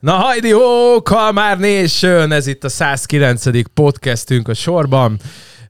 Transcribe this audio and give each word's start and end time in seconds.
Na 0.00 0.12
hajdi 0.12 0.50
hó, 0.50 1.02
Kalmár 1.02 1.58
Nation! 1.58 2.32
Ez 2.32 2.46
itt 2.46 2.64
a 2.64 2.68
109. 2.68 3.72
podcastünk 3.74 4.48
a 4.48 4.54
sorban. 4.54 5.18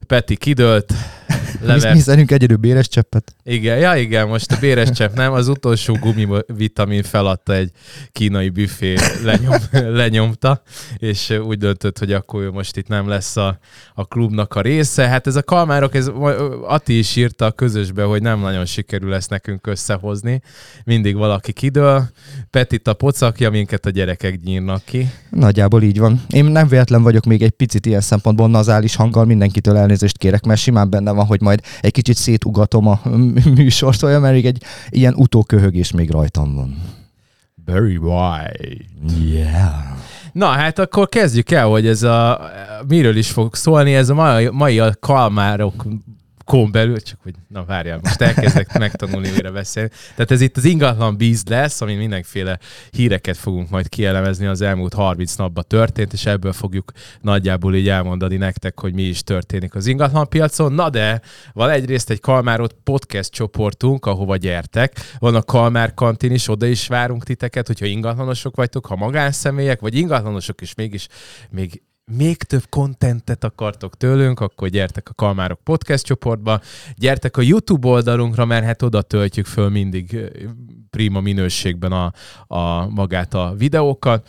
Peti 0.06 0.36
kidőlt, 0.36 0.92
Lever... 1.66 1.94
Mi 1.94 2.00
szerünk 2.00 2.30
egyedül 2.30 2.56
béres 2.56 2.88
cseppet? 2.88 3.34
Igen, 3.42 3.78
ja 3.78 3.96
igen, 3.96 4.28
most 4.28 4.52
a 4.52 4.56
béres 4.60 4.90
csepp 4.90 5.14
nem, 5.14 5.32
az 5.32 5.48
utolsó 5.48 5.94
gumivitamin 6.00 7.02
feladta 7.02 7.54
egy 7.54 7.70
kínai 8.12 8.48
büfé, 8.48 8.94
lenyom, 9.24 9.56
lenyomta, 10.00 10.62
és 10.96 11.30
úgy 11.30 11.58
döntött, 11.58 11.98
hogy 11.98 12.12
akkor 12.12 12.42
ő 12.42 12.50
most 12.50 12.76
itt 12.76 12.88
nem 12.88 13.08
lesz 13.08 13.36
a, 13.36 13.58
a 13.94 14.04
klubnak 14.04 14.54
a 14.54 14.60
része. 14.60 15.08
Hát 15.08 15.26
ez 15.26 15.36
a 15.36 15.42
kalmárok, 15.42 15.94
ez 15.94 16.10
Ati 16.66 16.98
is 16.98 17.16
írta 17.16 17.44
a 17.44 17.50
közösbe, 17.50 18.02
hogy 18.02 18.22
nem 18.22 18.40
nagyon 18.40 18.64
sikerül 18.64 19.14
ezt 19.14 19.30
nekünk 19.30 19.66
összehozni. 19.66 20.42
Mindig 20.84 21.16
valaki 21.16 21.52
kidől. 21.52 22.08
Petit 22.50 22.88
a 22.88 22.94
pocakja, 22.94 23.50
minket 23.50 23.86
a 23.86 23.90
gyerekek 23.90 24.40
nyírnak 24.44 24.84
ki. 24.84 25.10
Nagyjából 25.30 25.82
így 25.82 25.98
van. 25.98 26.22
Én 26.28 26.44
nem 26.44 26.68
véletlen 26.68 27.02
vagyok 27.02 27.24
még 27.24 27.42
egy 27.42 27.50
picit 27.50 27.86
ilyen 27.86 28.00
szempontból 28.00 28.48
nazális 28.48 28.96
hanggal, 28.96 29.24
mindenkitől 29.24 29.76
elnézést 29.76 30.18
kérek, 30.18 30.44
mert 30.44 30.60
simán 30.60 30.90
benne 30.90 31.10
van, 31.10 31.26
hogy 31.26 31.40
majd 31.40 31.53
egy 31.80 31.92
kicsit 31.92 32.16
szétugatom 32.16 32.86
a 32.86 33.00
műsort, 33.54 34.02
olyan, 34.02 34.20
mert 34.20 34.44
egy 34.44 34.62
ilyen 34.88 35.14
utóköhögés 35.14 35.90
még 35.90 36.10
rajtam 36.10 36.54
van. 36.54 36.82
Very 37.64 37.96
white. 37.96 38.84
Yeah. 39.32 39.72
Na 40.32 40.46
hát 40.46 40.78
akkor 40.78 41.08
kezdjük 41.08 41.50
el, 41.50 41.66
hogy 41.66 41.86
ez 41.86 42.02
a, 42.02 42.40
miről 42.88 43.16
is 43.16 43.30
fog 43.30 43.54
szólni, 43.54 43.94
ez 43.94 44.08
a 44.08 44.14
mai, 44.14 44.48
mai 44.52 44.78
a 44.78 44.94
kalmárok 45.00 45.84
kón 46.44 46.70
belül, 46.72 47.00
csak 47.00 47.18
hogy 47.22 47.34
na 47.48 47.64
várjál, 47.64 48.00
most 48.02 48.20
elkezdek 48.20 48.78
megtanulni 48.78 49.30
mire 49.30 49.50
beszélni. 49.50 49.90
Tehát 50.14 50.30
ez 50.30 50.40
itt 50.40 50.56
az 50.56 50.64
ingatlan 50.64 51.16
bíz 51.16 51.42
lesz, 51.46 51.80
amin 51.80 51.96
mindenféle 51.96 52.58
híreket 52.90 53.36
fogunk 53.36 53.70
majd 53.70 53.88
kielemezni 53.88 54.46
az 54.46 54.60
elmúlt 54.60 54.94
30 54.94 55.34
napban 55.34 55.64
történt, 55.68 56.12
és 56.12 56.26
ebből 56.26 56.52
fogjuk 56.52 56.92
nagyjából 57.20 57.74
így 57.74 57.88
elmondani 57.88 58.36
nektek, 58.36 58.80
hogy 58.80 58.94
mi 58.94 59.02
is 59.02 59.22
történik 59.22 59.74
az 59.74 59.86
ingatlan 59.86 60.28
piacon. 60.28 60.72
Na 60.72 60.90
de 60.90 61.20
van 61.52 61.70
egyrészt 61.70 62.10
egy 62.10 62.20
Kalmárot 62.20 62.76
podcast 62.84 63.30
csoportunk, 63.30 64.06
ahova 64.06 64.36
gyertek. 64.36 65.00
Van 65.18 65.34
a 65.34 65.42
Kalmár 65.42 65.94
kantin 65.94 66.32
is, 66.32 66.48
oda 66.48 66.66
is 66.66 66.86
várunk 66.86 67.24
titeket, 67.24 67.66
hogyha 67.66 67.86
ingatlanosok 67.86 68.56
vagytok, 68.56 68.86
ha 68.86 68.96
magánszemélyek, 68.96 69.80
vagy 69.80 69.94
ingatlanosok 69.94 70.60
is 70.60 70.74
mégis 70.74 71.06
még 71.50 71.82
még 72.12 72.36
több 72.36 72.64
kontentet 72.68 73.44
akartok 73.44 73.96
tőlünk, 73.96 74.40
akkor 74.40 74.68
gyertek 74.68 75.08
a 75.08 75.14
Kalmárok 75.14 75.60
podcast 75.60 76.04
csoportba, 76.04 76.60
gyertek 76.96 77.36
a 77.36 77.42
YouTube 77.42 77.88
oldalunkra, 77.88 78.44
mert 78.44 78.64
hát 78.64 78.82
oda 78.82 79.02
töltjük 79.02 79.46
föl 79.46 79.68
mindig 79.68 80.18
prima 80.90 81.20
minőségben 81.20 81.92
a, 81.92 82.12
a 82.46 82.88
magát 82.88 83.34
a 83.34 83.54
videókat. 83.56 84.28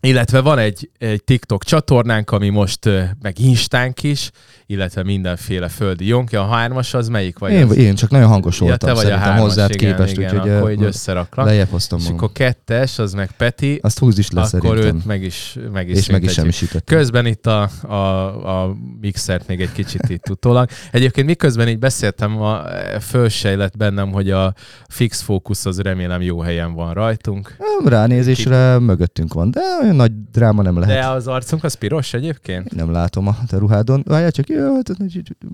Illetve 0.00 0.40
van 0.40 0.58
egy, 0.58 0.90
egy 0.98 1.24
TikTok 1.24 1.64
csatornánk, 1.64 2.30
ami 2.30 2.48
most 2.48 2.84
meg 3.20 3.38
Instánk 3.38 4.02
is, 4.02 4.30
illetve 4.72 5.02
mindenféle 5.02 5.68
földi 5.68 6.06
jonkja. 6.06 6.42
A 6.42 6.46
hármas 6.46 6.94
az 6.94 7.08
melyik 7.08 7.38
vagy? 7.38 7.52
Én, 7.52 7.62
az? 7.62 7.76
én 7.76 7.94
csak 7.94 8.10
nagyon 8.10 8.28
hangos 8.28 8.58
voltam 8.58 8.88
ja, 8.88 8.94
te 8.94 9.02
vagy 9.02 9.12
a 9.12 9.16
hármas, 9.16 9.40
hozzád 9.40 9.70
igen, 9.70 9.90
képest, 9.90 10.16
igen, 10.16 10.34
úgyhogy 10.34 10.50
akkor 10.50 10.70
így 10.70 10.82
összeraklak. 10.82 11.46
Lejjebb 11.46 11.68
hoztam 11.70 11.98
És 11.98 12.08
akkor 12.08 12.32
kettes, 12.32 12.98
az 12.98 13.12
meg 13.12 13.30
Peti. 13.36 13.78
Azt 13.82 13.98
húz 13.98 14.18
is 14.18 14.30
le 14.30 14.40
Akkor 14.40 14.60
szerintem. 14.60 14.96
őt 14.96 15.04
meg 15.04 15.22
is, 15.22 15.58
meg 15.72 15.88
is 15.88 15.96
És 15.96 16.10
meg 16.10 16.22
is 16.22 16.32
semmisítettem. 16.32 16.96
Közben 16.98 17.26
itt 17.26 17.46
a, 17.46 17.70
a, 17.82 18.62
a 18.62 18.76
mixert 19.00 19.46
még 19.46 19.60
egy 19.60 19.72
kicsit 19.72 20.08
itt 20.08 20.30
utólag. 20.30 20.68
Egyébként 20.90 21.26
miközben 21.26 21.68
így 21.68 21.78
beszéltem, 21.78 22.42
a, 22.42 22.62
fölsejlett 23.00 23.76
bennem, 23.76 24.12
hogy 24.12 24.30
a 24.30 24.54
fix 24.88 25.20
fókusz 25.20 25.66
az 25.66 25.80
remélem 25.80 26.22
jó 26.22 26.40
helyen 26.40 26.74
van 26.74 26.94
rajtunk. 26.94 27.56
Ránézésre 27.84 28.78
mögöttünk 28.78 29.34
van, 29.34 29.50
de 29.50 29.60
olyan 29.82 29.96
nagy 29.96 30.12
dráma 30.32 30.62
nem 30.62 30.78
lehet. 30.78 31.00
De 31.00 31.06
az 31.06 31.26
arcunk 31.26 31.64
az 31.64 31.74
piros 31.74 32.14
egyébként? 32.14 32.74
Nem 32.74 32.92
látom 32.92 33.26
a 33.26 33.36
te 33.46 33.58
ruhádon. 33.58 34.02
Várjál 34.06 34.30
csak, 34.30 34.46
hát, 34.48 34.61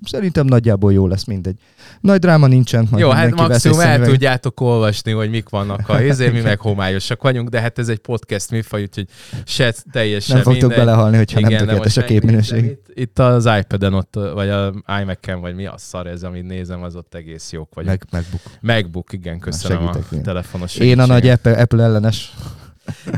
szerintem 0.04 0.46
nagyjából 0.46 0.92
jó 0.92 1.06
lesz 1.06 1.24
mindegy. 1.24 1.56
Nagy 2.00 2.18
dráma 2.18 2.46
nincsen. 2.46 2.88
Jó, 2.96 3.10
hát 3.10 3.34
maximum 3.34 3.80
el 3.80 4.00
tudjátok 4.06 4.60
olvasni, 4.60 5.12
hogy 5.12 5.30
mik 5.30 5.48
vannak 5.48 5.88
a 5.88 6.02
izé, 6.10 6.28
mi 6.28 6.40
meg 6.40 6.60
homályosak 6.60 7.22
vagyunk, 7.22 7.48
de 7.48 7.60
hát 7.60 7.78
ez 7.78 7.88
egy 7.88 7.98
podcast 7.98 8.50
műfaj, 8.50 8.82
úgyhogy 8.82 9.06
se 9.44 9.74
teljesen 9.92 10.34
Nem 10.36 10.44
fogtok 10.44 10.60
mindegy. 10.60 10.78
belehalni, 10.78 11.16
hogyha 11.16 11.38
Igen, 11.38 11.50
nem 11.50 11.58
tökéletes 11.58 11.96
a 11.96 12.04
képminőség. 12.04 12.64
Itt, 12.64 12.86
itt, 12.94 13.18
az 13.18 13.48
iPad-en 13.58 13.94
ott, 13.94 14.14
vagy 14.34 14.48
a 14.48 14.72
iMac-en, 15.00 15.40
vagy 15.40 15.54
mi 15.54 15.66
a 15.66 15.74
szar 15.76 16.06
ez, 16.06 16.22
amit 16.22 16.46
nézem, 16.46 16.82
az 16.82 16.96
ott 16.96 17.14
egész 17.14 17.52
jók 17.52 17.74
vagyok. 17.74 17.90
Meg, 17.90 18.02
MacBook. 18.10 18.40
MacBook, 18.60 19.12
igen, 19.12 19.38
köszönöm 19.38 19.86
a 19.86 19.96
telefonos 20.22 20.76
Én 20.76 20.98
a 20.98 21.06
nagy 21.06 21.28
Apple, 21.28 21.52
Apple 21.52 21.82
ellenes 21.82 22.34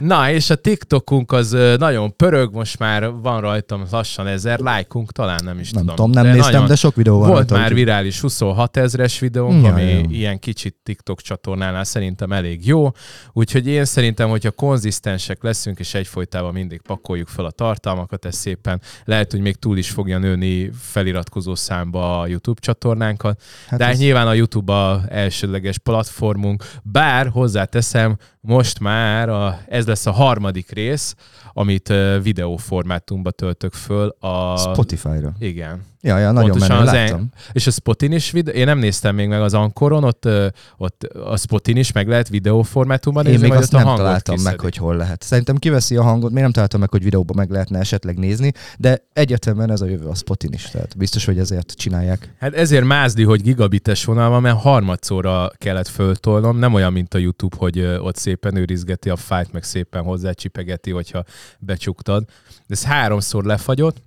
Na, 0.01 0.31
és 0.31 0.51
a 0.51 0.55
TikTokunk 0.55 1.33
az 1.33 1.57
nagyon 1.79 2.17
pörög, 2.17 2.55
most 2.55 2.79
már 2.79 3.11
van 3.11 3.41
rajtam 3.41 3.83
lassan 3.91 4.27
ezer 4.27 4.59
lájkunk, 4.59 5.13
talán 5.13 5.41
nem 5.45 5.59
is 5.59 5.71
nem 5.71 5.81
tudom. 5.81 5.97
tudom. 5.97 6.11
Nem 6.11 6.25
de 6.25 6.33
néztem, 6.33 6.67
de 6.67 6.75
sok 6.75 6.95
videó 6.95 7.19
van 7.19 7.29
Volt 7.29 7.39
rajta, 7.51 7.55
már 7.55 7.75
virális 7.75 8.21
26 8.21 8.77
ezres 8.77 9.19
videónk, 9.19 9.65
ja, 9.65 9.73
ami 9.73 9.83
ja. 9.83 10.05
ilyen 10.11 10.39
kicsit 10.39 10.77
TikTok 10.83 11.21
csatornánál 11.21 11.85
szerintem 11.85 12.33
elég 12.33 12.67
jó, 12.67 12.91
úgyhogy 13.33 13.67
én 13.67 13.85
szerintem, 13.85 14.29
hogyha 14.29 14.51
konzisztensek 14.51 15.43
leszünk, 15.43 15.79
és 15.79 15.95
egyfolytában 15.95 16.53
mindig 16.53 16.81
pakoljuk 16.81 17.29
fel 17.29 17.45
a 17.45 17.51
tartalmakat, 17.51 18.25
ez 18.25 18.35
szépen 18.35 18.81
lehet, 19.05 19.31
hogy 19.31 19.41
még 19.41 19.57
túl 19.57 19.79
is 19.79 19.91
fogja 19.91 20.19
nőni 20.19 20.71
feliratkozó 20.81 21.55
számba 21.55 22.21
a 22.21 22.27
YouTube 22.27 22.61
csatornánkat, 22.61 23.43
hát 23.69 23.79
de 23.79 23.87
ez... 23.87 23.99
nyilván 23.99 24.27
a 24.27 24.33
YouTube 24.33 24.73
a 24.73 25.03
elsődleges 25.09 25.79
platformunk, 25.79 26.65
bár 26.83 27.29
hozzáteszem, 27.29 28.17
most 28.41 28.81
már 28.81 29.29
a, 29.29 29.61
ez 29.69 29.87
lesz 29.87 30.07
a 30.07 30.11
harmadik 30.13 30.71
rész, 30.71 31.15
amit 31.53 31.93
videóformátumba 32.23 33.31
töltök 33.31 33.73
föl. 33.73 34.09
A... 34.19 34.57
Spotify-ra. 34.57 35.33
Igen. 35.39 35.89
Ja, 36.03 36.19
ja, 36.19 36.33
nagyon 36.33 36.59
menő, 36.59 36.75
az 36.75 36.85
láttam. 36.85 37.21
En... 37.21 37.33
És 37.53 37.67
a 37.67 37.71
Spotin 37.71 38.13
is, 38.13 38.31
videó... 38.31 38.55
én 38.55 38.65
nem 38.65 38.79
néztem 38.79 39.15
még 39.15 39.29
meg 39.29 39.41
az 39.41 39.55
Ankoron, 39.55 40.05
ott, 40.05 40.29
ott 40.77 41.03
a 41.03 41.37
Spotin 41.37 41.77
is 41.77 41.93
meg 41.93 42.09
lehet 42.09 42.29
videóformátumban 42.29 43.25
nézni, 43.25 43.45
Én 43.45 43.51
még 43.51 43.59
azt 43.59 43.73
nem 43.73 43.85
találtam 43.85 44.35
kiszedi. 44.35 44.57
meg, 44.57 44.61
hogy 44.65 44.77
hol 44.77 44.97
lehet. 44.97 45.23
Szerintem 45.23 45.57
kiveszi 45.57 45.97
a 45.97 46.03
hangot, 46.03 46.31
még 46.31 46.43
nem 46.43 46.53
találtam 46.53 46.81
meg, 46.81 46.91
hogy 46.91 47.03
videóban 47.03 47.37
meg 47.37 47.51
lehetne 47.51 47.79
esetleg 47.79 48.19
nézni, 48.19 48.53
de 48.79 49.07
egyetemben 49.13 49.71
ez 49.71 49.81
a 49.81 49.87
jövő 49.87 50.07
a 50.07 50.15
Spotin 50.15 50.53
is, 50.53 50.63
tehát 50.63 50.97
biztos, 50.97 51.25
hogy 51.25 51.39
ezért 51.39 51.73
csinálják. 51.73 52.35
Hát 52.39 52.55
ezért 52.55 52.85
mázdi, 52.85 53.23
hogy 53.23 53.43
gigabites 53.43 54.05
vonal 54.05 54.31
van, 54.31 54.43
mert 54.43 54.61
harmadszorra 54.61 55.51
kellett 55.59 55.89
föltolnom, 55.89 56.59
nem 56.59 56.75
olyan, 56.75 56.93
mint 56.93 57.15
a 57.15 57.19
YouTube, 57.19 57.57
hogy 57.59 57.81
ott 57.81 58.17
szépen 58.17 58.57
őrizgeti 58.57 59.11
a 59.11 59.17
fájt, 59.17 59.53
meg 59.53 59.63
szépen 59.63 60.03
hozzácsipegeti, 60.03 60.91
hogyha 60.91 61.25
becsuktad. 61.59 62.25
Ez 62.69 62.85
háromszor 62.85 63.45
lefagyott, 63.45 64.03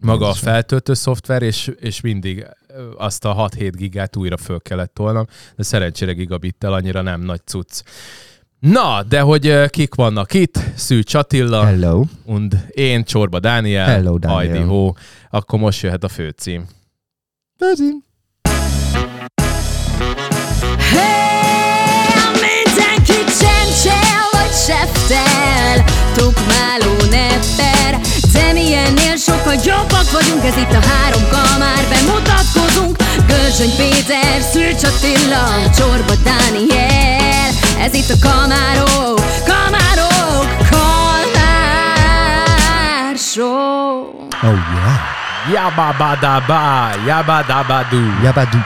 maga 0.00 0.28
a 0.28 0.34
feltöltő 0.34 0.94
szoftver, 0.94 1.42
és, 1.42 1.70
és 1.80 2.00
mindig 2.00 2.46
azt 2.96 3.24
a 3.24 3.48
6-7 3.56 3.72
gigát 3.76 4.16
újra 4.16 4.36
föl 4.36 4.60
kellett 4.60 4.94
tolnom, 4.94 5.26
de 5.56 5.62
szerencsére 5.62 6.12
gigabittel 6.12 6.72
annyira 6.72 7.02
nem 7.02 7.20
nagy 7.20 7.40
cucc. 7.44 7.82
Na, 8.58 9.02
de 9.02 9.20
hogy 9.20 9.70
kik 9.70 9.94
vannak 9.94 10.34
itt? 10.34 10.58
Szű 10.74 11.00
Csatilla. 11.00 11.64
Hello. 11.64 12.04
Und 12.24 12.66
én, 12.70 13.04
Csorba 13.04 13.40
Dániel. 13.40 13.86
Hello, 13.86 14.18
Dániel. 14.18 14.38
Heidi 14.38 14.68
Ho. 14.68 14.92
Akkor 15.30 15.58
most 15.58 15.82
jöhet 15.82 16.04
a 16.04 16.08
főcím. 16.08 16.66
Főcím. 17.58 18.02
Jobbak 30.08 30.22
vagyunk, 30.22 30.44
ez 30.44 30.56
itt 30.56 30.72
a 30.72 30.80
három 30.88 31.22
kamár, 31.30 31.84
bemutatkozunk, 31.88 32.96
Gölzsöny 33.26 33.76
Péter, 33.76 34.40
Szűcs 34.40 34.84
Attila, 34.84 35.70
Csorba 35.76 36.14
Dániel, 36.24 37.50
ez 37.80 37.94
itt 37.94 38.10
a 38.10 38.14
kamárok, 38.28 39.20
kamárok, 39.46 40.56
kamár 40.70 41.96
show. 43.16 44.00
Oh 44.42 44.58
yeah. 44.74 45.16
Yabba-ba-da-ba, 45.52 46.90
yabba-da-ba-du. 47.06 48.22
Yabba-du. 48.22 48.58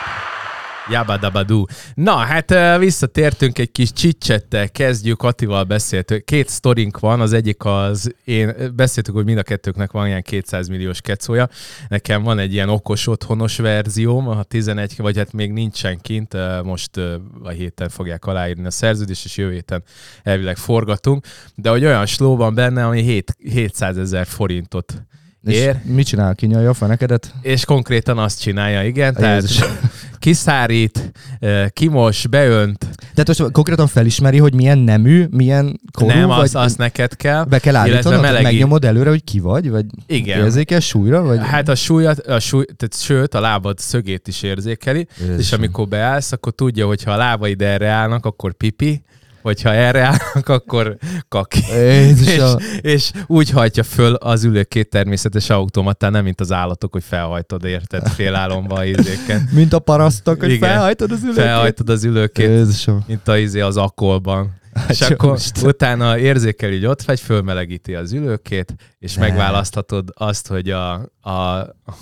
Jabadabadú. 0.93 1.65
Na, 1.95 2.17
hát 2.17 2.79
visszatértünk 2.79 3.59
egy 3.59 3.73
kis 3.73 3.93
csicsettel, 3.93 4.69
kezdjük, 4.69 5.23
Attival 5.23 5.65
beszélt. 5.65 6.25
Két 6.25 6.49
sztorink 6.49 6.99
van, 6.99 7.21
az 7.21 7.33
egyik 7.33 7.65
az, 7.65 8.15
én 8.25 8.55
beszéltük, 8.75 9.15
hogy 9.15 9.25
mind 9.25 9.39
a 9.39 9.43
kettőknek 9.43 9.91
van 9.91 10.07
ilyen 10.07 10.23
200 10.23 10.69
milliós 10.69 11.01
kecója. 11.01 11.49
Nekem 11.89 12.23
van 12.23 12.39
egy 12.39 12.53
ilyen 12.53 12.69
okos 12.69 13.07
otthonos 13.07 13.57
verzióm, 13.57 14.29
a 14.29 14.43
11, 14.43 14.95
vagy 14.97 15.17
hát 15.17 15.33
még 15.33 15.53
nincsen 15.53 16.01
kint, 16.01 16.37
most 16.63 16.97
a 17.43 17.49
héten 17.49 17.89
fogják 17.89 18.25
aláírni 18.25 18.67
a 18.67 18.71
szerződést, 18.71 19.25
és 19.25 19.37
jövő 19.37 19.53
héten 19.53 19.83
elvileg 20.23 20.57
forgatunk, 20.57 21.27
de 21.55 21.71
hogy 21.71 21.85
olyan 21.85 22.07
sló 22.07 22.37
van 22.37 22.55
benne, 22.55 22.87
ami 22.87 23.03
7, 23.03 23.37
700 23.39 23.97
ezer 23.97 24.27
forintot 24.27 25.03
És 25.45 25.57
Ér. 25.57 25.77
mit 25.85 26.07
csinál? 26.07 26.35
Kinyalja 26.35 26.69
a 26.71 26.75
fenekedet? 26.75 27.35
És 27.41 27.65
konkrétan 27.65 28.19
azt 28.19 28.41
csinálja, 28.41 28.85
igen. 28.85 29.17
Jézus. 29.21 29.57
Tehát 29.57 29.79
kiszárít, 30.19 31.13
eh, 31.39 31.69
kimos, 31.69 32.27
beönt. 32.27 32.79
Tehát 33.15 33.27
most 33.39 33.53
konkrétan 33.53 33.87
felismeri, 33.87 34.39
hogy 34.39 34.55
milyen 34.55 34.79
nemű, 34.79 35.27
milyen 35.31 35.81
korú, 35.93 36.07
nem, 36.09 36.27
vagy 36.27 36.39
azt, 36.39 36.55
azt 36.55 36.79
neked 36.79 37.17
kell. 37.17 37.45
be 37.45 37.59
kell 37.59 37.77
állítanod, 37.77 38.21
melegi- 38.21 38.43
megnyomod 38.43 38.85
előre, 38.85 39.11
hogy 39.11 39.25
ki 39.25 39.41
vagy, 39.41 39.71
vagy 39.71 39.85
Igen. 40.07 40.39
érzékes 40.45 40.87
súlyra, 40.87 41.23
vagy... 41.23 41.39
Hát 41.43 41.69
a 41.69 41.75
súlyat, 41.75 42.19
a 42.19 42.41
súly, 42.41 42.65
tehát 42.65 42.97
sőt, 42.99 43.35
a 43.35 43.41
lábad 43.41 43.79
szögét 43.79 44.29
is 44.29 44.43
érzékeli, 44.43 45.07
Jézusom. 45.19 45.39
és 45.39 45.53
amikor 45.53 45.89
beállsz, 45.89 46.33
akkor 46.33 46.53
tudja, 46.53 46.87
hogy 46.87 47.03
ha 47.03 47.11
a 47.13 47.17
lábaid 47.17 47.63
erre 47.63 47.89
állnak, 47.89 48.27
akkor 48.27 48.53
pipi, 48.55 49.03
hogyha 49.43 49.73
erre 49.73 50.01
állnak, 50.03 50.49
akkor 50.49 50.97
kaki. 51.29 51.61
És, 51.73 52.41
és 52.81 53.11
úgy 53.27 53.51
hajtja 53.51 53.83
föl 53.83 54.15
az 54.15 54.45
ülőkét 54.45 54.89
természetes 54.91 55.51
automatán, 55.51 56.13
nem 56.13 56.25
mint 56.25 56.41
az 56.41 56.53
állatok, 56.53 56.93
hogy 56.93 57.05
felhajtod, 57.05 57.65
érted, 57.65 58.09
félálomba 58.09 58.75
a 58.75 58.85
izéken. 58.85 59.49
Mint 59.53 59.73
a 59.73 59.79
parasztok, 59.79 60.41
hogy 60.41 60.51
Igen. 60.51 60.69
felhajtod 60.69 61.11
az 61.11 61.23
ülőket. 61.23 61.45
Felhajtod 61.45 61.89
az 61.91 62.05
ülőkét, 62.05 62.49
Jézusom. 62.49 63.05
mint 63.07 63.29
a 63.29 63.39
izé 63.39 63.61
az 63.61 63.77
akkolban. 63.77 64.61
És 64.89 64.99
Hát 64.99 65.09
jó 65.09 65.15
akkor 65.17 65.37
Isten. 65.37 65.69
utána 65.69 66.19
érzékeli, 66.19 66.75
hogy 66.75 66.87
ott 66.87 67.03
vagy, 67.03 67.21
fölmelegíti 67.21 67.95
az 67.95 68.13
ülőkét, 68.13 68.75
és 68.99 69.15
Ne. 69.15 69.21
megválaszthatod 69.21 70.09
azt, 70.15 70.47
hogy 70.49 70.71
a, 70.71 70.93
a, 71.21 71.31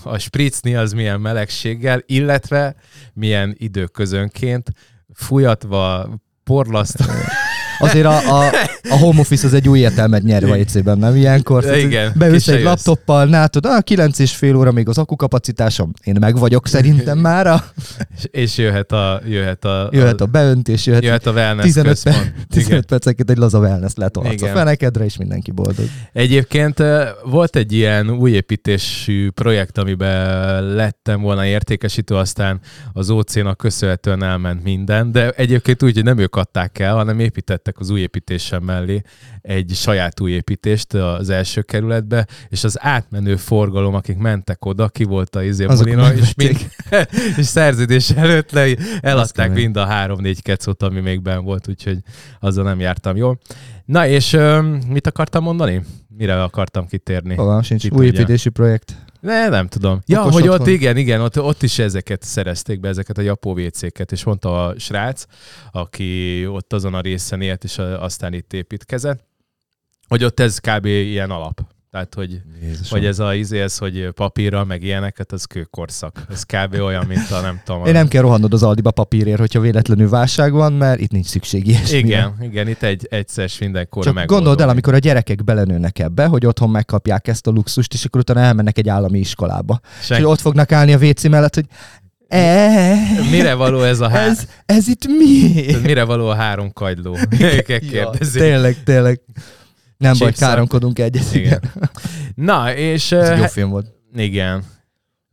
a 0.02 0.18
spricni 0.18 0.74
az 0.74 0.92
milyen 0.92 1.20
melegséggel, 1.20 2.02
illetve 2.06 2.74
milyen 3.12 3.54
időközönként 3.58 4.70
fújatva, 5.14 6.08
spoorlast. 6.50 7.00
Eh, 7.00 7.49
Azért 7.80 8.06
a, 8.06 8.40
a, 8.40 8.50
a 8.90 8.96
home 8.96 9.20
office 9.20 9.46
az 9.46 9.54
egy 9.54 9.68
új 9.68 9.78
értelmet 9.78 10.22
nyer 10.22 10.44
a 10.44 10.54
EC-ben, 10.54 10.98
nem 10.98 11.16
ilyenkor? 11.16 11.62
Tehát, 11.62 11.78
Igen, 11.78 12.12
Beülsz 12.16 12.48
egy 12.48 12.62
laptoppal, 12.62 13.26
látod, 13.26 13.66
ah, 13.66 13.82
9 13.82 14.18
és 14.18 14.32
fél 14.32 14.56
óra 14.56 14.72
még 14.72 14.88
az 14.88 14.98
akukapacitásom, 14.98 15.92
én 16.04 16.16
meg 16.20 16.38
vagyok 16.38 16.66
szerintem 16.66 17.18
már, 17.18 17.46
a, 17.46 17.64
és, 18.16 18.24
és 18.30 18.58
jöhet 18.58 18.92
a, 18.92 19.20
jöhet 19.26 19.64
a, 19.64 19.88
jöhet 19.92 20.20
a 20.20 20.26
beöntés, 20.26 20.86
jöhet, 20.86 21.02
jöhet 21.02 21.26
a 21.26 21.32
wellness 21.32 21.64
15, 21.64 21.92
központ. 21.92 22.32
per, 22.32 22.32
15 22.48 22.86
percenként 22.86 23.30
egy 23.30 23.36
laza 23.36 23.58
wellness 23.58 23.92
letolhatsz 23.94 24.42
a 24.42 24.46
fenekedre, 24.46 25.04
és 25.04 25.16
mindenki 25.16 25.50
boldog. 25.50 25.86
Egyébként 26.12 26.82
volt 27.24 27.56
egy 27.56 27.72
ilyen 27.72 28.10
új 28.10 28.30
építésű 28.30 29.30
projekt, 29.30 29.78
amiben 29.78 30.64
lettem 30.64 31.20
volna 31.20 31.46
értékesítő, 31.46 32.14
aztán 32.14 32.60
az 32.92 33.10
OC-nak 33.10 33.56
köszönhetően 33.56 34.22
elment 34.22 34.62
minden, 34.62 35.12
de 35.12 35.30
egyébként 35.30 35.82
úgy, 35.82 35.94
hogy 35.94 36.04
nem 36.04 36.18
ők 36.18 36.36
adták 36.36 36.78
el, 36.78 36.94
hanem 36.94 37.18
építettek 37.18 37.69
az 37.78 37.90
új 37.90 38.00
építésem 38.00 38.62
mellé 38.62 39.02
egy 39.42 39.70
saját 39.74 40.20
új 40.20 40.30
építést 40.30 40.94
az 40.94 41.28
első 41.28 41.62
kerületbe, 41.62 42.26
és 42.48 42.64
az 42.64 42.76
átmenő 42.80 43.36
forgalom, 43.36 43.94
akik 43.94 44.16
mentek 44.16 44.64
oda, 44.64 44.88
ki 44.88 45.04
volt 45.04 45.36
a 45.36 45.42
izé 45.42 45.66
bulina, 45.66 46.14
és, 46.14 46.34
mind, 46.34 46.70
és 47.38 47.46
szerződés 47.46 48.10
előtt 48.10 48.50
le, 48.50 48.76
eladták 49.00 49.52
mind 49.52 49.76
a 49.76 49.84
három-négy 49.84 50.42
kecót, 50.42 50.82
ami 50.82 51.00
még 51.00 51.22
benn 51.22 51.44
volt, 51.44 51.68
úgyhogy 51.68 51.98
azzal 52.40 52.64
nem 52.64 52.80
jártam 52.80 53.16
jól. 53.16 53.38
Na 53.84 54.06
és 54.06 54.32
ö, 54.32 54.60
mit 54.88 55.06
akartam 55.06 55.42
mondani? 55.42 55.82
Mire 56.16 56.42
akartam 56.42 56.86
kitérni? 56.86 57.34
Fogalmam 57.34 57.62
sincs. 57.62 57.82
Ki 57.82 57.90
Új 57.92 58.06
építési 58.06 58.48
projekt. 58.48 58.94
Ne, 59.20 59.48
nem 59.48 59.66
tudom. 59.66 60.00
Ja, 60.06 60.20
Okos 60.20 60.32
hogy 60.32 60.48
otthon. 60.48 60.60
ott 60.60 60.66
igen, 60.66 60.96
igen, 60.96 61.20
ott, 61.20 61.40
ott 61.40 61.62
is 61.62 61.78
ezeket 61.78 62.22
szerezték 62.22 62.80
be, 62.80 62.88
ezeket 62.88 63.18
a 63.18 63.22
japó 63.22 63.52
WC-ket, 63.52 64.12
és 64.12 64.24
mondta 64.24 64.66
a 64.66 64.78
srác, 64.78 65.24
aki 65.72 66.46
ott 66.46 66.72
azon 66.72 66.94
a 66.94 67.00
részen 67.00 67.40
élt, 67.40 67.64
és 67.64 67.78
aztán 67.78 68.32
itt 68.32 68.52
építkezett, 68.52 69.24
hogy 70.08 70.24
ott 70.24 70.40
ez 70.40 70.58
kb. 70.58 70.84
ilyen 70.84 71.30
alap. 71.30 71.60
Tehát, 71.90 72.14
hogy, 72.14 72.40
hogy 72.90 73.04
ez 73.04 73.18
a 73.18 73.34
izé, 73.34 73.60
ez, 73.60 73.78
hogy 73.78 74.08
papírra, 74.14 74.64
meg 74.64 74.82
ilyeneket, 74.82 75.32
az 75.32 75.44
kőkorszak. 75.44 76.24
Ez 76.30 76.42
kb. 76.42 76.74
olyan, 76.74 77.06
mint 77.06 77.30
a 77.30 77.40
nem 77.40 77.60
tudom. 77.64 77.84
Én 77.86 77.92
nem 77.92 78.08
kell 78.08 78.22
rohannod 78.22 78.52
az 78.52 78.62
Aldiba 78.62 78.90
papírért, 78.90 79.38
hogyha 79.38 79.60
véletlenül 79.60 80.08
válság 80.08 80.52
van, 80.52 80.72
mert 80.72 81.00
itt 81.00 81.10
nincs 81.10 81.26
szükség 81.26 81.66
ilyesmire. 81.66 82.06
Igen, 82.06 82.36
igen, 82.40 82.68
itt 82.68 82.82
egy, 82.82 83.06
egyszer 83.10 83.50
mindenkor 83.60 84.04
Csak 84.04 84.14
megoldom. 84.14 84.36
gondold 84.36 84.60
el, 84.60 84.68
amikor 84.68 84.94
a 84.94 84.98
gyerekek 84.98 85.44
belenőnek 85.44 85.98
ebbe, 85.98 86.26
hogy 86.26 86.46
otthon 86.46 86.70
megkapják 86.70 87.28
ezt 87.28 87.46
a 87.46 87.50
luxust, 87.50 87.92
és 87.94 88.04
akkor 88.04 88.20
utána 88.20 88.40
elmennek 88.40 88.78
egy 88.78 88.88
állami 88.88 89.18
iskolába. 89.18 89.80
És 90.00 90.04
Senki- 90.06 90.22
hogy 90.22 90.32
ott 90.32 90.40
fognak 90.40 90.72
állni 90.72 90.92
a 90.92 90.98
WC 90.98 91.28
mellett, 91.28 91.54
hogy 91.54 91.66
e, 92.28 92.94
Mire 93.30 93.54
való 93.54 93.82
ez 93.82 94.00
a 94.00 94.08
há... 94.08 94.26
ez, 94.26 94.46
ez 94.66 94.88
itt 94.88 95.06
mi? 95.06 95.64
Tehát 95.66 95.82
Mire 95.82 96.04
való 96.04 96.26
a 96.28 96.34
három 96.34 96.72
kagyló? 96.72 97.18
Őket 97.40 97.82
Ja, 97.90 98.10
kérdezik. 98.10 98.40
tényleg, 98.42 98.82
tényleg. 98.84 99.20
Nem 100.00 100.14
baj, 100.18 100.32
káromkodunk 100.32 100.98
egyet. 100.98 101.34
Igen. 101.34 101.44
Igen. 101.44 101.90
Na, 102.34 102.74
és 102.74 103.12
Ez 103.12 103.28
egy 103.28 103.36
jó 103.36 103.42
uh, 103.42 103.48
film 103.48 103.70
volt. 103.70 103.86
igen. 104.16 104.62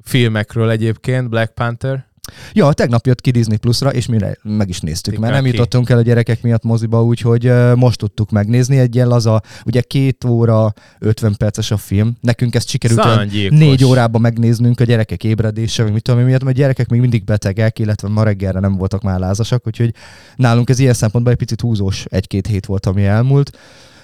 Filmekről 0.03 0.69
egyébként, 0.69 1.29
Black 1.29 1.53
Panther. 1.53 2.05
Ja, 2.53 2.73
tegnap 2.73 3.05
jött 3.05 3.21
ki 3.21 3.31
Disney 3.31 3.57
Plus-ra, 3.57 3.89
és 3.93 4.05
mire 4.05 4.37
meg 4.43 4.69
is 4.69 4.79
néztük, 4.79 5.13
Tik 5.13 5.21
mert 5.21 5.33
nem 5.33 5.43
ki. 5.43 5.49
jutottunk 5.49 5.89
el 5.89 5.97
a 5.97 6.01
gyerekek 6.01 6.41
miatt 6.41 6.63
moziba, 6.63 7.03
úgyhogy 7.03 7.47
uh, 7.47 7.75
most 7.75 7.97
tudtuk 7.97 8.31
megnézni 8.31 8.77
egy 8.77 8.95
ilyen 8.95 9.07
laza, 9.07 9.41
ugye 9.65 9.81
két 9.81 10.23
óra, 10.23 10.73
50 10.99 11.35
perces 11.37 11.71
a 11.71 11.77
film. 11.77 12.17
Nekünk 12.21 12.55
ezt 12.55 12.69
sikerült 12.69 13.49
négy 13.49 13.83
órában 13.83 14.21
megnéznünk 14.21 14.79
a 14.79 14.83
gyerekek 14.83 15.23
ébredése, 15.23 15.83
vagy 15.83 15.91
mit 15.91 16.01
tudom 16.03 16.19
én 16.19 16.25
miatt, 16.25 16.43
mert 16.43 16.55
a 16.55 16.59
gyerekek 16.59 16.89
még 16.89 16.99
mindig 16.99 17.23
betegek, 17.23 17.79
illetve 17.79 18.07
ma 18.07 18.23
reggelre 18.23 18.59
nem 18.59 18.75
voltak 18.77 19.01
már 19.01 19.19
lázasak, 19.19 19.67
úgyhogy 19.67 19.93
nálunk 20.35 20.69
ez 20.69 20.79
ilyen 20.79 20.93
szempontból 20.93 21.33
egy 21.33 21.39
picit 21.39 21.61
húzós 21.61 22.05
egy-két 22.09 22.47
hét 22.47 22.65
volt, 22.65 22.85
ami 22.85 23.05
elmúlt. 23.05 23.57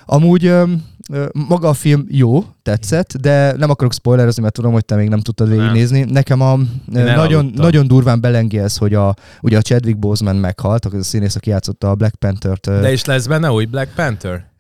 Amúgy 0.06 0.46
öm, 0.46 0.84
maga 1.48 1.70
a 1.70 1.74
film 1.74 2.06
jó, 2.10 2.46
tetszett, 2.62 3.18
de 3.18 3.54
nem 3.58 3.70
akarok 3.70 3.94
spoilerezni, 3.94 4.42
mert 4.42 4.54
tudom, 4.54 4.72
hogy 4.72 4.86
te 4.86 4.96
még 4.96 5.10
nem 5.10 5.20
tudtad 5.20 5.48
Nem. 5.48 5.58
végignézni. 5.58 6.04
Nekem 6.04 6.42
a, 6.42 6.60
nagyon, 6.92 7.52
nagyon 7.56 7.88
durván 7.88 8.22
belengi 8.22 8.60
ez, 8.60 8.78
hogy 8.78 8.94
a, 8.94 9.16
ugye 9.42 9.58
a 9.58 9.62
Chadwick 9.62 10.00
Boseman 10.00 10.36
meghalt, 10.36 10.86
az 10.86 10.94
a 10.94 11.04
színész, 11.04 11.36
aki 11.36 11.50
játszotta 11.50 11.90
a 11.90 11.96
Black 11.96 12.16
Panther-t. 12.16 12.70
De 12.70 12.92
is 12.92 13.06
lesz 13.06 13.28
benne 13.28 13.52
új 13.52 13.66
Black 13.66 13.94
Panther? 13.96 14.52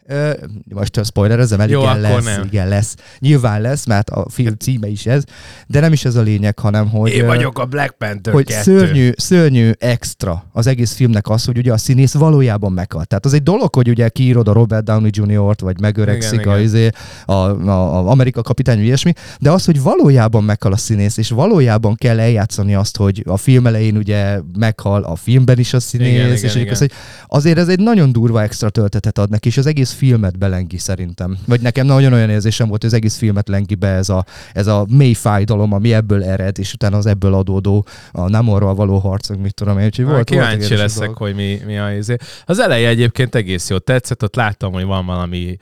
Most 0.73 0.97
a 0.97 1.03
spoilerezem 1.03 1.59
el, 1.59 1.69
Jó, 1.69 1.81
igen, 1.81 2.01
lesz, 2.01 2.23
nem. 2.23 2.43
igen, 2.43 2.67
lesz. 2.67 2.95
Nyilván 3.19 3.61
lesz, 3.61 3.85
mert 3.85 4.09
a 4.09 4.25
film 4.29 4.53
címe 4.59 4.87
is 4.87 5.05
ez, 5.05 5.23
de 5.67 5.79
nem 5.79 5.93
is 5.93 6.05
ez 6.05 6.15
a 6.15 6.21
lényeg, 6.21 6.59
hanem 6.59 6.89
hogy... 6.89 7.11
Én 7.11 7.25
vagyok 7.25 7.59
a 7.59 7.65
Black 7.65 7.95
Panther 7.97 8.33
hogy 8.33 8.45
2. 8.45 8.61
szörnyű, 8.61 9.11
szörnyű 9.17 9.71
extra 9.77 10.43
az 10.51 10.67
egész 10.67 10.93
filmnek 10.93 11.29
az, 11.29 11.45
hogy 11.45 11.57
ugye 11.57 11.73
a 11.73 11.77
színész 11.77 12.13
valójában 12.13 12.71
meghalt. 12.71 13.07
Tehát 13.07 13.25
az 13.25 13.33
egy 13.33 13.43
dolog, 13.43 13.75
hogy 13.75 13.89
ugye 13.89 14.09
kiírod 14.09 14.47
a 14.47 14.53
Robert 14.53 14.83
Downey 14.83 15.09
Jr.-t, 15.13 15.59
vagy 15.59 15.79
megöregszik 15.79 16.39
Igen, 16.39 16.53
a, 16.53 16.57
igen. 16.57 16.63
izé, 16.63 16.89
a, 17.25 17.31
a, 17.33 17.67
a, 17.67 18.09
Amerika 18.09 18.41
kapitány, 18.41 18.75
vagy 18.75 18.85
ilyesmi, 18.85 19.13
de 19.39 19.51
az, 19.51 19.65
hogy 19.65 19.81
valójában 19.81 20.43
meghal 20.43 20.71
a 20.71 20.77
színész, 20.77 21.17
és 21.17 21.29
valójában 21.29 21.95
kell 21.95 22.19
eljátszani 22.19 22.75
azt, 22.75 22.97
hogy 22.97 23.23
a 23.27 23.37
film 23.37 23.67
elején 23.67 23.97
ugye 23.97 24.39
meghal 24.57 25.03
a 25.03 25.15
filmben 25.15 25.59
is 25.59 25.73
a 25.73 25.79
színész, 25.79 26.13
Igen, 26.13 26.31
és 26.31 26.43
igen, 26.43 26.57
igen. 26.57 26.73
Az, 26.73 26.79
hogy 26.79 26.91
azért 27.27 27.57
ez 27.57 27.67
egy 27.67 27.79
nagyon 27.79 28.11
durva 28.11 28.41
extra 28.41 28.69
töltetet 28.69 29.17
ad 29.17 29.29
neki, 29.29 29.47
és 29.47 29.57
az 29.57 29.65
egész 29.65 29.91
filmet 29.93 30.37
belengi 30.37 30.77
szerintem. 30.77 31.37
Vagy 31.47 31.61
nekem 31.61 31.85
nagyon 31.85 32.13
olyan 32.13 32.29
érzésem 32.29 32.67
volt, 32.67 32.81
hogy 32.81 32.89
az 32.89 32.95
egész 32.95 33.17
filmet 33.17 33.47
lengi 33.47 33.75
be 33.75 33.87
ez 33.87 34.09
a, 34.09 34.25
ez 34.53 34.67
a 34.67 34.85
mély 34.89 35.13
fájdalom, 35.13 35.73
ami 35.73 35.93
ebből 35.93 36.23
ered, 36.23 36.59
és 36.59 36.73
utána 36.73 36.97
az 36.97 37.05
ebből 37.05 37.33
adódó 37.33 37.85
a 38.11 38.29
Namorral 38.29 38.75
való 38.75 38.97
harcok, 38.97 39.41
mit 39.41 39.53
tudom 39.53 39.79
én. 39.79 39.85
Úgyhogy 39.85 40.05
Volt, 40.05 40.15
volt, 40.15 40.29
Kíváncsi 40.29 40.53
érdekes 40.61 40.79
leszek, 40.79 40.99
dolgok. 40.99 41.17
hogy 41.17 41.35
mi, 41.35 41.59
mi 41.65 41.77
a 41.77 41.93
izé. 41.93 42.15
Az 42.45 42.59
eleje 42.59 42.87
egyébként 42.87 43.35
egész 43.35 43.69
jó 43.69 43.77
tetszett, 43.77 44.23
ott 44.23 44.35
láttam, 44.35 44.73
hogy 44.73 44.83
van 44.85 45.05
valami 45.05 45.57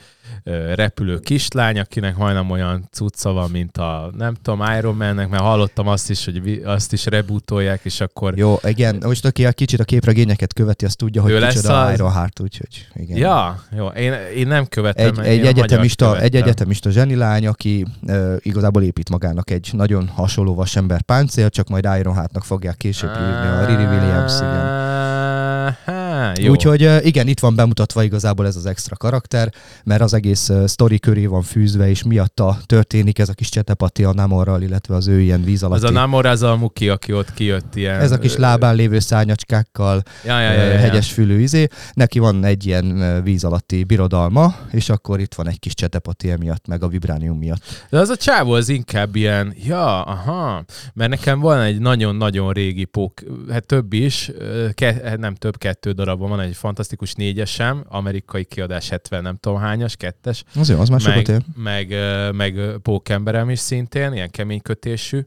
repülő 0.75 1.19
kislány, 1.19 1.79
akinek 1.79 2.17
majdnem 2.17 2.49
olyan 2.49 2.87
cucca 2.91 3.31
van, 3.31 3.49
mint 3.49 3.77
a, 3.77 4.11
nem 4.17 4.33
tudom, 4.41 4.63
Iron 4.77 4.95
Man-nek, 4.95 5.29
mert 5.29 5.43
hallottam 5.43 5.87
azt 5.87 6.09
is, 6.09 6.25
hogy 6.25 6.61
azt 6.65 6.93
is 6.93 7.05
rebootolják, 7.05 7.79
és 7.83 8.01
akkor... 8.01 8.37
Jó, 8.37 8.59
igen, 8.63 8.97
most 9.05 9.25
aki 9.25 9.45
a 9.45 9.51
kicsit 9.51 9.79
a 9.79 9.83
képregényeket 9.83 10.53
követi, 10.53 10.85
az 10.85 10.95
tudja, 10.95 11.21
hogy 11.21 11.47
kicsoda 11.47 11.81
az- 11.81 11.93
Ironheart, 11.93 12.39
úgyhogy 12.39 12.87
igen. 12.93 13.17
Ja, 13.17 13.63
jó, 13.75 13.87
én, 13.87 14.13
én 14.35 14.47
nem 14.47 14.65
követem. 14.65 15.19
egy, 15.19 15.27
egy, 15.27 15.45
egyetemista, 15.45 16.05
egy 16.05 16.11
követtem. 16.11 16.41
egyetemista 16.41 16.89
zsenilány, 16.89 17.47
aki 17.47 17.85
uh, 18.01 18.35
igazából 18.39 18.83
épít 18.83 19.09
magának 19.09 19.49
egy 19.51 19.69
nagyon 19.71 20.07
hasonló 20.07 20.55
vasember 20.55 21.01
páncél, 21.01 21.49
csak 21.49 21.67
majd 21.67 21.87
Ironheartnak 21.99 22.43
fogják 22.43 22.77
később 22.77 23.09
hívni 23.09 23.47
a 23.47 23.65
Riri 23.65 23.83
Williams, 23.83 24.37
igen. 24.37 26.00
Jó. 26.39 26.51
Úgyhogy 26.51 27.05
igen, 27.05 27.27
itt 27.27 27.39
van 27.39 27.55
bemutatva 27.55 28.03
igazából 28.03 28.45
ez 28.45 28.55
az 28.55 28.65
extra 28.65 28.95
karakter, 28.95 29.53
mert 29.83 30.01
az 30.01 30.13
egész 30.13 30.49
sztori 30.65 30.99
köré 30.99 31.25
van 31.25 31.41
fűzve, 31.41 31.89
és 31.89 32.03
miatta 32.03 32.57
történik 32.65 33.19
ez 33.19 33.29
a 33.29 33.33
kis 33.33 33.49
csetepati 33.49 34.03
a 34.03 34.13
Namorral, 34.13 34.61
illetve 34.61 34.95
az 34.95 35.07
ő 35.07 35.19
ilyen 35.19 35.43
víz 35.43 35.63
az 35.63 35.69
alatti. 35.69 35.85
a 35.85 35.89
Namor, 35.89 36.25
az 36.25 36.43
a 36.43 36.55
Muki, 36.55 36.89
aki 36.89 37.13
ott 37.13 37.33
kijött 37.33 37.75
ilyen... 37.75 37.99
ez 37.99 38.11
a 38.11 38.19
kis 38.19 38.35
lábán 38.35 38.75
lévő 38.75 38.99
szárnyacskákkal, 38.99 40.03
Ja, 40.25 40.39
ja, 40.39 40.51
ja, 40.51 40.63
ja, 40.63 40.77
hegyes 40.77 41.11
fülű 41.11 41.39
izé. 41.39 41.67
Neki 41.93 42.19
van 42.19 42.45
egy 42.45 42.65
ilyen 42.65 43.19
víz 43.23 43.43
alatti 43.43 43.83
birodalma, 43.83 44.55
és 44.71 44.89
akkor 44.89 45.19
itt 45.19 45.33
van 45.33 45.47
egy 45.47 45.59
kis 45.59 45.73
csetepati 45.73 46.29
emiatt, 46.29 46.67
meg 46.67 46.83
a 46.83 46.87
vibránium 46.87 47.37
miatt. 47.37 47.61
De 47.89 47.99
az 47.99 48.09
a 48.09 48.15
csávó 48.15 48.51
az 48.51 48.69
inkább 48.69 49.15
ilyen, 49.15 49.53
ja, 49.63 50.03
aha, 50.03 50.63
mert 50.93 51.09
nekem 51.09 51.39
van 51.39 51.59
egy 51.59 51.79
nagyon-nagyon 51.79 52.53
régi 52.53 52.85
pók, 52.85 53.21
hát 53.49 53.65
több 53.65 53.93
is, 53.93 54.31
ke, 54.73 55.15
nem 55.17 55.35
több, 55.35 55.57
kettő 55.57 55.91
darab 55.91 56.10
darabban 56.11 56.37
van 56.37 56.39
egy 56.47 56.55
fantasztikus 56.55 57.13
négyesem, 57.13 57.83
amerikai 57.87 58.43
kiadás 58.43 58.89
70 58.89 59.21
nem 59.21 59.37
tudom 59.39 59.57
hányas, 59.59 59.95
kettes, 59.95 60.43
Az 60.55 60.69
jó, 60.69 60.79
az 60.79 60.89
már 60.89 60.99
sokat 60.99 61.27
ér. 61.27 61.41
meg, 61.55 61.89
meg, 61.89 62.55
meg 62.55 62.77
pókemberem 62.81 63.49
is 63.49 63.59
szintén, 63.59 64.13
ilyen 64.13 64.29
kemény 64.29 64.61
kötésű. 64.61 65.19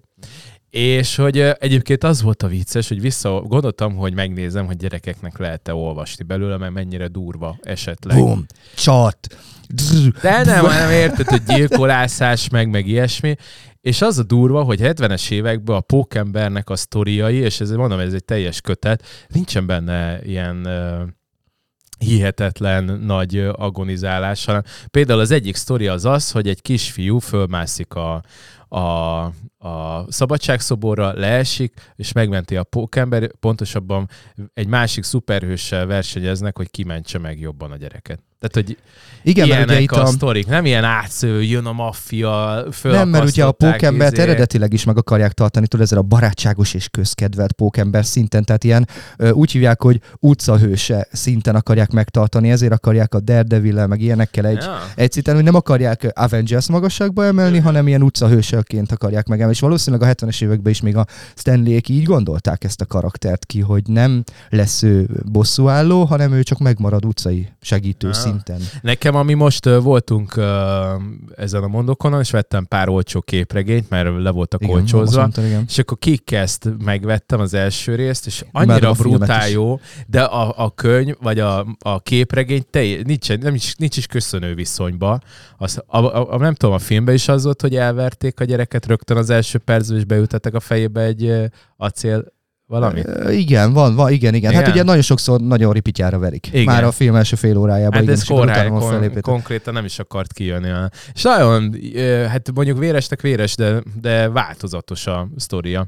És 0.71 1.17
hogy 1.17 1.38
egyébként 1.38 2.05
az 2.05 2.23
volt 2.23 2.43
a 2.43 2.47
vicces, 2.47 2.88
hogy 2.88 3.00
vissza 3.00 3.41
gondoltam, 3.41 3.95
hogy 3.95 4.14
megnézem, 4.14 4.67
hogy 4.67 4.76
gyerekeknek 4.76 5.38
lehet-e 5.38 5.75
olvasni 5.75 6.25
belőle, 6.25 6.57
mert 6.57 6.73
mennyire 6.73 7.09
durva 7.09 7.59
esetleg. 7.62 8.17
Bum, 8.17 8.47
csat. 8.76 9.19
De 10.23 10.43
nem, 10.45 10.64
nem 10.64 10.91
érted, 10.91 11.26
hogy 11.26 11.43
gyilkolászás, 11.43 12.49
meg, 12.49 12.71
meg 12.71 12.87
ilyesmi. 12.87 13.37
És 13.85 14.03
az 14.03 14.19
a 14.19 14.23
durva, 14.23 14.62
hogy 14.62 14.81
70-es 14.83 15.31
években 15.31 15.76
a 15.76 15.81
pókembernek 15.81 16.71
a 16.71 16.76
sztoriai, 16.76 17.37
és 17.37 17.61
ez 17.61 17.71
mondom, 17.71 17.99
ez 17.99 18.12
egy 18.12 18.25
teljes 18.25 18.61
kötet, 18.61 19.07
nincsen 19.29 19.67
benne 19.67 20.23
ilyen 20.23 20.67
hihetetlen 21.99 22.85
nagy 22.85 23.38
agonizálás, 23.53 24.45
hanem 24.45 24.62
például 24.91 25.21
az 25.21 25.31
egyik 25.31 25.57
sztori 25.57 25.87
az 25.87 26.05
az, 26.05 26.31
hogy 26.31 26.49
egy 26.49 26.62
kisfiú 26.62 27.19
fölmászik 27.19 27.95
a, 27.95 28.23
a, 28.69 28.79
a 29.59 30.05
szabadságszoborra, 30.09 31.12
leesik, 31.12 31.93
és 31.97 32.12
megmenti 32.12 32.57
a 32.57 32.64
pókember, 32.64 33.31
pontosabban 33.41 34.09
egy 34.55 34.69
másik 34.69 35.05
szuperhőssel 35.05 35.87
versenyeznek, 35.87 36.57
hogy 36.57 36.71
kimentse 36.71 37.19
meg 37.19 37.41
jobban 37.41 37.71
a 37.71 37.76
gyereket. 37.76 38.23
Tehát, 38.49 38.67
hogy 38.69 38.77
Igen, 39.23 39.49
mert 39.49 39.61
ugye 39.65 39.73
ilyenek 39.73 39.93
itt 39.93 39.99
a 39.99 40.03
a... 40.03 40.07
sztorik, 40.07 40.47
nem 40.47 40.65
ilyen 40.67 40.85
átsző, 40.85 41.43
jön 41.43 41.67
a 41.67 41.73
maffia, 41.73 42.65
Nem, 42.83 43.09
mert 43.09 43.29
ugye 43.29 43.45
a 43.45 43.53
pókembert 43.53 44.13
izé. 44.13 44.23
eredetileg 44.23 44.73
is 44.73 44.85
meg 44.85 44.97
akarják 44.99 45.33
tartani, 45.33 45.67
tudod, 45.67 45.87
ezzel 45.87 45.99
a 45.99 46.03
barátságos 46.03 46.75
és 46.75 46.89
közkedvelt 46.89 47.53
pókember 47.53 48.05
szinten, 48.05 48.45
tehát 48.45 48.65
ilyen 48.65 48.89
úgy 49.33 49.51
hívják, 49.51 49.83
hogy 49.83 50.01
utcahőse 50.21 51.09
szinten 51.13 51.55
akarják 51.55 51.91
megtartani, 51.91 52.51
ezért 52.51 52.73
akarják 52.73 53.15
a 53.15 53.21
daredevil 53.21 53.87
meg 53.87 54.01
ilyenekkel 54.01 54.47
egy, 54.47 54.63
Ja. 54.63 54.79
egy 54.95 55.13
szinten, 55.13 55.35
hogy 55.35 55.45
nem 55.45 55.55
akarják 55.55 56.11
Avengers 56.15 56.69
magasságba 56.69 57.25
emelni, 57.25 57.59
hanem 57.59 57.89
ilyen 57.89 58.03
utcahősöként 58.03 58.93
akarják 58.93 59.27
megemelni. 59.27 59.55
És 59.55 59.61
valószínűleg 59.61 60.09
a 60.09 60.15
70-es 60.27 60.43
években 60.43 60.73
is 60.73 60.81
még 60.81 60.97
a 60.97 61.07
Stanleyek 61.35 61.89
így 61.89 62.05
gondolták 62.05 62.65
ezt 62.65 62.81
a 62.81 62.87
karaktert 62.87 63.45
ki, 63.45 63.61
hogy 63.61 63.83
nem 63.87 64.23
lesz 64.49 64.83
ő 64.83 65.09
bosszúálló, 65.25 66.05
hanem 66.05 66.33
ő 66.33 66.43
csak 66.43 66.59
megmarad 66.59 67.05
utcai 67.05 67.49
segítő 67.61 68.09
Ah. 68.09 68.15
Szinten. 68.35 68.81
Nekem, 68.83 69.14
ami 69.14 69.35
most 69.35 69.67
uh, 69.67 69.83
voltunk 69.83 70.37
uh, 70.37 70.45
ezen 71.37 71.62
a 71.62 71.67
mondokonon, 71.67 72.21
és 72.21 72.31
vettem 72.31 72.67
pár 72.67 72.88
olcsó 72.88 73.21
képregényt, 73.21 73.91
mert 73.91 74.23
le 74.23 74.31
voltak 74.31 74.62
Igen, 74.62 74.75
azt 74.75 74.83
olcsózva, 74.83 75.21
mondtad, 75.21 75.45
igen. 75.45 75.64
és 75.69 75.79
akkor 75.79 75.99
kikezt 75.99 76.69
megvettem 76.85 77.41
az 77.41 77.55
első 77.55 77.95
részt, 77.95 78.26
és 78.26 78.45
annyira 78.53 78.93
brutál 78.93 79.49
jó, 79.49 79.81
de 80.07 80.23
a, 80.23 80.55
a 80.57 80.71
könyv, 80.71 81.14
vagy 81.21 81.38
a, 81.38 81.76
a 81.79 82.00
képregény 82.00 82.64
te, 82.71 82.81
nincs, 83.05 83.38
nem 83.38 83.55
is, 83.55 83.75
nincs 83.75 83.97
is 83.97 84.07
köszönő 84.07 84.55
viszonyba. 84.55 85.21
Az, 85.57 85.83
a, 85.87 85.99
a, 85.99 86.33
a, 86.33 86.38
nem 86.38 86.55
tudom, 86.55 86.75
a 86.75 86.79
filmben 86.79 87.14
is 87.14 87.29
az 87.29 87.45
volt, 87.45 87.61
hogy 87.61 87.76
elverték 87.76 88.41
a 88.41 88.45
gyereket 88.45 88.87
rögtön 88.87 89.17
az 89.17 89.31
első 89.31 89.59
percben, 89.59 89.99
és 89.99 90.05
beütettek 90.05 90.55
a 90.55 90.61
fejébe 90.61 91.00
egy 91.00 91.33
acél 91.76 92.33
valami. 92.66 93.02
Igen, 93.30 93.73
van, 93.73 93.94
van, 93.94 94.12
igen, 94.12 94.35
igen. 94.35 94.52
Hát 94.52 94.61
Igen? 94.61 94.73
ugye 94.73 94.83
nagyon 94.83 95.02
sokszor 95.02 95.40
nagyon 95.40 95.73
ripityára 95.73 96.18
verik. 96.18 96.47
Igen. 96.52 96.64
Már 96.64 96.85
a 96.85 96.90
film 96.92 97.14
első 97.14 97.37
fél 97.37 97.56
órájában. 97.56 97.92
Hát 97.92 98.02
igen, 98.02 98.14
ez 98.14 98.28
van 98.28 99.11
kon, 99.11 99.21
konkrétan 99.21 99.75
nem 99.75 99.85
is 99.85 99.99
akart 99.99 100.33
kijönni. 100.33 100.71
a- 100.71 100.90
És 101.14 101.23
nagyon, 101.23 101.75
hát 102.28 102.52
mondjuk 102.54 102.78
vérestek 102.78 103.21
véres, 103.21 103.54
de, 103.54 103.83
de 104.00 104.28
változatos 104.28 105.06
a 105.06 105.28
sztoria. 105.37 105.87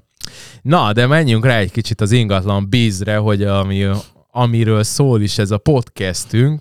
Na, 0.62 0.92
de 0.92 1.06
menjünk 1.06 1.44
rá 1.44 1.58
egy 1.58 1.70
kicsit 1.70 2.00
az 2.00 2.12
ingatlan 2.12 2.68
bízre, 2.68 3.16
hogy 3.16 3.42
ami, 3.42 3.86
amiről 4.30 4.82
szól 4.82 5.20
is 5.22 5.38
ez 5.38 5.50
a 5.50 5.58
podcastünk. 5.58 6.60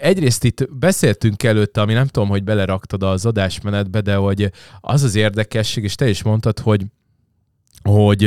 Egyrészt 0.00 0.44
itt 0.44 0.68
beszéltünk 0.78 1.42
előtte, 1.42 1.80
ami 1.80 1.92
nem 1.92 2.06
tudom, 2.06 2.28
hogy 2.28 2.44
beleraktad 2.44 3.02
az 3.02 3.26
adásmenetbe, 3.26 4.00
de 4.00 4.14
hogy 4.14 4.50
az 4.80 5.02
az 5.02 5.14
érdekesség, 5.14 5.84
és 5.84 5.94
te 5.94 6.08
is 6.08 6.22
mondtad, 6.22 6.58
hogy 6.58 6.84
hogy 7.82 8.24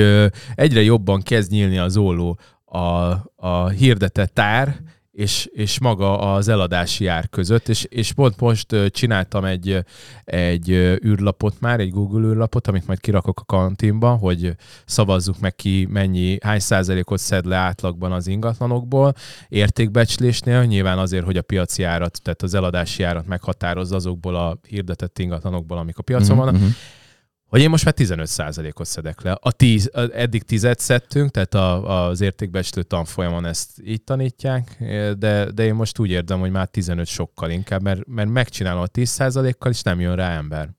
egyre 0.56 0.82
jobban 0.82 1.22
kezd 1.22 1.52
nyílni 1.52 1.78
az 1.78 1.98
olló 1.98 2.40
a, 2.66 3.12
a 3.36 3.68
hirdetett 3.68 4.40
ár, 4.40 4.82
és, 5.14 5.50
és 5.52 5.80
maga 5.80 6.34
az 6.34 6.48
eladási 6.48 7.08
ár 7.08 7.30
között, 7.30 7.70
és, 7.70 7.84
és 7.84 8.14
pont 8.14 8.40
most 8.40 8.76
csináltam 8.90 9.46
egy, 9.46 9.86
egy 10.24 10.70
űrlapot 11.06 11.60
már, 11.60 11.80
egy 11.80 11.92
Google 11.92 12.28
űrlapot, 12.28 12.68
amit 12.68 12.88
majd 12.88 13.00
kirakok 13.00 13.40
a 13.40 13.44
kantinba, 13.44 14.10
hogy 14.16 14.56
szavazzuk 14.86 15.40
meg 15.40 15.56
ki 15.56 15.88
mennyi, 15.90 16.38
hány 16.42 16.60
százalékot 16.60 17.20
szed 17.20 17.46
le 17.46 17.56
átlagban 17.56 18.12
az 18.12 18.28
ingatlanokból, 18.28 19.14
értékbecslésnél, 19.50 20.64
nyilván 20.64 20.98
azért, 20.98 21.26
hogy 21.26 21.38
a 21.38 21.42
piaci 21.42 21.84
árat, 21.84 22.22
tehát 22.22 22.42
az 22.42 22.54
eladási 22.54 23.04
árat 23.04 23.28
meghatározza 23.28 23.96
azokból 23.96 24.36
a 24.36 24.58
hirdetett 24.68 25.20
ingatlanokból, 25.20 25.78
amik 25.78 25.98
a 25.98 26.02
piacon 26.02 26.38
vannak, 26.38 26.54
Mhm, 26.54 26.64
mhm. 26.64 26.72
Hogy 27.54 27.62
én 27.62 27.70
most 27.70 27.86
már 27.86 27.94
15%-ot 27.98 28.86
szedek 28.86 29.22
le. 29.22 29.38
A 29.42 29.52
10, 29.52 29.90
a- 29.94 30.00
eddig 30.00 30.44
10-et 30.50 30.78
szedtünk, 30.78 31.32
tehát 31.32 31.54
a, 31.54 32.08
az 32.08 32.22
értékbecslő 32.22 32.84
tanfolyamon 32.84 33.46
ezt 33.46 33.70
így 33.86 34.04
tanítják, 34.04 34.78
de, 35.18 35.52
de 35.52 35.64
én 35.64 35.74
most 35.74 36.00
úgy 36.00 36.10
érzem, 36.10 36.40
hogy 36.40 36.52
már 36.52 36.68
15 36.68 37.06
sokkal 37.06 37.50
inkább, 37.50 37.82
mert, 37.82 38.08
mert 38.08 38.30
megcsinálom 38.30 38.82
a 38.82 38.88
10%-kal, 38.88 39.72
és 39.72 39.82
nem 39.82 40.00
jön 40.00 40.16
rá 40.16 40.38
ember. 40.38 40.70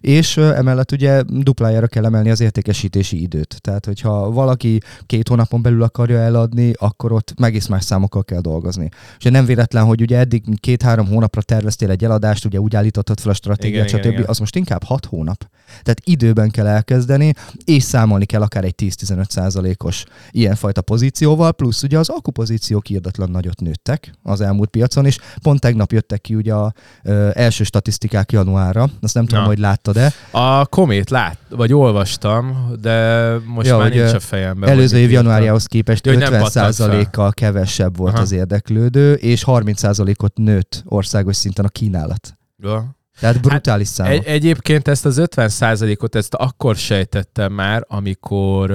És 0.00 0.36
emellett 0.36 0.92
ugye 0.92 1.22
duplájára 1.26 1.86
kell 1.86 2.04
emelni 2.04 2.30
az 2.30 2.40
értékesítési 2.40 3.22
időt. 3.22 3.60
Tehát, 3.60 3.86
hogyha 3.86 4.30
valaki 4.30 4.80
két 5.06 5.28
hónapon 5.28 5.62
belül 5.62 5.82
akarja 5.82 6.18
eladni, 6.18 6.72
akkor 6.78 7.12
ott 7.12 7.34
egész 7.36 7.66
más 7.66 7.84
számokkal 7.84 8.24
kell 8.24 8.40
dolgozni. 8.40 8.88
És 9.18 9.24
nem 9.24 9.44
véletlen, 9.44 9.84
hogy 9.84 10.00
ugye 10.00 10.18
eddig 10.18 10.60
két-három 10.60 11.06
hónapra 11.06 11.42
terveztél 11.42 11.90
egy 11.90 12.04
eladást, 12.04 12.44
ugye 12.44 12.58
úgy 12.58 12.76
állítottad 12.76 13.20
fel 13.20 13.30
a 13.30 13.34
stratégiát, 13.34 13.88
Igen, 13.88 13.98
igen, 13.98 14.10
stb. 14.10 14.18
igen. 14.18 14.30
Az 14.30 14.38
most 14.38 14.56
inkább 14.56 14.82
hat 14.82 15.04
hónap. 15.04 15.50
Tehát 15.82 16.00
időben 16.22 16.50
kell 16.50 16.66
elkezdeni, 16.66 17.32
és 17.64 17.82
számolni 17.82 18.24
kell 18.24 18.42
akár 18.42 18.64
egy 18.64 18.74
10-15 18.82 19.28
százalékos 19.28 20.04
ilyenfajta 20.30 20.82
pozícióval, 20.82 21.52
plusz 21.52 21.82
ugye 21.82 21.98
az 21.98 22.08
akkupozíciók 22.08 22.88
írdatlan 22.88 23.30
nagyot 23.30 23.60
nőttek 23.60 24.12
az 24.22 24.40
elmúlt 24.40 24.70
piacon, 24.70 25.06
és 25.06 25.18
pont 25.42 25.60
tegnap 25.60 25.92
jöttek 25.92 26.20
ki 26.20 26.34
ugye 26.34 26.54
a 26.54 26.72
ö, 27.02 27.30
első 27.32 27.64
statisztikák 27.64 28.32
januárra, 28.32 28.88
azt 29.00 29.14
nem 29.14 29.26
tudom, 29.26 29.42
Na. 29.42 29.48
hogy 29.48 29.58
láttad-e, 29.58 30.12
A 30.30 30.66
komét 30.66 31.10
lát, 31.10 31.38
vagy 31.48 31.72
olvastam, 31.72 32.72
de 32.80 33.26
most 33.46 33.66
Ja, 33.66 33.72
ja, 33.74 33.82
már 33.82 33.90
nincs 33.90 34.12
a 34.12 34.20
fejemben. 34.20 34.70
Előző 34.70 34.98
év 34.98 35.10
januárjához 35.10 35.66
képest 35.66 36.06
Ja, 36.06 36.12
hogy 36.12 36.20
nem 36.20 36.40
pattant 36.40 36.74
50%-kal 36.78 37.32
kevesebb 37.32 37.96
volt 37.96 38.12
Aha. 38.12 38.22
az 38.22 38.32
érdeklődő, 38.32 39.12
és 39.14 39.44
30%-ot 39.46 40.36
nőtt 40.36 40.82
országos 40.86 41.36
szinten 41.36 41.64
a 41.64 41.68
kínálat. 41.68 42.38
Ja. 42.58 42.96
Tehát 43.22 43.40
brutális 43.40 43.86
hát, 43.86 43.96
számok. 43.96 44.12
Egy, 44.12 44.26
egyébként 44.26 44.88
ezt 44.88 45.04
az 45.04 45.20
50%-ot 45.20 46.14
ezt 46.14 46.34
akkor 46.34 46.76
sejtettem 46.76 47.52
már, 47.52 47.84
amikor 47.88 48.70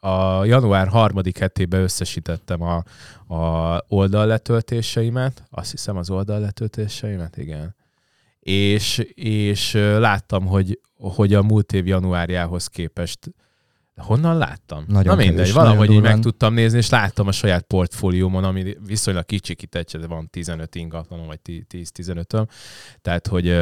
a 0.00 0.44
január 0.44 0.88
harmadik 0.88 1.38
hetében 1.38 1.82
összesítettem 1.82 2.62
a, 2.62 2.84
a 3.34 3.84
oldalletöltéseimet, 3.88 5.42
azt 5.50 5.70
hiszem 5.70 5.96
az 5.96 6.10
oldalletöltéseimet, 6.10 7.36
igen. 7.36 7.76
És, 8.40 8.98
és 9.14 9.72
láttam, 9.98 10.46
hogy, 10.46 10.80
hogy 10.96 11.34
a 11.34 11.42
múlt 11.42 11.72
év 11.72 11.86
januárjához 11.86 12.66
képest 12.66 13.18
Honnan 13.98 14.36
láttam? 14.36 14.84
Nagyon 14.86 15.16
Na 15.16 15.22
mindegy, 15.22 15.36
kevés, 15.36 15.52
valahogy 15.52 15.90
így 15.90 16.00
meg 16.00 16.18
tudtam 16.18 16.54
nézni, 16.54 16.78
és 16.78 16.90
láttam 16.90 17.26
a 17.26 17.32
saját 17.32 17.62
portfóliómon, 17.62 18.44
ami 18.44 18.76
viszonylag 18.86 19.24
kicsikített, 19.24 19.96
de 19.96 20.06
van 20.06 20.28
15 20.30 20.74
ingatlanom, 20.74 21.26
vagy 21.26 21.38
10-15-öm. 21.44 22.46
Tehát, 23.02 23.26
hogy, 23.26 23.56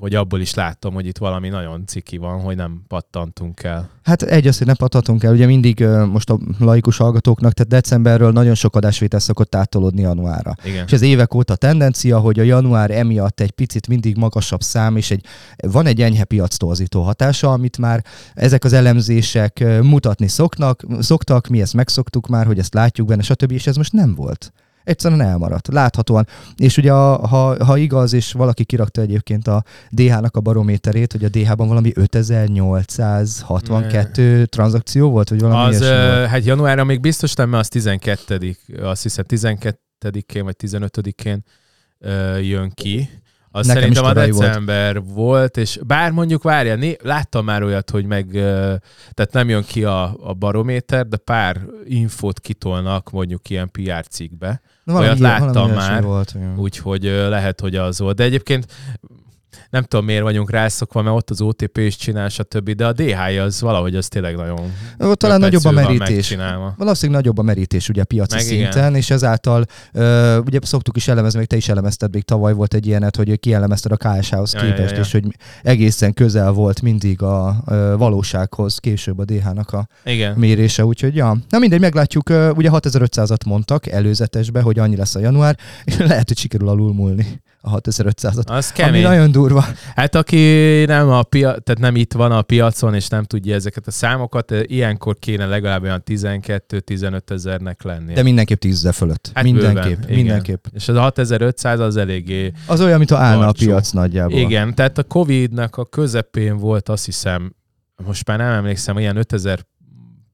hogy 0.00 0.14
abból 0.14 0.40
is 0.40 0.54
láttam, 0.54 0.94
hogy 0.94 1.06
itt 1.06 1.18
valami 1.18 1.48
nagyon 1.48 1.86
ciki 1.86 2.16
van, 2.16 2.40
hogy 2.40 2.56
nem 2.56 2.84
pattantunk 2.88 3.62
el. 3.62 3.90
Hát 4.02 4.22
egy 4.22 4.46
az, 4.46 4.58
hogy 4.58 4.66
ne 4.66 4.74
pathatunk 4.74 5.22
el, 5.22 5.32
ugye 5.32 5.46
mindig 5.46 5.86
most 6.10 6.30
a 6.30 6.38
laikus 6.58 6.96
hallgatóknak, 6.96 7.52
tehát 7.52 7.72
decemberről 7.72 8.32
nagyon 8.32 8.54
sok 8.54 8.76
adásvétel 8.76 9.20
szokott 9.20 9.54
átolódni 9.54 10.00
januárra. 10.00 10.54
Igen. 10.64 10.84
És 10.86 10.92
ez 10.92 11.02
évek 11.02 11.34
óta 11.34 11.56
tendencia, 11.56 12.18
hogy 12.18 12.40
a 12.40 12.42
január 12.42 12.90
emiatt 12.90 13.40
egy 13.40 13.50
picit 13.50 13.88
mindig 13.88 14.16
magasabb 14.16 14.62
szám, 14.62 14.96
és 14.96 15.10
egy, 15.10 15.24
van 15.56 15.86
egy 15.86 16.00
enyhe 16.00 16.24
piactorzító 16.24 17.02
hatása, 17.02 17.52
amit 17.52 17.78
már 17.78 18.04
ezek 18.34 18.64
az 18.64 18.72
elemzések 18.72 19.43
ö, 19.60 19.82
mutatni 19.82 20.28
szoknak, 20.28 20.82
szoktak, 21.00 21.46
mi 21.46 21.60
ezt 21.60 21.74
megszoktuk 21.74 22.26
már, 22.26 22.46
hogy 22.46 22.58
ezt 22.58 22.74
látjuk 22.74 23.06
benne, 23.06 23.22
stb. 23.22 23.52
És 23.52 23.66
ez 23.66 23.76
most 23.76 23.92
nem 23.92 24.14
volt. 24.14 24.52
Egyszerűen 24.84 25.20
elmaradt, 25.20 25.68
láthatóan. 25.68 26.26
És 26.56 26.76
ugye, 26.76 26.92
a, 26.92 27.26
ha, 27.26 27.64
ha 27.64 27.76
igaz, 27.76 28.12
és 28.12 28.32
valaki 28.32 28.64
kirakta 28.64 29.00
egyébként 29.00 29.48
a 29.48 29.64
DH-nak 29.90 30.36
a 30.36 30.40
barométerét, 30.40 31.12
hogy 31.12 31.24
a 31.24 31.28
DH-ban 31.28 31.68
valami 31.68 31.92
5862 31.94 34.44
tranzakció 34.44 35.10
volt, 35.10 35.28
vagy 35.28 35.40
valami 35.40 35.74
Az, 35.74 35.80
volt. 35.80 36.26
hát 36.26 36.44
januárra 36.44 36.84
még 36.84 37.00
biztos 37.00 37.34
nem, 37.34 37.48
mert 37.48 37.62
az 37.62 37.68
12 37.68 38.56
azt 38.82 39.02
hiszem 39.02 39.24
12-én 39.28 40.44
vagy 40.44 40.56
15-én 40.62 41.44
ö, 41.98 42.38
jön 42.38 42.70
ki. 42.74 43.08
Azt 43.56 43.66
Nekem 43.66 43.82
szerintem 43.82 44.04
a 44.04 44.12
december 44.12 44.94
volt. 45.02 45.14
volt, 45.14 45.56
és 45.56 45.78
bár 45.86 46.10
mondjuk 46.10 46.42
várja, 46.42 46.76
né, 46.76 46.96
láttam 47.02 47.44
már 47.44 47.62
olyat, 47.62 47.90
hogy 47.90 48.04
meg, 48.04 48.26
tehát 49.12 49.32
nem 49.32 49.48
jön 49.48 49.62
ki 49.64 49.84
a, 49.84 50.16
a 50.20 50.32
barométer, 50.32 51.06
de 51.06 51.16
pár 51.16 51.60
infót 51.84 52.40
kitolnak 52.40 53.10
mondjuk 53.10 53.50
ilyen 53.50 53.70
PR 53.70 54.06
cikkbe. 54.08 54.60
Na, 54.84 54.98
Olyat 54.98 55.18
ilyen- 55.18 55.30
láttam 55.40 55.70
már. 55.70 56.02
Volt. 56.02 56.34
Úgyhogy 56.56 57.02
lehet, 57.02 57.60
hogy 57.60 57.76
az 57.76 57.98
volt. 57.98 58.16
De 58.16 58.24
egyébként 58.24 58.66
nem 59.70 59.82
tudom, 59.82 60.04
miért 60.04 60.22
vagyunk 60.22 60.50
rászokva, 60.50 61.02
mert 61.02 61.16
ott 61.16 61.30
az 61.30 61.40
OTP 61.40 61.78
is 61.78 61.96
csinál, 61.96 62.28
stb. 62.28 62.70
De 62.70 62.86
a 62.86 62.92
DH 62.92 63.42
az 63.44 63.60
valahogy 63.60 63.96
az 63.96 64.08
tényleg 64.08 64.36
nagyon 64.36 64.72
Ott 64.98 65.18
talán 65.18 65.40
nagyobb 65.40 65.64
a 65.64 65.70
merítés. 65.70 66.36
Valószínűleg 66.76 67.20
nagyobb 67.20 67.38
a 67.38 67.42
merítés 67.42 67.88
ugye 67.88 68.02
a 68.02 68.04
piaci 68.04 68.34
Meg 68.34 68.44
szinten, 68.44 68.82
igen. 68.82 68.94
és 68.94 69.10
ezáltal 69.10 69.64
ö, 69.92 70.38
ugye 70.38 70.58
szoktuk 70.62 70.96
is 70.96 71.08
elemezni, 71.08 71.38
még 71.38 71.48
te 71.48 71.56
is 71.56 71.68
elemezted, 71.68 72.12
még 72.12 72.22
tavaly 72.22 72.52
volt 72.52 72.74
egy 72.74 72.86
ilyenet, 72.86 73.16
hogy 73.16 73.40
kielemezted 73.40 73.92
a 73.92 73.96
KSH-hoz 73.96 74.54
Ja, 74.54 74.64
ja, 74.64 74.74
képest, 74.74 74.94
ja. 74.94 75.00
és 75.00 75.12
hogy 75.12 75.24
egészen 75.62 76.14
közel 76.14 76.50
volt 76.50 76.82
mindig 76.82 77.22
a 77.22 77.62
ö, 77.66 77.94
valósághoz 77.98 78.78
később 78.78 79.18
a 79.18 79.24
DH-nak 79.24 79.72
a 79.72 79.86
Igen. 80.04 80.34
mérése, 80.36 80.84
úgyhogy 80.84 81.14
ja. 81.14 81.36
Na 81.48 81.58
mindegy, 81.58 81.80
meglátjuk, 81.80 82.28
ö, 82.28 82.50
ugye 82.50 82.68
6500-at 82.72 83.46
mondtak 83.46 83.86
előzetesbe, 83.86 84.60
hogy 84.60 84.78
annyi 84.78 84.96
lesz 84.96 85.14
a 85.14 85.20
január, 85.20 85.58
és 85.84 85.96
lehet, 86.12 86.28
hogy 86.28 86.38
sikerül 86.38 86.68
alulmúlni 86.68 87.42
a 87.64 87.80
6500-at. 87.80 88.46
Az 88.46 88.72
Ami 88.76 88.86
kemény. 88.86 89.02
nagyon 89.02 89.30
durva. 89.30 89.64
Hát 89.94 90.14
aki 90.14 90.38
nem, 90.86 91.08
a 91.08 91.22
pia- 91.22 91.62
tehát 91.62 91.80
nem 91.80 91.96
itt 91.96 92.12
van 92.12 92.32
a 92.32 92.42
piacon, 92.42 92.94
és 92.94 93.08
nem 93.08 93.24
tudja 93.24 93.54
ezeket 93.54 93.86
a 93.86 93.90
számokat, 93.90 94.50
eh, 94.50 94.62
ilyenkor 94.66 95.18
kéne 95.18 95.46
legalább 95.46 95.82
olyan 95.82 96.02
12-15 96.02 97.30
ezernek 97.30 97.82
lennie. 97.82 98.14
De 98.14 98.22
mindenképp 98.22 98.58
10 98.58 98.74
ezer 98.74 98.94
fölött. 98.94 99.30
Hát 99.34 99.44
mindenképp, 99.44 99.82
bőven, 99.82 100.02
igen. 100.02 100.14
mindenképp. 100.16 100.64
És 100.72 100.88
az 100.88 100.96
a 100.96 101.00
6500 101.00 101.80
az 101.80 101.96
eléggé... 101.96 102.52
Az 102.66 102.80
olyan, 102.80 102.98
mint 102.98 103.10
ha 103.10 103.16
állna 103.16 103.48
a 103.48 103.52
piac 103.52 103.90
nagyjából. 103.90 104.38
Igen, 104.38 104.74
tehát 104.74 104.98
a 104.98 105.02
Covid-nak 105.02 105.76
a 105.76 105.84
közepén 105.84 106.56
volt 106.56 106.88
azt 106.88 107.04
hiszem, 107.04 107.54
most 108.04 108.26
már 108.26 108.38
nem 108.38 108.52
emlékszem, 108.52 108.98
ilyen 108.98 109.16
5000 109.16 109.66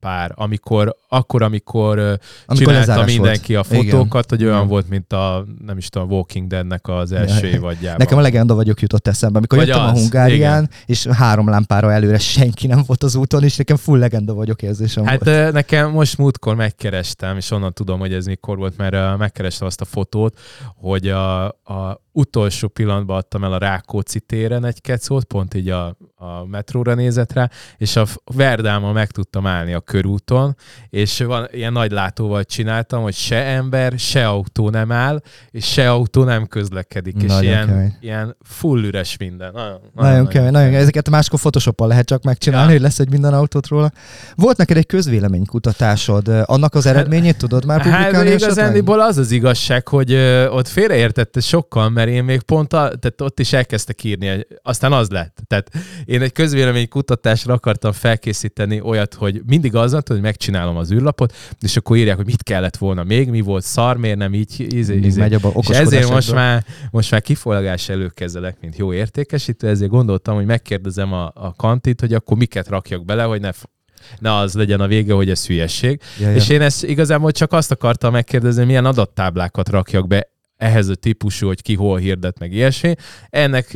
pár, 0.00 0.32
amikor, 0.34 0.96
akkor, 1.08 1.42
amikor, 1.42 1.98
amikor 2.46 2.74
csinálta 2.74 3.04
mindenki 3.04 3.54
volt. 3.54 3.66
a 3.70 3.74
fotókat, 3.74 4.30
hogy 4.30 4.44
olyan 4.44 4.56
Igen. 4.56 4.68
volt, 4.68 4.88
mint 4.88 5.12
a, 5.12 5.44
nem 5.66 5.76
is 5.76 5.88
tudom, 5.88 6.10
Walking 6.10 6.46
Deadnek 6.46 6.88
az 6.88 7.12
első 7.12 7.46
Ja. 7.46 7.52
évadjában. 7.54 7.96
Nekem 7.98 8.18
a 8.18 8.20
legenda 8.20 8.54
vagyok 8.54 8.80
jutott 8.80 9.08
eszembe, 9.08 9.38
amikor 9.38 9.58
Vagy 9.58 9.66
jöttem 9.66 9.82
a 9.82 9.90
az, 9.90 10.00
Hungárián, 10.00 10.70
és 10.86 11.06
három 11.06 11.48
lámpára 11.48 11.92
előre 11.92 12.18
senki 12.18 12.66
nem 12.66 12.82
volt 12.86 13.02
az 13.02 13.14
úton, 13.14 13.42
és 13.44 13.56
nekem 13.56 13.76
full 13.76 13.98
legenda 13.98 14.34
vagyok 14.34 14.62
érzésem 14.62 15.04
Hát 15.04 15.24
volt. 15.24 15.52
nekem 15.52 15.90
most 15.90 16.18
múltkor 16.18 16.54
megkerestem, 16.54 17.36
és 17.36 17.50
onnan 17.50 17.72
tudom, 17.72 17.98
hogy 17.98 18.12
ez 18.12 18.26
mikor 18.26 18.56
volt, 18.56 18.76
mert 18.76 19.18
megkerestem 19.18 19.66
azt 19.66 19.80
a 19.80 19.84
fotót, 19.84 20.38
hogy 20.76 21.08
a, 21.08 21.44
a 21.48 22.00
utolsó 22.12 22.68
pillanatban 22.68 23.16
adtam 23.16 23.44
el 23.44 23.52
a 23.52 23.58
Rákóczi 23.58 24.20
téren 24.20 24.64
egy 24.64 24.80
kecót, 24.80 25.24
pont 25.24 25.54
így 25.54 25.68
a, 25.68 25.96
a 26.14 26.44
metróra 26.46 26.94
nézett 26.94 27.32
rá, 27.32 27.48
és 27.76 27.96
a 27.96 28.04
Verdámmal 28.34 28.92
meg 28.92 29.10
tudtam 29.10 29.46
állni 29.46 29.72
a 29.72 29.80
körúton, 29.80 30.56
és 30.88 31.20
van, 31.20 31.48
ilyen 31.52 31.72
nagy 31.72 31.90
látóval 31.90 32.44
csináltam, 32.44 33.02
hogy 33.02 33.14
se 33.14 33.44
ember, 33.44 33.92
se 33.98 34.28
autó 34.28 34.70
nem 34.70 34.92
áll, 34.92 35.20
és 35.50 35.64
se 35.72 35.90
autó 35.90 36.24
nem 36.24 36.46
közlekedik, 36.46 37.14
és 37.22 37.28
Nagyon 37.28 37.42
ilyen, 37.42 37.66
kemény. 37.66 37.94
ilyen 38.00 38.36
full 38.42 38.82
üres 38.84 39.16
minden. 39.16 39.52
Nagyon, 39.52 39.80
Nagyon 39.94 40.26
kemény, 40.26 40.50
nagyon 40.50 40.66
kemény. 40.68 40.82
Ezeket 40.82 41.10
máskor 41.10 41.38
Photoshoppal 41.38 41.88
lehet 41.88 42.06
csak 42.06 42.22
megcsinálni, 42.22 42.66
Ja. 42.66 42.72
hogy 42.72 42.80
lesz 42.82 42.98
egy 42.98 43.10
minden 43.10 43.34
autót 43.34 43.66
róla. 43.68 43.90
Volt 44.34 44.56
neked 44.56 44.76
egy 44.76 44.86
közvéleménykutatásod, 44.86 46.28
annak 46.44 46.74
az 46.74 46.86
eredményét 46.86 47.36
tudod 47.38 47.64
már 47.64 47.80
Hát 47.80 47.88
publikálni 47.90 48.28
esetleg? 48.28 48.50
igazándiból 48.50 49.00
az 49.00 49.16
az 49.18 49.30
igazság, 49.30 49.88
hogy 49.88 50.12
ö, 50.12 50.48
ott 50.48 50.68
félreértette 50.68 51.40
sokkal, 51.40 51.88
mert 51.88 52.08
én 52.10 52.24
még 52.24 52.42
pont, 52.42 52.72
a, 52.72 52.76
tehát 52.76 53.20
ott 53.20 53.40
is 53.40 53.52
elkezdtek 53.52 54.04
írni, 54.04 54.46
aztán 54.62 54.92
az 54.92 55.08
lett. 55.08 55.38
Tehát 55.46 55.70
én 56.04 56.22
egy 56.22 56.32
közvéleménykutatásra 56.32 57.54
akartam 57.54 57.92
felkészíteni 57.92 58.80
olyat, 58.80 59.14
hogy 59.14 59.42
mindig 59.46 59.74
az 59.74 59.92
van, 59.92 60.02
hogy 60.06 60.20
megcsinálom 60.20 60.76
az 60.76 60.92
űrlapot, 60.92 61.34
és 61.60 61.76
akkor 61.76 61.96
írják, 61.96 62.16
hogy 62.16 62.26
mit 62.26 62.42
kellett 62.42 62.76
volna 62.76 63.04
még, 63.04 63.28
mi 63.28 63.40
volt 63.40 63.64
szar, 63.64 63.96
miért 63.96 64.18
nem 64.18 64.34
így, 64.34 64.54
Mindig 64.58 65.04
izé. 65.04 65.20
megy 65.20 65.34
abba 65.34 65.52
És 65.60 65.68
ezért 65.68 66.10
most 66.10 66.32
már, 66.32 66.64
most 66.90 67.10
már 67.10 67.22
kifolgás 67.22 67.88
előkezelek, 67.88 68.56
mint 68.60 68.76
jó 68.76 68.92
értékesítő, 68.92 69.68
ezért 69.68 69.90
gondoltam, 69.90 70.34
hogy 70.34 70.46
megkérdezem 70.46 71.12
a, 71.12 71.32
a 71.34 71.54
kantit, 71.56 72.00
hogy 72.00 72.14
akkor 72.14 72.36
miket 72.36 72.68
rakjak 72.68 73.04
bele, 73.04 73.22
hogy 73.22 73.40
ne, 73.40 73.50
ne 74.18 74.34
az 74.34 74.54
legyen 74.54 74.80
a 74.80 74.86
vége, 74.86 75.12
hogy 75.12 75.30
ez 75.30 75.46
hülyesség. 75.46 76.00
Ja, 76.18 76.28
ja. 76.28 76.34
És 76.34 76.48
én 76.48 76.60
ezt 76.60 76.84
igazából 76.84 77.32
csak 77.32 77.52
azt 77.52 77.70
akartam 77.70 78.12
megkérdezni, 78.12 78.64
milyen 78.64 78.84
adattáblákat 78.84 79.68
rakjak 79.68 80.06
be 80.06 80.28
ehhez 80.60 80.88
a 80.88 80.94
típusú, 80.94 81.46
hogy 81.46 81.62
ki 81.62 81.74
hol 81.74 81.98
hirdet, 81.98 82.38
meg 82.38 82.52
ilyesmi. 82.52 82.94
Ennek 83.30 83.74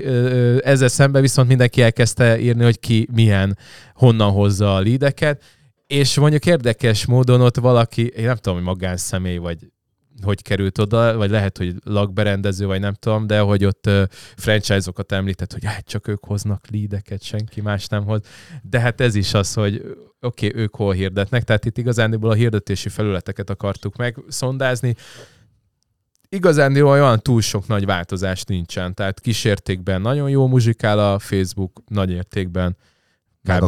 ezzel 0.65 0.89
szemben 0.89 1.23
viszont 1.23 1.49
mindenki 1.49 1.83
elkezdte 1.83 2.41
írni, 2.41 2.65
hogy 2.65 2.81
ki 2.81 3.09
milyen, 3.13 3.59
honnan 3.95 4.31
hozza 4.31 4.75
a 4.75 4.81
lídeket, 4.81 5.43
és 5.87 6.19
mondjuk 6.19 6.47
érdekes 6.47 7.07
módon 7.07 7.41
ott 7.41 7.57
valaki, 7.57 8.07
én 8.07 8.25
nem 8.25 8.37
tudom, 8.37 8.55
hogy 8.55 8.67
magánszemély, 8.67 9.37
vagy 9.37 9.59
hogy 10.23 10.43
került 10.43 10.79
oda, 10.79 11.17
vagy 11.17 11.31
lehet, 11.31 11.59
hogy 11.59 11.75
lakberendező, 11.85 12.67
vagy 12.67 12.81
nem 12.81 12.95
tudom, 12.95 13.27
de 13.27 13.41
hogy 13.41 13.65
ott 13.65 13.87
ö, 13.87 14.03
franchise-okat 14.37 15.13
említett, 15.13 15.53
hogy 15.53 15.65
hát 15.65 15.87
csak 15.87 16.09
ők 16.09 16.25
hoznak 16.25 16.67
lídeket, 16.71 17.23
senki 17.23 17.61
más 17.61 17.87
nem 17.87 18.05
hoz. 18.05 18.21
De 18.63 18.81
hát 18.81 19.01
ez 19.01 19.15
is 19.15 19.35
az, 19.35 19.55
hogy 19.55 19.83
oké, 20.21 20.47
okay, 20.47 20.61
ők 20.63 20.77
hol 20.77 20.93
hirdetnek, 20.93 21.45
tehát 21.45 21.65
itt 21.65 21.79
igazándiból 21.79 22.31
a 22.31 22.35
hirdetési 22.35 22.89
felületeket 22.89 23.51
akartuk 23.51 23.97
megszondázni. 23.97 24.95
Igazán 26.35 26.77
olyan 26.77 27.21
túl 27.21 27.41
sok 27.41 27.67
nagy 27.67 27.87
változás 27.87 28.45
nincsen, 28.45 28.95
tehát 28.95 29.21
kisértékben 29.21 30.01
nagyon 30.01 30.31
jó 30.31 30.47
muzsikál 30.47 30.99
a 30.99 31.19
Facebook, 31.19 31.83
nagy 31.89 32.11
értékben 32.11 32.77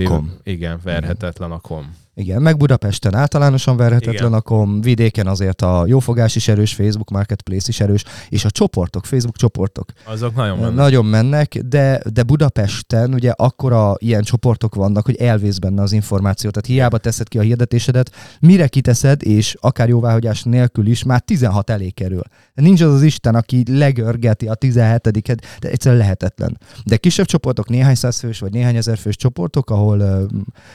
kom. 0.04 0.32
Igen, 0.42 0.80
verhetetlen 0.84 1.50
a 1.50 1.58
kom. 1.58 1.96
Igen, 2.18 2.42
meg 2.42 2.56
Budapesten 2.56 3.14
általánosan 3.14 3.76
verhetetlen 3.76 4.14
Igen. 4.14 4.32
a 4.32 4.40
kom, 4.40 4.80
vidéken 4.80 5.26
azért 5.26 5.62
a 5.62 5.84
jófogás 5.86 6.36
is 6.36 6.48
erős, 6.48 6.74
Facebook 6.74 7.10
Marketplace 7.10 7.66
is 7.68 7.80
erős, 7.80 8.04
és 8.28 8.44
a 8.44 8.50
csoportok, 8.50 9.04
Facebook 9.04 9.36
csoportok 9.36 9.92
Azok 10.04 10.34
nagyon 10.34 10.58
mennek. 10.58 10.74
Nagyon 10.74 11.04
mennek, 11.04 11.58
de, 11.58 12.02
de 12.12 12.22
Budapesten 12.22 13.14
ugye 13.14 13.30
akkora 13.30 13.94
ilyen 13.98 14.22
csoportok 14.22 14.74
vannak, 14.74 15.04
hogy 15.04 15.16
elvész 15.16 15.58
benne 15.58 15.82
az 15.82 15.92
információ. 15.92 16.50
Tehát 16.50 16.66
hiába 16.66 16.98
teszed 16.98 17.28
ki 17.28 17.38
a 17.38 17.42
hirdetésedet, 17.42 18.10
mire 18.40 18.66
kiteszed, 18.68 19.22
és 19.26 19.56
akár 19.60 19.88
jóváhagyás 19.88 20.42
nélkül 20.42 20.86
is, 20.86 21.02
már 21.02 21.20
16 21.20 21.70
elé 21.70 21.90
kerül. 21.90 22.22
Nincs 22.54 22.80
az 22.80 22.92
az 22.92 23.02
Isten, 23.02 23.34
aki 23.34 23.62
legörgeti 23.78 24.46
a 24.48 24.54
17-et, 24.54 25.38
de 25.60 25.68
egyszerűen 25.70 26.00
lehetetlen. 26.00 26.58
De 26.84 26.96
kisebb 26.96 27.26
csoportok, 27.26 27.68
néhány 27.68 27.94
száz 27.94 28.18
fős 28.18 28.38
vagy 28.38 28.52
néhány 28.52 28.76
ezer 28.76 28.98
fős 28.98 29.16
csoportok, 29.16 29.70
ahol 29.70 29.98
uh, 30.00 30.22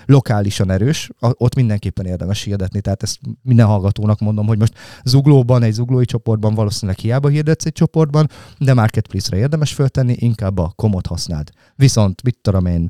lokálisan 0.06 0.72
erős, 0.72 1.10
a- 1.20 1.30
ott 1.38 1.56
mindenképpen 1.56 2.06
érdemes 2.06 2.44
hirdetni. 2.44 2.82
Tehát 2.82 3.04
ezt 3.04 3.20
minden 3.42 3.66
hallgatónak 3.66 4.20
mondom, 4.20 4.48
hogy 4.48 4.58
most 4.60 4.74
zuglóban, 5.04 5.64
egy 5.64 5.74
zuglói 5.74 6.06
csoportban 6.06 6.54
valószínűleg 6.54 7.00
hiába 7.00 7.28
hirdetsz 7.28 7.66
egy 7.66 7.74
csoportban, 7.74 8.30
de 8.58 8.74
Marketplace-re 8.74 9.38
érdemes 9.38 9.74
föltenni, 9.74 10.16
inkább 10.20 10.58
a 10.58 10.74
komot 10.76 11.08
használd. 11.08 11.50
Viszont, 11.76 12.24
mit 12.24 12.38
tudom 12.42 12.66
én, 12.66 12.88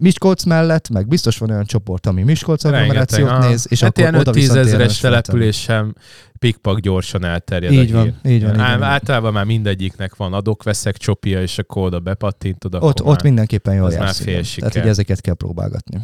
Miskolc 0.00 0.44
mellett, 0.44 0.88
meg 0.88 1.08
biztos 1.08 1.38
van 1.38 1.50
olyan 1.50 1.64
csoport, 1.64 2.06
ami 2.06 2.22
Miskolc 2.22 2.64
agglomerációt 2.64 3.38
néz, 3.38 3.66
és 3.70 3.80
hát 3.80 3.98
akkor 3.98 4.14
oda 4.14 4.30
5-10 4.30 4.34
viszont 4.34 4.58
ezeres 4.58 4.72
érdemes 4.72 4.98
föltenni. 4.98 5.22
település 5.22 5.60
sem 5.60 5.94
pikpak 6.38 6.78
gyorsan 6.78 7.24
elterjed 7.24 7.72
Így 7.72 7.92
van, 7.92 8.02
hír. 8.22 8.32
így 8.32 8.42
van, 8.42 8.54
így 8.54 8.60
Ám 8.60 8.78
van. 8.78 8.88
Általában 8.88 9.32
már 9.32 9.44
mindegyiknek 9.44 10.16
van 10.16 10.32
adok-veszek 10.32 10.96
csopia, 10.96 11.42
és 11.42 11.58
akkor 11.58 11.82
oda 11.82 12.00
bepattintod, 12.00 12.74
akkor 12.74 12.88
Ott, 12.88 13.02
ott 13.02 13.22
mindenképpen 13.22 13.74
jól 13.74 13.86
az 13.86 13.92
már 13.94 14.02
jársz. 14.02 14.20
fél 14.20 14.42
siker. 14.42 14.68
Tehát, 14.68 14.82
hogy 14.86 14.92
ezeket 14.92 15.20
kell 15.20 15.34
próbálgatni. 15.34 16.00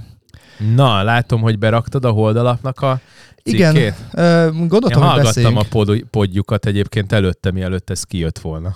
Na, 0.75 1.03
látom, 1.03 1.41
hogy 1.41 1.59
beraktad 1.59 2.05
a 2.05 2.11
holdalapnak 2.11 2.81
a 2.81 3.01
Igen, 3.43 3.75
cikkét. 3.75 3.95
Én 4.17 4.69
gondoltam, 4.69 4.81
hogy 4.81 5.11
hallgattam 5.11 5.23
beszéljünk. 5.25 5.59
a 5.59 5.65
pod- 5.71 6.05
podjukat 6.11 6.67
egyébként 6.67 7.13
előtte, 7.13 7.51
mielőtt 7.51 7.91
ez 7.91 8.03
kijött 8.03 8.39
volna. 8.39 8.75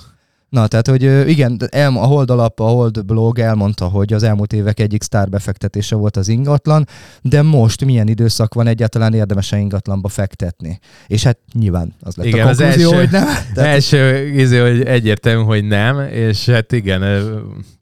Na, 0.49 0.67
tehát, 0.67 0.87
hogy 0.87 1.29
igen, 1.29 1.59
el, 1.71 1.97
a 1.97 2.07
Hold 2.07 2.31
alap, 2.31 2.61
a 2.61 2.65
Hold 2.65 3.05
blog 3.05 3.39
elmondta, 3.39 3.85
hogy 3.85 4.13
az 4.13 4.23
elmúlt 4.23 4.53
évek 4.53 4.81
egyik 4.81 5.03
sztárbefektetése 5.03 5.97
volt 5.97 6.17
az 6.17 6.29
ingatlan, 6.29 6.87
de 7.23 7.43
most 7.43 7.85
milyen 7.85 8.09
időszak 8.09 8.55
van 8.55 8.67
egyáltalán 8.67 9.15
érdemes 9.15 9.53
ingatlanba 9.53 10.09
fektetni. 10.09 10.79
És 11.07 11.23
hát 11.23 11.39
nyilván 11.53 11.95
az 12.01 12.17
lett 12.17 12.27
Igen, 12.27 12.47
a 12.47 12.49
az 12.49 12.57
konklúzió, 12.57 12.91
első- 12.93 13.01
hogy 13.01 13.11
nem. 13.11 13.27
De 13.55 13.63
első 13.63 14.27
izé, 14.27 14.59
hogy 14.59 14.83
egyértelmű, 14.83 15.43
hogy 15.43 15.65
nem, 15.65 16.01
és 16.01 16.49
hát 16.49 16.73
igen, 16.73 17.33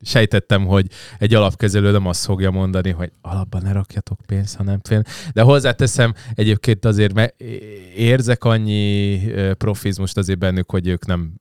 sejtettem, 0.00 0.66
hogy 0.66 0.86
egy 1.18 1.34
alapkezelő 1.34 1.90
nem 1.90 2.06
azt 2.06 2.24
fogja 2.24 2.50
mondani, 2.50 2.90
hogy 2.90 3.12
alapban 3.20 3.62
ne 3.64 3.72
rakjatok 3.72 4.18
pénzt, 4.26 4.56
hanem 4.56 4.78
fél. 4.82 5.02
De 5.34 5.42
hozzáteszem, 5.42 6.14
egyébként 6.34 6.84
azért 6.84 7.14
me- 7.14 7.34
érzek 7.96 8.44
annyi 8.44 9.20
profizmust 9.58 10.16
azért 10.16 10.38
bennük, 10.38 10.70
hogy 10.70 10.86
ők 10.86 11.06
nem 11.06 11.34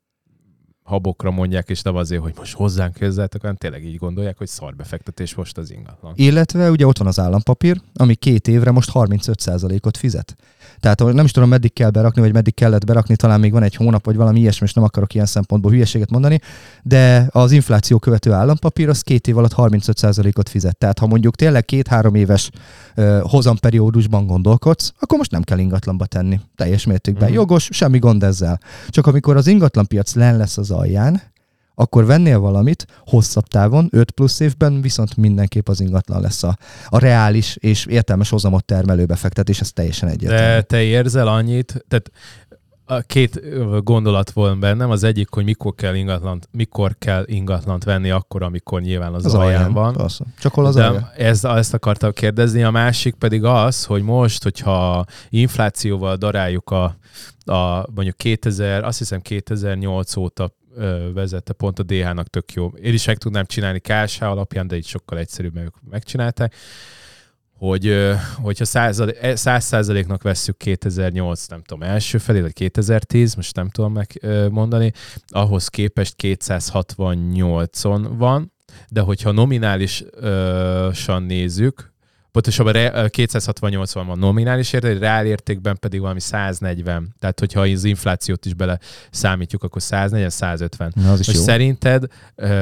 habokra 0.86 1.32
mondják, 1.32 1.70
és 1.70 1.82
nem 1.82 1.96
azért, 1.96 2.22
hogy 2.22 2.34
most 2.38 2.56
hozzánk 2.56 2.94
közzeltek, 2.94 3.42
hanem 3.42 3.56
tényleg 3.56 3.86
így 3.86 3.98
gondolják, 3.98 4.38
hogy 4.38 4.48
szarbefektetés 4.48 5.36
most 5.36 5.58
az 5.58 5.72
ingatlan. 5.72 6.14
Illetve 6.16 6.70
ugye 6.70 6.88
ott 6.88 6.98
van 6.98 7.08
az 7.08 7.20
állampapír, 7.20 7.82
ami 7.94 8.16
két 8.16 8.48
évre 8.48 8.72
most 8.72 8.90
35%-ot 8.94 9.98
fizet. 9.98 10.36
Tehát 10.80 11.14
nem 11.14 11.26
is 11.26 11.32
tudom, 11.32 11.50
meddig 11.50 11.74
kell 11.74 11.90
berakni, 11.90 12.22
vagy 12.22 12.34
meddig 12.34 12.54
kellett 12.54 12.86
berakni, 12.86 13.16
talán 13.16 13.40
még 13.40 13.52
van 13.52 13.64
egy 13.64 13.76
hónap, 13.76 14.06
vagy 14.06 14.16
valami 14.16 14.40
ilyesmi, 14.40 14.66
és 14.68 14.74
nem 14.74 14.84
akarok 14.84 15.14
ilyen 15.14 15.26
szempontból 15.26 15.72
hülyeséget 15.72 16.10
mondani, 16.10 16.40
de 16.84 17.28
az 17.32 17.52
infláció 17.52 18.00
követő 18.00 18.32
állampapír 18.32 18.90
az 18.90 19.02
két 19.02 19.28
év 19.28 19.38
alatt 19.38 19.54
35%-ot 19.58 20.50
fizet. 20.50 20.78
Tehát 20.78 21.00
ha 21.00 21.08
mondjuk 21.08 21.36
tényleg 21.36 21.66
két-három 21.66 22.16
éves 22.16 22.50
uh, 22.96 23.20
hozamperiódusban 23.22 24.28
gondolkodsz, 24.28 24.94
akkor 25.00 25.18
most 25.18 25.32
nem 25.32 25.42
kell 25.42 25.58
ingatlanba 25.58 26.06
tenni. 26.06 26.40
Teljes 26.56 26.86
mértékben. 26.86 27.30
Mm. 27.30 27.34
Jogos, 27.34 27.70
semmi 27.72 28.00
gond 28.00 28.24
ezzel. 28.24 28.60
Csak 28.90 29.08
amikor 29.08 29.36
az 29.36 29.48
ingatlanpiac 29.48 30.14
len 30.14 30.38
lesz 30.38 30.58
az 30.58 30.72
alján, 30.72 31.22
akkor 31.76 32.06
vennél 32.06 32.40
valamit 32.40 32.86
hosszabb 33.06 33.48
távon, 33.48 33.88
5 33.92 34.12
plusz 34.12 34.40
évben, 34.40 34.82
viszont 34.82 35.18
mindenképp 35.18 35.68
az 35.68 35.80
ingatlan 35.80 36.22
lesz 36.22 36.44
a, 36.44 36.58
a 36.88 37.00
reális 37.00 37.56
és 37.60 37.86
értelmes 37.86 38.30
hozamot 38.30 38.66
termelő 38.66 39.06
befektetés, 39.06 39.60
ez 39.60 39.72
teljesen 39.72 40.10
egyértelmű. 40.10 40.54
De 40.54 40.62
te 40.62 40.82
érzel 40.82 41.28
annyit, 41.28 41.86
tehát 41.88 42.12
a 42.88 43.00
két 43.00 43.42
gondolat 43.84 44.32
volt 44.32 44.60
bennem, 44.60 44.90
az 44.90 45.04
egyik, 45.04 45.30
hogy 45.30 45.44
mikor 45.44 45.76
kell 45.76 45.96
ingatlant, 45.96 46.50
mikor 46.52 46.96
kell 47.00 47.24
ingatlant 47.26 47.84
venni 47.84 48.10
akkor, 48.10 48.44
amikor 48.44 48.82
nyilván 48.82 49.14
az, 49.14 49.26
az 49.26 49.34
alján, 49.34 49.56
alján 49.56 49.74
van. 49.74 49.94
Persze. 49.94 50.26
Csak 50.40 50.54
hol 50.54 50.66
az 50.66 50.76
De 50.76 51.12
ez, 51.18 51.44
ezt 51.44 51.74
akartam 51.74 52.12
kérdezni, 52.12 52.64
a 52.64 52.72
másik 52.72 53.16
pedig 53.16 53.44
az, 53.44 53.86
hogy 53.86 54.02
most, 54.02 54.44
hogyha 54.44 55.06
inflációval 55.30 56.16
daráljuk 56.16 56.70
a, 56.70 56.84
a 57.46 57.86
mondjuk 57.96 58.18
2000, 58.18 58.84
azt 58.84 58.98
hiszem 58.98 59.22
2008 59.22 60.16
óta 60.16 60.52
vezette, 61.14 61.54
pont 61.54 61.80
a 61.80 61.84
DH-nak 61.84 62.28
tök 62.28 62.54
jó. 62.54 62.68
Én 62.68 62.94
is 62.94 63.06
meg 63.06 63.18
tudnám 63.18 63.46
csinálni 63.46 63.80
KSH 63.80 64.24
alapján, 64.24 64.68
de 64.68 64.76
így 64.76 64.86
sokkal 64.86 65.18
egyszerűbb, 65.18 65.54
meg 65.54 65.72
megcsinálták 65.90 66.56
hogy 67.58 68.14
hogyha 68.36 68.66
e, 69.22 69.36
száz 69.36 69.66
százaléknak 69.66 70.24
vesszük 70.24 70.58
2008, 70.58 71.48
nem 71.48 71.62
tudom, 71.62 71.84
első 71.84 72.18
felé, 72.18 72.42
vagy 72.42 72.54
2010, 72.54 73.36
most 73.36 73.56
nem 73.56 73.70
tudom 73.70 73.94
megmondani, 73.94 74.92
ahhoz 75.28 75.68
képest 75.68 76.16
268-on 76.24 78.08
van, 78.18 78.54
de 78.90 79.02
hogyha 79.02 79.32
nominálisan 79.32 81.24
nézzük, 81.24 81.94
pontosabban 82.42 83.10
268 83.10 83.94
van 83.94 84.18
nominális 84.18 84.74
érték, 84.74 85.00
reál 85.00 85.26
értékben 85.26 85.78
pedig 85.80 86.00
valami 86.00 86.20
140. 86.20 87.16
Tehát, 87.20 87.40
hogyha 87.40 87.62
az 87.62 87.84
inflációt 87.84 88.46
is 88.46 88.54
bele 88.54 88.80
számítjuk, 89.12 89.64
akkor 89.64 89.82
140, 89.82 90.30
150. 90.30 90.92
Na, 90.96 91.12
az 91.12 91.20
is 91.20 91.28
Most 91.28 91.40
jó. 91.40 91.46
szerinted 91.46 92.04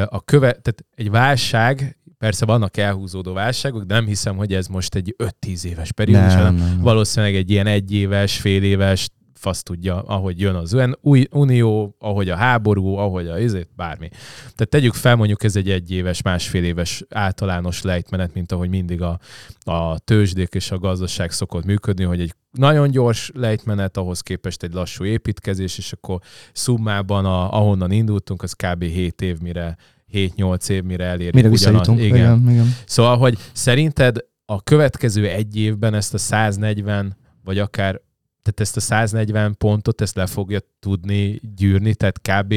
a 0.05 0.21
köve, 0.25 0.51
tehát 0.51 0.86
egy 0.95 1.09
válság 1.09 1.97
Persze 2.17 2.45
vannak 2.45 2.77
elhúzódó 2.77 3.33
válságok, 3.33 3.83
de 3.83 3.93
nem 3.93 4.05
hiszem, 4.05 4.36
hogy 4.36 4.53
ez 4.53 4.67
most 4.67 4.95
egy 4.95 5.15
5-10 5.41 5.63
éves 5.63 5.91
periódus, 5.91 6.33
hanem 6.33 6.55
nem, 6.55 6.67
nem. 6.67 6.81
valószínűleg 6.81 7.36
egy 7.36 7.49
ilyen 7.49 7.67
egyéves, 7.67 8.38
fél 8.38 8.63
éves, 8.63 9.09
fasz 9.43 9.63
tudja, 9.63 10.01
ahogy 10.01 10.39
jön 10.39 10.56
az 10.56 10.77
új 11.01 11.27
unió, 11.32 11.95
ahogy 11.99 12.29
a 12.29 12.36
háború, 12.36 12.95
ahogy 12.95 13.27
a 13.27 13.39
izét, 13.39 13.69
bármi. 13.75 14.10
Tehát 14.41 14.69
tegyük 14.69 14.93
fel, 14.93 15.15
mondjuk 15.15 15.43
ez 15.43 15.56
egy 15.56 15.69
egyéves, 15.69 16.21
másfél 16.21 16.63
éves 16.63 17.03
általános 17.10 17.82
lejtmenet, 17.82 18.34
mint 18.34 18.51
ahogy 18.51 18.69
mindig 18.69 19.01
a, 19.01 19.19
a 19.63 19.99
tőzsdék 19.99 20.53
és 20.53 20.71
a 20.71 20.77
gazdaság 20.77 21.32
szokott 21.32 21.65
működni, 21.65 22.03
hogy 22.03 22.21
egy 22.21 22.34
nagyon 22.51 22.91
gyors 22.91 23.32
lejtmenet, 23.34 23.97
ahhoz 23.97 24.21
képest 24.21 24.63
egy 24.63 24.73
lassú 24.73 25.03
építkezés, 25.03 25.77
és 25.77 25.93
akkor 25.93 26.19
szummában, 26.53 27.25
a, 27.25 27.53
ahonnan 27.53 27.91
indultunk, 27.91 28.43
az 28.43 28.53
kb. 28.53 28.84
7 28.84 29.21
év, 29.21 29.39
mire 29.39 29.77
7-8 30.13 30.69
év, 30.69 30.84
mire 30.84 31.06
elérjük. 31.06 31.34
Mire 31.34 31.49
visszajutunk. 31.49 31.99
Igen. 31.99 32.15
igen. 32.15 32.49
igen. 32.49 32.75
Szóval, 32.86 33.17
hogy 33.17 33.38
szerinted 33.51 34.17
a 34.45 34.62
következő 34.62 35.27
egy 35.27 35.58
évben 35.58 35.93
ezt 35.93 36.13
a 36.13 36.17
140, 36.17 37.17
vagy 37.43 37.60
akár 37.60 38.01
tehát 38.43 38.60
ezt 38.60 38.77
a 38.77 38.79
140 38.79 39.58
pontot, 39.58 40.01
ezt 40.01 40.15
le 40.15 40.25
fogja 40.25 40.60
tudni 40.79 41.41
gyűrni, 41.56 41.95
tehát 41.95 42.19
kb. 42.21 42.53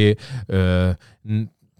Ö, 0.46 0.90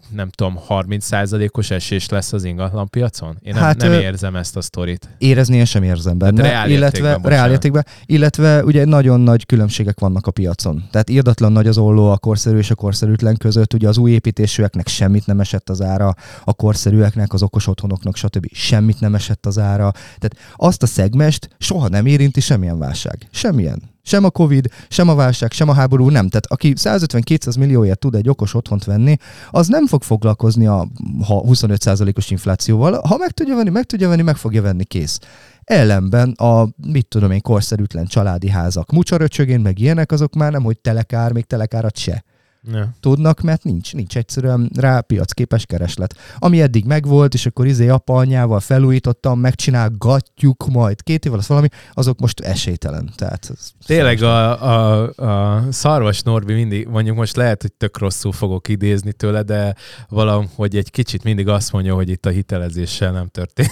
nem 0.09 0.29
tudom, 0.29 0.59
30%-os 0.69 1.71
esés 1.71 2.09
lesz 2.09 2.33
az 2.33 2.43
ingatlan 2.43 2.89
piacon? 2.89 3.37
Én 3.41 3.53
nem, 3.53 3.63
hát, 3.63 3.77
nem 3.77 3.91
érzem 3.91 4.35
ezt 4.35 4.57
a 4.57 4.61
sztorit. 4.61 5.09
Érezni 5.17 5.57
én 5.57 5.65
sem 5.65 5.83
érzem 5.83 6.17
benne. 6.17 6.43
Hát 6.43 6.51
reál 6.51 6.69
illetve, 6.69 7.19
reál 7.23 7.59
illetve 8.05 8.63
ugye 8.63 8.85
nagyon 8.85 9.19
nagy 9.19 9.45
különbségek 9.45 9.99
vannak 9.99 10.27
a 10.27 10.31
piacon. 10.31 10.83
Tehát 10.91 11.09
írdatlan 11.09 11.51
nagy 11.51 11.67
az 11.67 11.77
olló 11.77 12.11
a 12.11 12.17
korszerű 12.17 12.57
és 12.57 12.71
a 12.71 12.75
korszerűtlen 12.75 13.37
között. 13.37 13.73
Ugye 13.73 13.87
az 13.87 13.97
új 13.97 14.11
építésűeknek 14.11 14.87
semmit 14.87 15.25
nem 15.25 15.39
esett 15.39 15.69
az 15.69 15.81
ára, 15.81 16.13
a 16.43 16.53
korszerűeknek, 16.53 17.33
az 17.33 17.43
okos 17.43 17.67
otthonoknak, 17.67 18.15
stb. 18.15 18.47
semmit 18.51 18.99
nem 18.99 19.15
esett 19.15 19.45
az 19.45 19.59
ára. 19.59 19.91
Tehát 19.91 20.37
azt 20.55 20.83
a 20.83 20.85
szegmest 20.85 21.49
soha 21.57 21.87
nem 21.87 22.05
érinti 22.05 22.39
semmilyen 22.39 22.79
válság. 22.79 23.27
Semmilyen. 23.31 23.95
Sem 24.07 24.23
a 24.23 24.29
Covid, 24.29 24.67
sem 24.87 25.09
a 25.09 25.15
válság, 25.15 25.51
sem 25.51 25.69
a 25.69 25.73
háború 25.73 26.09
nem. 26.09 26.29
Tehát 26.29 26.45
aki 26.45 26.73
150-200 26.75 27.59
millióért 27.59 27.99
tud 27.99 28.15
egy 28.15 28.29
okos 28.29 28.53
otthont 28.53 28.83
venni, 28.83 29.17
az 29.49 29.67
nem 29.67 29.87
fog 29.87 30.03
foglalkozni 30.03 30.67
a 30.67 30.87
25%-os 31.27 32.31
inflációval. 32.31 33.01
Ha 33.07 33.17
meg 33.17 33.31
tudja 33.31 33.55
venni, 33.55 33.69
meg 33.69 33.83
tudja 33.83 34.09
venni, 34.09 34.21
meg 34.21 34.35
fogja 34.35 34.61
venni, 34.61 34.83
kész. 34.83 35.19
Ellenben 35.63 36.31
a, 36.31 36.67
mit 36.91 37.07
tudom 37.07 37.31
én, 37.31 37.41
korszerűtlen 37.41 38.05
családi 38.05 38.49
házak, 38.49 38.91
mucsaröcsögén, 38.91 39.59
meg 39.59 39.79
ilyenek, 39.79 40.11
azok 40.11 40.33
már 40.33 40.51
nem, 40.51 40.63
hogy 40.63 40.79
telekár, 40.79 41.31
még 41.31 41.45
telekárat 41.45 41.97
se 41.97 42.23
ja. 42.71 42.89
tudnak, 42.99 43.41
mert 43.41 43.63
nincs, 43.63 43.93
nincs 43.93 44.17
egyszerűen 44.17 44.69
rá 44.75 44.99
piacképes 44.99 45.65
kereslet. 45.65 46.15
Ami 46.37 46.61
eddig 46.61 46.85
megvolt, 46.85 47.33
és 47.33 47.45
akkor 47.45 47.65
izé 47.65 47.87
apa 47.87 48.13
anyával 48.13 48.59
felújítottam, 48.59 49.39
megcsinálgatjuk 49.39 50.67
majd 50.67 51.03
két 51.03 51.25
évvel, 51.25 51.39
az 51.39 51.47
valami, 51.47 51.67
azok 51.93 52.19
most 52.19 52.39
esélytelen. 52.39 53.09
Tehát 53.15 53.51
Tényleg 53.85 54.21
a, 54.21 54.63
a, 54.63 55.09
a 55.15 55.63
szarvas 55.71 56.21
Norbi 56.21 56.53
mindig, 56.53 56.87
mondjuk 56.87 57.15
most 57.15 57.35
lehet, 57.35 57.61
hogy 57.61 57.73
tök 57.73 57.97
rosszul 57.97 58.31
fogok 58.31 58.67
idézni 58.67 59.13
tőle, 59.13 59.41
de 59.41 59.75
valahogy 60.09 60.75
egy 60.75 60.91
kicsit 60.91 61.23
mindig 61.23 61.47
azt 61.47 61.71
mondja, 61.71 61.93
hogy 61.93 62.09
itt 62.09 62.25
a 62.25 62.29
hitelezéssel 62.29 63.11
nem 63.11 63.27
történt 63.27 63.71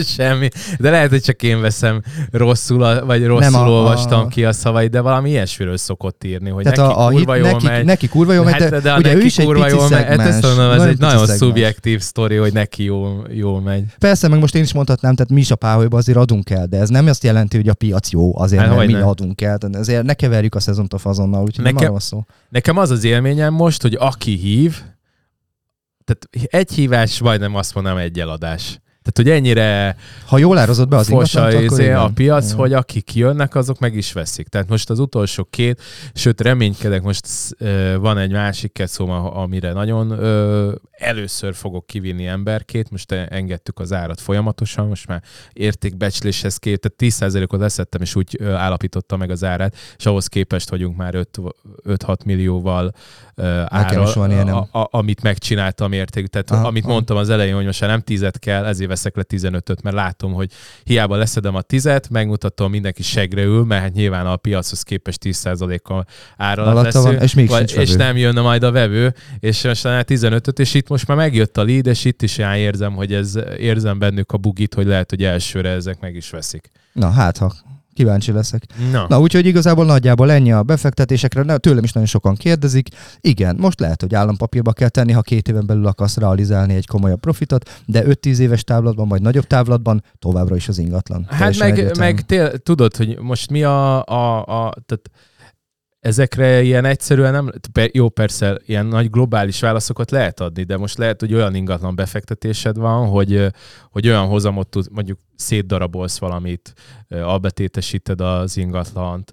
semmi. 0.16 0.48
De 0.78 0.90
lehet, 0.90 1.10
hogy 1.10 1.22
csak 1.22 1.42
én 1.42 1.60
veszem 1.60 2.02
rosszul, 2.30 3.04
vagy 3.04 3.26
rosszul 3.26 3.50
nem 3.50 3.60
a, 3.60 3.70
olvastam 3.70 4.20
a... 4.20 4.26
ki 4.26 4.44
a 4.44 4.52
szavait, 4.52 4.90
de 4.90 5.00
valami 5.00 5.30
ilyesmiről 5.30 5.76
szokott 5.76 6.24
írni, 6.24 6.50
hogy 6.50 6.62
Tehát 6.62 6.78
neki 6.78 6.90
a, 6.90 7.06
a 7.06 7.10
kurva 7.10 7.34
jól 7.34 7.50
neki, 7.50 7.66
megy. 7.66 7.84
Neki 7.84 8.08
kurva 8.08 8.32
jól 8.32 8.44
megy, 8.44 8.60
hát, 8.60 8.70
de, 8.70 8.80
de 8.80 8.96
ugye 8.96 9.14
ő 9.14 9.20
is 9.20 9.38
egy 9.38 9.44
kurva 9.44 9.68
jól 9.68 9.88
megy. 9.88 10.04
Hát 10.04 10.20
ezt 10.20 10.42
mondom, 10.42 10.70
ez 10.70 10.82
egy 10.82 10.98
nagyon 10.98 11.26
szubjektív 11.26 12.00
sztori, 12.00 12.36
hogy 12.36 12.52
neki 12.52 12.84
jól, 12.84 13.26
jól 13.30 13.60
megy. 13.60 13.84
Persze, 13.98 14.28
meg 14.28 14.38
most 14.38 14.54
én 14.54 14.62
is 14.62 14.72
mondhatnám, 14.72 15.14
tehát 15.14 15.32
mi 15.32 15.40
is 15.40 15.50
a 15.50 15.56
páholyba 15.56 15.96
azért 15.96 16.18
adunk 16.18 16.50
el, 16.50 16.66
de 16.66 16.78
ez 16.78 16.88
nem 16.88 17.06
azt 17.06 17.24
jelenti, 17.24 17.56
hogy 17.56 17.68
a 17.68 17.74
piac 17.74 18.10
jó, 18.10 18.38
azért 18.38 18.62
hát, 18.62 18.76
mert 18.76 18.86
mi 18.86 18.92
ne. 18.92 19.04
adunk 19.04 19.40
el. 19.40 19.58
Ezért 19.72 20.02
ne 20.02 20.14
keverjük 20.14 20.54
a 20.54 20.60
szezont 20.60 20.92
a 20.92 20.98
fazonnal, 20.98 21.42
úgyhogy 21.42 21.64
nekem, 21.64 21.90
nem 21.90 21.98
szó. 21.98 22.24
Nekem 22.48 22.76
az 22.76 22.90
az 22.90 23.04
élményem 23.04 23.54
most, 23.54 23.82
hogy 23.82 23.96
aki 24.00 24.34
hív, 24.36 24.80
tehát 26.04 26.52
egy 26.54 26.72
hívás, 26.72 27.20
majdnem 27.20 27.54
azt 27.54 27.74
mondom, 27.74 27.96
egy 27.96 28.20
eladás. 28.20 28.80
Tehát, 29.02 29.16
hogy 29.16 29.30
ennyire 29.30 29.96
ha 30.26 30.38
jól 30.38 30.58
árazott 30.58 30.88
be 30.88 30.96
az 30.96 31.10
akkor 31.10 31.62
izé 31.62 31.92
a 31.92 32.10
piac, 32.14 32.44
igen. 32.44 32.56
hogy 32.56 32.72
akik 32.72 33.14
jönnek, 33.14 33.54
azok 33.54 33.78
meg 33.78 33.94
is 33.94 34.12
veszik. 34.12 34.48
Tehát 34.48 34.68
most 34.68 34.90
az 34.90 34.98
utolsó 34.98 35.46
két, 35.50 35.82
sőt 36.14 36.40
reménykedek, 36.40 37.02
most 37.02 37.26
van 37.98 38.18
egy 38.18 38.32
másik 38.32 38.72
keszóm, 38.72 39.10
amire 39.10 39.72
nagyon 39.72 40.18
először 40.92 41.54
fogok 41.54 41.86
kivinni 41.86 42.26
emberkét, 42.26 42.90
most 42.90 43.12
engedtük 43.12 43.78
az 43.78 43.92
árat 43.92 44.20
folyamatosan, 44.20 44.86
most 44.86 45.06
már 45.06 45.22
értékbecsléshez 45.52 46.56
két, 46.56 46.80
tehát 46.80 47.14
10%-ot 47.16 47.60
leszettem, 47.60 48.00
és 48.00 48.14
úgy 48.14 48.42
állapította 48.42 49.16
meg 49.16 49.30
az 49.30 49.44
árát, 49.44 49.76
és 49.98 50.06
ahhoz 50.06 50.26
képest 50.26 50.70
vagyunk 50.70 50.96
már 50.96 51.14
5-6 51.88 52.24
millióval 52.24 52.92
árral, 53.66 54.48
a, 54.48 54.78
a, 54.78 54.88
amit 54.90 55.22
megcsináltam 55.22 55.92
érték. 55.92 56.26
Tehát 56.26 56.50
aha, 56.50 56.66
amit 56.66 56.86
mondtam 56.86 57.16
az 57.16 57.30
elején, 57.30 57.54
hogy 57.54 57.64
most 57.64 57.80
már 57.80 57.90
nem 57.90 58.00
tízet 58.00 58.38
kell, 58.38 58.64
ezért 58.64 58.90
veszek 58.92 59.16
le 59.16 59.22
15-öt, 59.28 59.82
mert 59.82 59.96
látom, 59.96 60.32
hogy 60.32 60.50
hiába 60.84 61.16
leszedem 61.16 61.54
a 61.54 61.62
tizet, 61.62 62.10
megmutatom, 62.10 62.70
mindenki 62.70 63.02
segre 63.02 63.42
ül, 63.42 63.64
mert 63.64 63.82
hát 63.82 63.92
nyilván 63.92 64.26
a 64.26 64.36
piachoz 64.36 64.82
képest 64.82 65.18
10%-kal 65.24 66.04
ára 66.36 66.82
lesz. 66.82 66.94
Van, 66.94 67.20
és, 67.20 67.34
még 67.34 67.48
vagy, 67.48 67.72
és 67.76 67.92
nem 67.92 68.16
jönne 68.16 68.40
majd 68.40 68.62
a 68.62 68.70
vevő, 68.70 69.14
és 69.38 69.64
most 69.64 69.82
15-öt, 69.84 70.58
és 70.58 70.74
itt 70.74 70.88
most 70.88 71.06
már 71.06 71.16
megjött 71.16 71.56
a 71.56 71.64
lead, 71.64 71.86
és 71.86 72.04
itt 72.04 72.22
is 72.22 72.38
érzem, 72.38 72.92
hogy 72.92 73.12
ez, 73.14 73.38
érzem 73.58 73.98
bennük 73.98 74.32
a 74.32 74.36
bugit, 74.36 74.74
hogy 74.74 74.86
lehet, 74.86 75.10
hogy 75.10 75.24
elsőre 75.24 75.68
ezek 75.68 76.00
meg 76.00 76.14
is 76.14 76.30
veszik. 76.30 76.70
Na 76.92 77.10
hát, 77.10 77.38
ha 77.38 77.52
Kíváncsi 77.94 78.32
leszek. 78.32 78.62
Na, 78.92 79.06
Na 79.08 79.20
úgyhogy 79.20 79.46
igazából 79.46 79.84
nagyjából 79.84 80.30
ennyi 80.30 80.52
a 80.52 80.62
befektetésekre. 80.62 81.56
Tőlem 81.56 81.84
is 81.84 81.92
nagyon 81.92 82.08
sokan 82.08 82.34
kérdezik. 82.34 82.88
Igen, 83.20 83.56
most 83.58 83.80
lehet, 83.80 84.00
hogy 84.00 84.14
állampapírba 84.14 84.72
kell 84.72 84.88
tenni, 84.88 85.12
ha 85.12 85.20
két 85.20 85.48
éven 85.48 85.66
belül 85.66 85.86
akarsz 85.86 86.16
realizálni 86.16 86.74
egy 86.74 86.86
komolyabb 86.86 87.20
profitot, 87.20 87.82
de 87.86 88.04
5-10 88.04 88.38
éves 88.38 88.64
távlatban, 88.64 89.08
vagy 89.08 89.22
nagyobb 89.22 89.46
távlatban 89.46 90.02
továbbra 90.18 90.56
is 90.56 90.68
az 90.68 90.78
ingatlan. 90.78 91.26
Hát 91.28 91.58
meg, 91.58 91.96
meg 91.98 92.20
tél, 92.20 92.58
tudod, 92.58 92.96
hogy 92.96 93.18
most 93.20 93.50
mi 93.50 93.62
a, 93.62 94.04
a, 94.04 94.38
a 94.38 94.74
tehát 94.86 95.10
ezekre 96.00 96.62
ilyen 96.62 96.84
egyszerűen 96.84 97.32
nem, 97.32 97.50
jó 97.92 98.08
persze, 98.08 98.60
ilyen 98.66 98.86
nagy 98.86 99.10
globális 99.10 99.60
válaszokat 99.60 100.10
lehet 100.10 100.40
adni, 100.40 100.62
de 100.62 100.76
most 100.76 100.98
lehet, 100.98 101.20
hogy 101.20 101.34
olyan 101.34 101.54
ingatlan 101.54 101.94
befektetésed 101.94 102.76
van, 102.76 103.08
hogy, 103.08 103.46
hogy 103.90 104.08
olyan 104.08 104.26
hozamot 104.26 104.68
tud, 104.68 104.86
mondjuk 104.90 105.18
szétdarabolsz 105.42 106.18
valamit, 106.18 106.72
albetétesíted 107.08 108.20
az 108.20 108.56
ingatlant, 108.56 109.32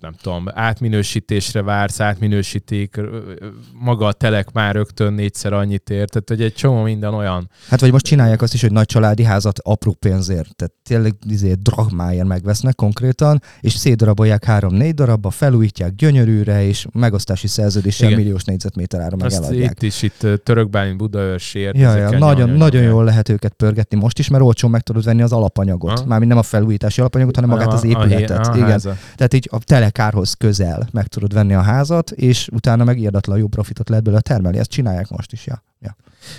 nem 0.00 0.14
tudom, 0.22 0.44
átminősítésre 0.54 1.62
vársz, 1.62 2.00
átminősítik, 2.00 3.00
maga 3.72 4.06
a 4.06 4.12
telek 4.12 4.52
már 4.52 4.74
rögtön 4.74 5.12
négyszer 5.12 5.52
annyit 5.52 5.90
ér, 5.90 6.08
tehát 6.08 6.28
hogy 6.28 6.42
egy 6.42 6.54
csomó 6.54 6.82
minden 6.82 7.14
olyan. 7.14 7.50
Hát 7.68 7.80
vagy 7.80 7.92
most 7.92 8.04
csinálják 8.04 8.42
azt 8.42 8.54
is, 8.54 8.60
hogy 8.60 8.72
nagy 8.72 8.86
családi 8.86 9.22
házat 9.22 9.58
apró 9.58 9.92
pénzért, 9.92 10.56
tehát 10.56 10.72
tényleg 10.82 11.14
izé, 11.28 11.52
dragmáért 11.52 12.26
megvesznek 12.26 12.74
konkrétan, 12.74 13.42
és 13.60 13.72
szétdarabolják 13.72 14.44
három-négy 14.44 14.94
darabba, 14.94 15.30
felújítják 15.30 15.94
gyönyörűre, 15.94 16.64
és 16.64 16.86
megosztási 16.92 17.46
szerződéssel 17.46 18.08
Igen. 18.08 18.20
milliós 18.20 18.44
négyzetméterára 18.44 19.16
meg 19.16 19.26
Azt 19.26 19.36
eladják. 19.36 19.70
itt 19.70 19.82
is, 19.82 20.02
itt 20.02 20.26
Törökbálint, 20.42 20.96
Budaörsért. 20.96 21.76
Ja, 21.76 21.96
ja, 21.96 22.18
nagyon, 22.18 22.50
nagyon 22.50 22.82
jól 22.82 23.04
lehet 23.04 23.28
őket 23.28 23.52
pörgetni 23.52 23.96
most 23.96 24.18
is, 24.18 24.28
mert 24.28 24.42
olcsón 24.42 24.70
meg 24.70 24.82
tudod 24.92 25.04
venni 25.06 25.22
az 25.22 25.32
alapanyagot. 25.32 25.90
Aha. 25.98 26.06
Mármint 26.06 26.30
nem 26.30 26.38
a 26.40 26.42
felújítási 26.42 27.00
alapanyagot, 27.00 27.34
hanem 27.34 27.50
magát 27.50 27.66
a- 27.68 27.72
az 27.72 27.82
a 27.82 27.86
hé- 27.86 27.92
épületet. 27.92 28.46
a 28.46 28.56
Igen. 28.56 28.80
Tehát 29.16 29.34
így 29.34 29.48
a 29.52 29.58
telekárhoz 29.58 30.34
közel 30.34 30.88
meg 30.92 31.06
tudod 31.06 31.32
venni 31.34 31.54
a 31.54 31.60
házat, 31.60 32.10
és 32.10 32.48
utána 32.52 32.84
meg 32.84 32.98
írdatlan 32.98 33.38
jó 33.38 33.46
profitot 33.46 33.88
lehet 33.88 34.04
belőle 34.04 34.22
termelni. 34.22 34.58
Ezt 34.58 34.70
csinálják 34.70 35.08
most 35.08 35.32
is, 35.32 35.46
ja. 35.46 35.62
ja. 35.80 35.96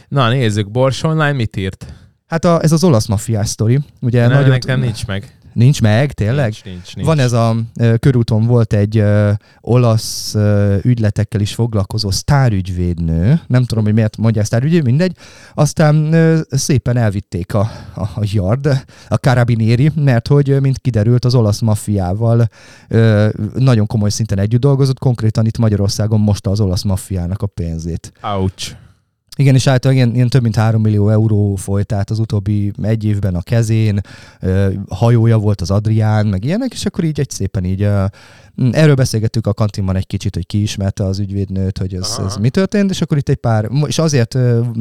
Na 0.08 0.30
nézzük, 0.30 0.72
Bors 0.72 1.04
Online 1.04 1.32
mit 1.34 1.56
írt? 1.56 1.94
Hát 2.28 2.46
a, 2.46 2.62
ez 2.62 2.72
az 2.72 2.84
olasz 2.84 3.08
maffiás 3.08 3.48
sztori. 3.50 3.80
Ugye 4.02 4.28
Ne, 4.28 4.34
nagyon, 4.34 4.50
nekem 4.50 4.80
nincs 4.80 5.06
meg. 5.08 5.38
Nincs 5.54 5.82
meg, 5.82 6.12
tényleg? 6.12 6.44
Nincs, 6.44 6.64
nincs, 6.64 6.96
nincs. 6.96 7.08
Van 7.08 7.20
ez 7.20 7.32
a 7.32 7.56
körúton 8.00 8.46
volt 8.46 8.74
egy 8.74 8.98
ö, 8.98 9.32
olasz 9.62 10.36
ö, 10.36 10.76
ügyletekkel 10.82 11.42
is 11.42 11.54
foglalkozó 11.54 12.12
sztárügyvédnő, 12.12 13.42
nem 13.48 13.64
tudom, 13.64 13.84
hogy 13.84 13.94
miért 13.94 14.18
mondják 14.18 14.46
sztárügyvéd, 14.46 14.84
mindegy. 14.84 15.16
Aztán 15.54 16.14
ö, 16.14 16.40
szépen 16.50 16.98
elvitték 16.98 17.54
a, 17.54 17.72
a, 17.96 18.02
a 18.02 18.22
yard, 18.22 18.66
a 19.08 19.16
carabinieri, 19.16 19.92
mert 19.96 20.28
hogy 20.28 20.62
mint 20.62 20.80
kiderült 20.80 21.26
az 21.26 21.36
olasz 21.36 21.60
maffiával 21.60 22.48
ö, 22.88 23.30
nagyon 23.54 23.86
komoly 23.86 24.10
szinten 24.10 24.40
együtt 24.40 24.62
dolgozott, 24.62 25.00
konkrétan 25.00 25.46
itt 25.46 25.58
Magyarországon 25.58 26.20
mosta 26.20 26.50
az 26.50 26.60
olasz 26.60 26.84
maffiának 26.84 27.42
a 27.42 27.48
pénzét. 27.48 28.12
Ouch. 28.22 28.76
Igen, 29.36 29.56
és 29.56 29.68
általában 29.68 30.04
ilyen, 30.04 30.16
ilyen 30.16 30.30
több 30.30 30.42
mint 30.42 30.56
3 30.56 30.82
millió 30.82 31.10
euró 31.10 31.56
folyt 31.56 31.92
át 31.92 32.10
az 32.10 32.20
utóbbi 32.20 32.72
egy 32.82 33.04
évben 33.04 33.36
a 33.36 33.42
kezén, 33.42 34.02
hajója 34.90 35.38
volt 35.38 35.62
az 35.62 35.72
Adrián, 35.72 36.28
meg 36.28 36.44
ilyenek, 36.44 36.74
és 36.74 36.86
akkor 36.86 37.04
így 37.04 37.20
egy 37.20 37.30
szépen 37.30 37.64
így 37.64 37.88
erről 38.72 38.96
beszélgettük 38.96 39.48
a 39.48 39.54
kantinban 39.54 39.96
egy 39.96 40.08
kicsit, 40.08 40.36
hogy 40.36 40.46
ki 40.46 40.62
ismerte 40.62 41.04
az 41.04 41.20
ügyvédnőt, 41.20 41.78
hogy 41.78 41.94
ez, 41.94 42.14
Aha. 42.18 42.26
ez 42.26 42.36
mi 42.36 42.50
történt, 42.50 42.90
és 42.90 43.02
akkor 43.02 43.18
itt 43.18 43.30
egy 43.30 43.36
pár, 43.36 43.70
és 43.86 43.98
azért 43.98 44.38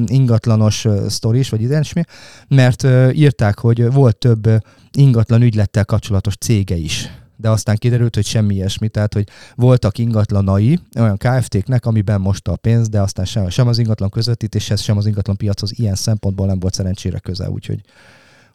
ingatlanos 0.07 0.87
sztori 1.09 1.39
is, 1.39 1.49
vagy 1.49 1.63
ilyesmi, 1.63 2.03
mert 2.49 2.87
írták, 3.13 3.59
hogy 3.59 3.93
volt 3.93 4.17
több 4.17 4.49
ingatlan 4.93 5.43
ügylettel 5.43 5.85
kapcsolatos 5.85 6.37
cége 6.37 6.77
is 6.77 7.11
de 7.43 7.49
aztán 7.51 7.77
kiderült, 7.77 8.15
hogy 8.15 8.25
semmi 8.27 8.55
ilyesmi, 8.55 8.89
tehát 8.89 9.15
hogy 9.15 9.29
voltak 9.55 9.99
ingatlanai 9.99 10.79
olyan 10.99 11.17
KFT-knek, 11.17 11.87
amiben 11.87 12.21
mosta 12.21 12.53
a 12.53 12.57
pénz, 12.57 12.89
de 12.89 13.01
aztán 13.01 13.25
sem, 13.25 13.49
sem 13.49 13.69
az 13.69 13.79
ingatlan 13.79 14.11
közvetítéshez, 14.11 14.81
sem 14.81 14.97
az 14.97 15.07
ingatlan 15.07 15.37
piachoz 15.37 15.79
ilyen 15.79 15.95
szempontból 15.95 16.47
nem 16.47 16.59
volt 16.61 16.75
szerencsére 16.75 17.19
köze, 17.19 17.49
úgyhogy, 17.51 17.81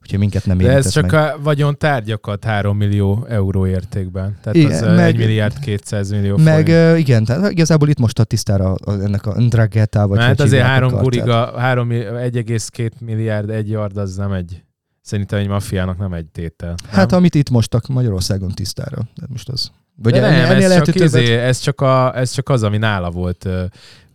úgyhogy 0.02 0.20
minket 0.20 0.46
nem 0.46 0.58
De 0.58 0.64
érintett 0.64 0.86
ez 0.86 0.92
csak 0.92 1.12
meg. 1.12 1.14
a 1.14 1.38
vagyon 1.44 1.78
tárgyakat 1.78 2.44
3 2.44 2.78
millió 2.78 3.26
euró 3.30 3.66
értékben. 3.68 4.38
Tehát 4.42 4.56
Igen, 4.58 4.72
az 4.72 4.82
meg- 4.82 4.96
meg, 4.96 5.06
1 5.06 5.18
milliárd 5.18 5.60
200 5.60 6.10
millió 6.12 6.38
Meg 6.38 6.68
forint. 6.70 6.98
igen, 7.00 7.24
tehát 7.26 7.52
igazából 7.52 7.90
itt 7.90 8.00
most 8.00 8.20
a 8.20 8.24
tisztára 8.24 8.76
ennek 8.86 9.26
a 9.26 9.40
Ndrageta, 9.42 10.08
vagy 10.08 10.18
Mert 10.18 10.38
hogy 10.38 10.46
azért 10.48 10.64
három 10.66 10.92
guriga, 10.92 11.60
három, 11.60 11.90
1,2 11.92 12.92
milliárd 13.00 13.50
egy 13.50 13.70
yard, 13.70 13.98
az 13.98 14.16
nem 14.16 14.32
egy, 14.32 14.62
szerintem 15.08 15.40
egy 15.40 15.48
maffiának 15.48 15.98
nem 15.98 16.14
egy 16.14 16.26
tétel. 16.26 16.76
Hát 16.90 17.10
nem? 17.10 17.20
amit 17.20 17.36
itt 17.36 17.50
mostak 17.50 17.88
Magyarországon 17.88 18.52
tisztára. 18.52 18.98
De 19.16 19.26
most 19.30 19.50
az. 19.50 19.72
Vagy 19.96 20.12
De 20.14 20.24
ennél- 20.24 20.42
nem, 20.42 20.52
ennél 20.52 20.72
ez 20.72 20.84
csak, 20.86 20.96
izé, 20.96 21.36
ez, 21.38 21.60
csak 21.60 21.82
a, 21.82 22.18
ez 22.18 22.32
csak 22.32 22.50
az, 22.50 22.64
ami 22.64 22.78
nála 22.78 23.12
volt. 23.12 23.48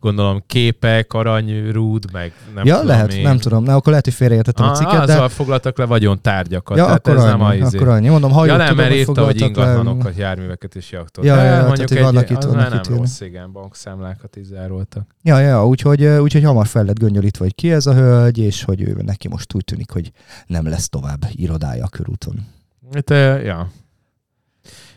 Gondolom 0.03 0.43
képek, 0.47 1.13
arany, 1.13 1.71
rúd, 1.71 2.13
meg 2.13 2.33
nem 2.55 2.67
ja, 2.67 2.73
tudom 2.75 2.89
lehet, 2.89 3.13
én. 3.15 3.23
nem 3.23 3.39
tudom. 3.39 3.65
Na, 3.65 3.75
akkor 3.75 3.89
lehet, 3.89 4.05
hogy 4.05 4.15
félreértettem 4.15 4.65
a 4.65 4.69
Ah, 4.71 4.75
cikket, 4.77 5.07
de... 5.07 5.13
azzal 5.13 5.29
foglaltak 5.29 5.79
le 5.79 5.85
vagyon 5.85 6.21
tárgyakat. 6.21 6.77
Ja, 6.77 6.85
tehát 6.85 6.99
akkor 6.99 7.17
ez 7.17 7.23
annyi, 7.23 7.31
nem 7.31 7.41
a 7.47 7.55
izé. 7.55 7.77
akkor 7.77 7.89
annyi. 7.89 8.09
Mondom, 8.09 8.31
hajót 8.31 8.49
Ja 8.51 8.57
nem, 8.57 8.67
tudom, 8.67 8.83
mert 8.85 8.95
írta, 8.97 9.25
hogy 9.25 9.39
foglaltak 9.41 9.57
le. 9.57 9.65
ingatlanokat, 9.73 10.17
járműveket 10.17 10.75
és 10.75 10.91
jachtot. 10.91 11.25
Ja, 11.25 11.35
De 11.35 11.43
ja, 11.43 11.55
ja, 11.55 11.67
mondjuk 11.67 11.89
tehát, 11.89 12.05
hogy 12.05 12.15
vannak 12.15 12.31
egy, 12.31 12.31
itt- 12.31 12.37
az 12.37 12.45
vannak 12.45 12.65
itt 12.67 12.71
nem 12.73 12.81
ilyenek. 12.83 12.99
rossz, 13.01 13.21
igen, 13.21 13.53
bankszámlákat 13.53 14.37
is 14.37 14.47
zároltak. 14.47 15.15
Ja, 15.23 15.39
ja, 15.39 15.67
úgyhogy, 15.67 16.05
úgyhogy 16.05 16.45
hamar 16.45 16.67
fel 16.67 16.85
lett 16.85 16.99
göngyölítve, 16.99 17.45
hogy 17.45 17.55
ki 17.55 17.73
ez 17.73 17.87
a 17.87 17.95
hölgy, 17.95 18.39
és 18.39 18.65
hogy 18.65 18.83
ő 18.83 18.97
neki 19.05 19.29
most 19.29 19.55
úgy 19.55 19.65
tűnik, 19.65 19.91
hogy 19.91 20.11
nem 20.47 20.69
lesz 20.69 20.89
tovább 20.89 21.25
irodája 21.33 21.85
a 21.85 21.89
körúton. 21.89 22.47
Hát, 22.93 23.11
ja. 23.45 23.69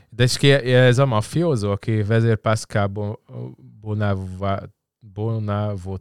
De 0.09 0.23
és 0.23 0.37
ki, 0.37 0.51
ez 0.51 0.97
a 0.97 1.05
mafiózó, 1.05 1.71
aki 1.71 2.03
vezér 2.03 2.35
Pascal 2.35 2.87
Bo- 2.87 3.19
Bonava- 5.15 5.99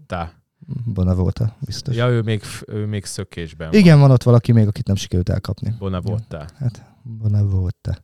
Bonavota. 0.84 1.56
Biztos. 1.60 1.96
Ja, 1.96 2.08
ő 2.08 2.22
még, 2.22 2.42
ő 2.66 2.86
még 2.86 3.04
szökésben 3.04 3.70
van. 3.70 3.78
Igen, 3.78 3.98
van 4.00 4.10
ott 4.10 4.22
valaki 4.22 4.52
még, 4.52 4.66
akit 4.66 4.86
nem 4.86 4.96
sikerült 4.96 5.28
elkapni. 5.28 5.74
Bonavota. 5.78 6.46
Hát, 6.58 6.84
Bonavota. 7.02 7.96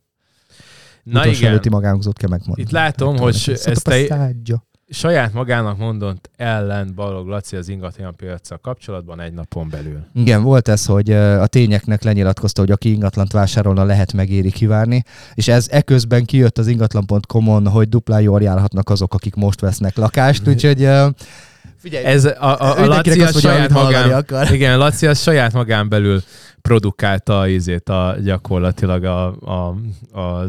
Na 1.03 1.19
Utolsó 1.19 1.37
igen, 1.37 1.49
előtti 1.49 1.69
magánhangzót 1.69 2.17
kell 2.17 2.29
megmondani. 2.29 2.61
Itt 2.67 2.71
látom, 2.73 3.17
hogy 3.17 3.33
Szóval 3.33 3.61
ezt 3.73 3.87
a 3.87 3.91
te-. 3.91 4.35
Saját 4.91 5.33
magának 5.33 5.77
mondott 5.77 6.29
ellen 6.35 6.91
Balog 6.95 7.27
Laci 7.27 7.55
az 7.55 7.69
ingatlan 7.69 8.15
piacsal 8.15 8.57
kapcsolatban 8.57 9.19
egy 9.19 9.33
napon 9.33 9.69
belül. 9.69 9.99
Igen, 10.13 10.43
volt 10.43 10.67
ez, 10.67 10.85
hogy 10.85 11.11
a 11.11 11.47
tényeknek 11.47 12.03
lenyilatkozta, 12.03 12.61
hogy 12.61 12.71
aki 12.71 12.91
ingatlant 12.91 13.31
vásárolna, 13.31 13.83
lehet 13.83 14.13
megéri 14.13 14.51
kivárni, 14.51 15.03
és 15.33 15.47
ez 15.47 15.67
eközben 15.69 16.25
kijött 16.25 16.57
az 16.57 16.67
ingatlan.com-on, 16.67 17.67
hogy 17.67 17.89
duplájól 17.89 18.41
járhatnak 18.41 18.89
azok, 18.89 19.13
akik 19.13 19.35
most 19.35 19.59
vesznek 19.59 19.95
lakást, 19.97 20.47
úgyhogy 20.47 20.83
ö, 20.83 21.07
figyelj, 21.77 22.05
Ez 22.05 22.25
a, 22.25 22.61
a, 22.61 22.77
a 22.77 22.85
Laci 22.85 23.21
azt 23.21 23.35
az 23.35 23.41
saját 23.41 23.69
magán, 23.69 24.11
akar. 24.11 24.51
igen, 24.53 24.77
Laci 24.77 25.07
az 25.07 25.21
saját 25.21 25.53
magán 25.53 25.89
belül 25.89 26.21
produkálta 26.61 27.39
a, 27.39 27.47
izét, 27.47 27.89
a, 27.89 28.15
gyakorlatilag 28.23 29.03
a, 29.03 29.25
a, 29.27 29.75
a, 30.19 30.45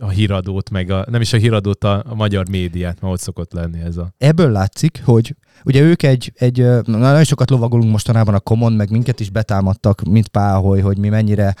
a 0.00 0.08
híradót, 0.08 0.70
meg 0.70 0.90
a, 0.90 1.04
nem 1.10 1.20
is 1.20 1.32
a 1.32 1.36
híradót, 1.36 1.84
a, 1.84 2.02
a 2.08 2.14
magyar 2.14 2.48
médiát, 2.48 3.00
mert 3.00 3.12
ott 3.12 3.20
szokott 3.20 3.52
lenni 3.52 3.80
ez 3.80 3.96
a... 3.96 4.14
ebből 4.18 4.50
látszik, 4.50 5.02
hogy 5.04 5.34
ugye 5.64 5.80
ők 5.80 6.02
egy, 6.02 6.32
egy 6.34 6.66
nagyon 6.84 7.24
sokat 7.24 7.50
lovagolunk 7.50 7.90
mostanában 7.90 8.34
a 8.34 8.40
komon, 8.40 8.72
meg 8.72 8.90
minket 8.90 9.20
is 9.20 9.30
betámadtak, 9.30 10.02
mint 10.02 10.28
páholy, 10.28 10.80
hogy 10.80 10.98
mi 10.98 11.08
mennyire 11.08 11.54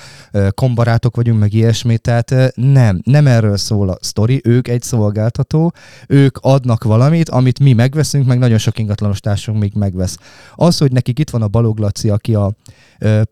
kombarátok 0.50 1.16
vagyunk, 1.16 1.40
meg 1.40 1.52
ilyesmi, 1.52 1.98
tehát 1.98 2.34
nem, 2.54 3.00
nem 3.04 3.26
erről 3.26 3.56
szól 3.56 3.88
a 3.88 3.98
sztori, 4.00 4.40
ők 4.44 4.68
egy 4.68 4.82
szolgáltató, 4.82 5.72
ők 6.08 6.38
adnak 6.40 6.84
valamit, 6.84 7.28
amit 7.28 7.58
mi 7.58 7.72
megveszünk, 7.72 8.26
meg 8.26 8.38
nagyon 8.38 8.58
sok 8.58 8.78
ingatlanos 8.78 9.20
társunk 9.20 9.58
még 9.60 9.72
megvesz. 9.74 10.18
Az, 10.54 10.78
hogy 10.78 10.92
nekik 10.92 11.18
itt 11.18 11.30
van 11.30 11.42
a 11.42 11.48
Balog 11.48 11.78
Laci, 11.78 12.10
aki 12.10 12.34
a 12.34 12.52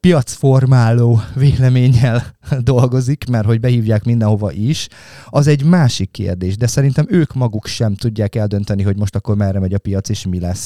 piacformáló 0.00 1.20
véleménnyel 1.34 2.34
dolgozik, 2.72 3.24
mert 3.28 3.46
hogy 3.46 3.60
behívják 3.60 4.04
mindenhova 4.04 4.52
is, 4.52 4.88
az 5.30 5.46
egy 5.46 5.64
másik 5.64 6.10
kérdés, 6.10 6.56
de 6.56 6.66
szerintem 6.66 7.06
ők 7.08 7.34
maguk 7.34 7.66
sem 7.66 7.94
tudják 7.94 8.34
eldönteni, 8.34 8.82
hogy 8.82 8.96
most 8.96 9.14
akkor 9.14 9.36
merre 9.36 9.58
megy 9.58 9.74
a 9.74 9.78
piac 9.78 10.08
és 10.08 10.26
mi 10.26 10.40
lesz. 10.40 10.61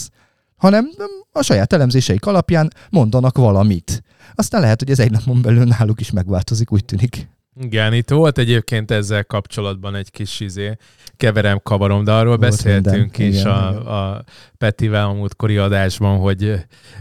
Hanem 0.57 0.85
mm, 0.85 1.21
a 1.33 1.43
saját 1.43 1.73
elemzéseik 1.73 2.27
alapján 2.27 2.73
mondanak 2.91 3.37
valamit. 3.37 4.03
Aztán 4.35 4.61
lehet, 4.61 4.81
hogy 4.81 4.91
ez 4.91 4.99
egy 4.99 5.11
napon 5.11 5.43
belül 5.43 5.65
náluk 5.65 6.01
is 6.01 6.11
megváltozik, 6.11 6.73
úgy 6.73 6.85
tűnik. 6.85 7.29
Igen, 7.61 7.93
itt 7.93 8.11
volt 8.11 8.39
egyébként 8.39 8.91
ezzel 8.91 9.25
kapcsolatban 9.25 9.95
egy 9.95 10.11
kis 10.11 10.41
izé, 10.41 10.77
keverem, 11.17 11.61
kavarom, 11.63 12.05
de 12.05 12.13
arról 12.13 12.37
Volt 12.37 12.51
beszéltünk 12.51 13.17
minden, 13.17 13.33
is 13.33 13.41
igen, 13.41 13.53
a, 13.53 13.71
igen. 13.71 13.87
a 13.87 14.25
Petivel 14.59 15.07
a 15.07 15.13
múltkori 15.13 15.57
adásban, 15.57 16.19
hogy, 16.19 16.55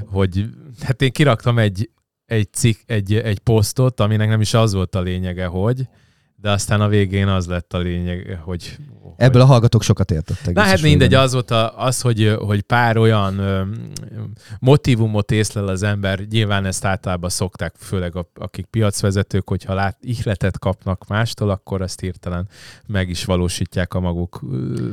hogy 0.05 0.45
hát 0.81 1.01
én 1.01 1.11
kiraktam 1.11 1.59
egy, 1.59 1.89
egy, 2.25 2.53
cikk, 2.53 2.79
egy, 2.85 3.13
egy 3.13 3.39
posztot, 3.39 3.99
aminek 3.99 4.27
nem 4.27 4.41
is 4.41 4.53
az 4.53 4.73
volt 4.73 4.95
a 4.95 5.01
lényege, 5.01 5.45
hogy, 5.45 5.87
de 6.35 6.51
aztán 6.51 6.81
a 6.81 6.87
végén 6.87 7.27
az 7.27 7.47
lett 7.47 7.73
a 7.73 7.77
lényeg, 7.77 8.39
hogy... 8.43 8.77
Ebből 9.17 9.41
a 9.41 9.45
hallgatók 9.45 9.83
sokat 9.83 10.11
értettek. 10.11 10.53
Na 10.53 10.61
hát 10.61 10.81
mindegy, 10.81 11.13
az 11.13 11.33
volt 11.33 11.51
a, 11.51 11.79
az, 11.79 12.01
hogy, 12.01 12.35
hogy 12.39 12.61
pár 12.61 12.97
olyan 12.97 13.37
ö, 13.39 13.61
motivumot 14.59 15.31
észlel 15.31 15.67
az 15.67 15.83
ember, 15.83 16.19
nyilván 16.29 16.65
ezt 16.65 16.85
általában 16.85 17.29
szokták, 17.29 17.75
főleg 17.77 18.15
a, 18.15 18.31
akik 18.33 18.65
piacvezetők, 18.65 19.49
hogyha 19.49 19.73
lát, 19.73 19.97
ihletet 20.01 20.59
kapnak 20.59 21.07
mástól, 21.07 21.49
akkor 21.49 21.81
ezt 21.81 21.99
hirtelen 21.99 22.47
meg 22.87 23.09
is 23.09 23.25
valósítják 23.25 23.93
a 23.93 23.99
maguk 23.99 24.41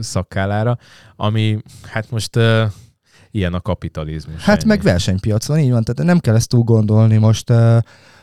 szakállára, 0.00 0.78
ami 1.16 1.58
hát 1.82 2.10
most 2.10 2.36
ö, 2.36 2.64
ilyen 3.30 3.54
a 3.54 3.60
kapitalizmus. 3.60 4.42
Hát 4.42 4.58
ennyi. 4.58 4.68
meg 4.68 4.82
versenypiacon, 4.82 5.58
így 5.58 5.70
van, 5.70 5.84
tehát 5.84 6.10
nem 6.10 6.18
kell 6.18 6.34
ezt 6.34 6.48
túl 6.48 6.62
gondolni. 6.62 7.16
Most 7.16 7.50
uh, 7.50 7.78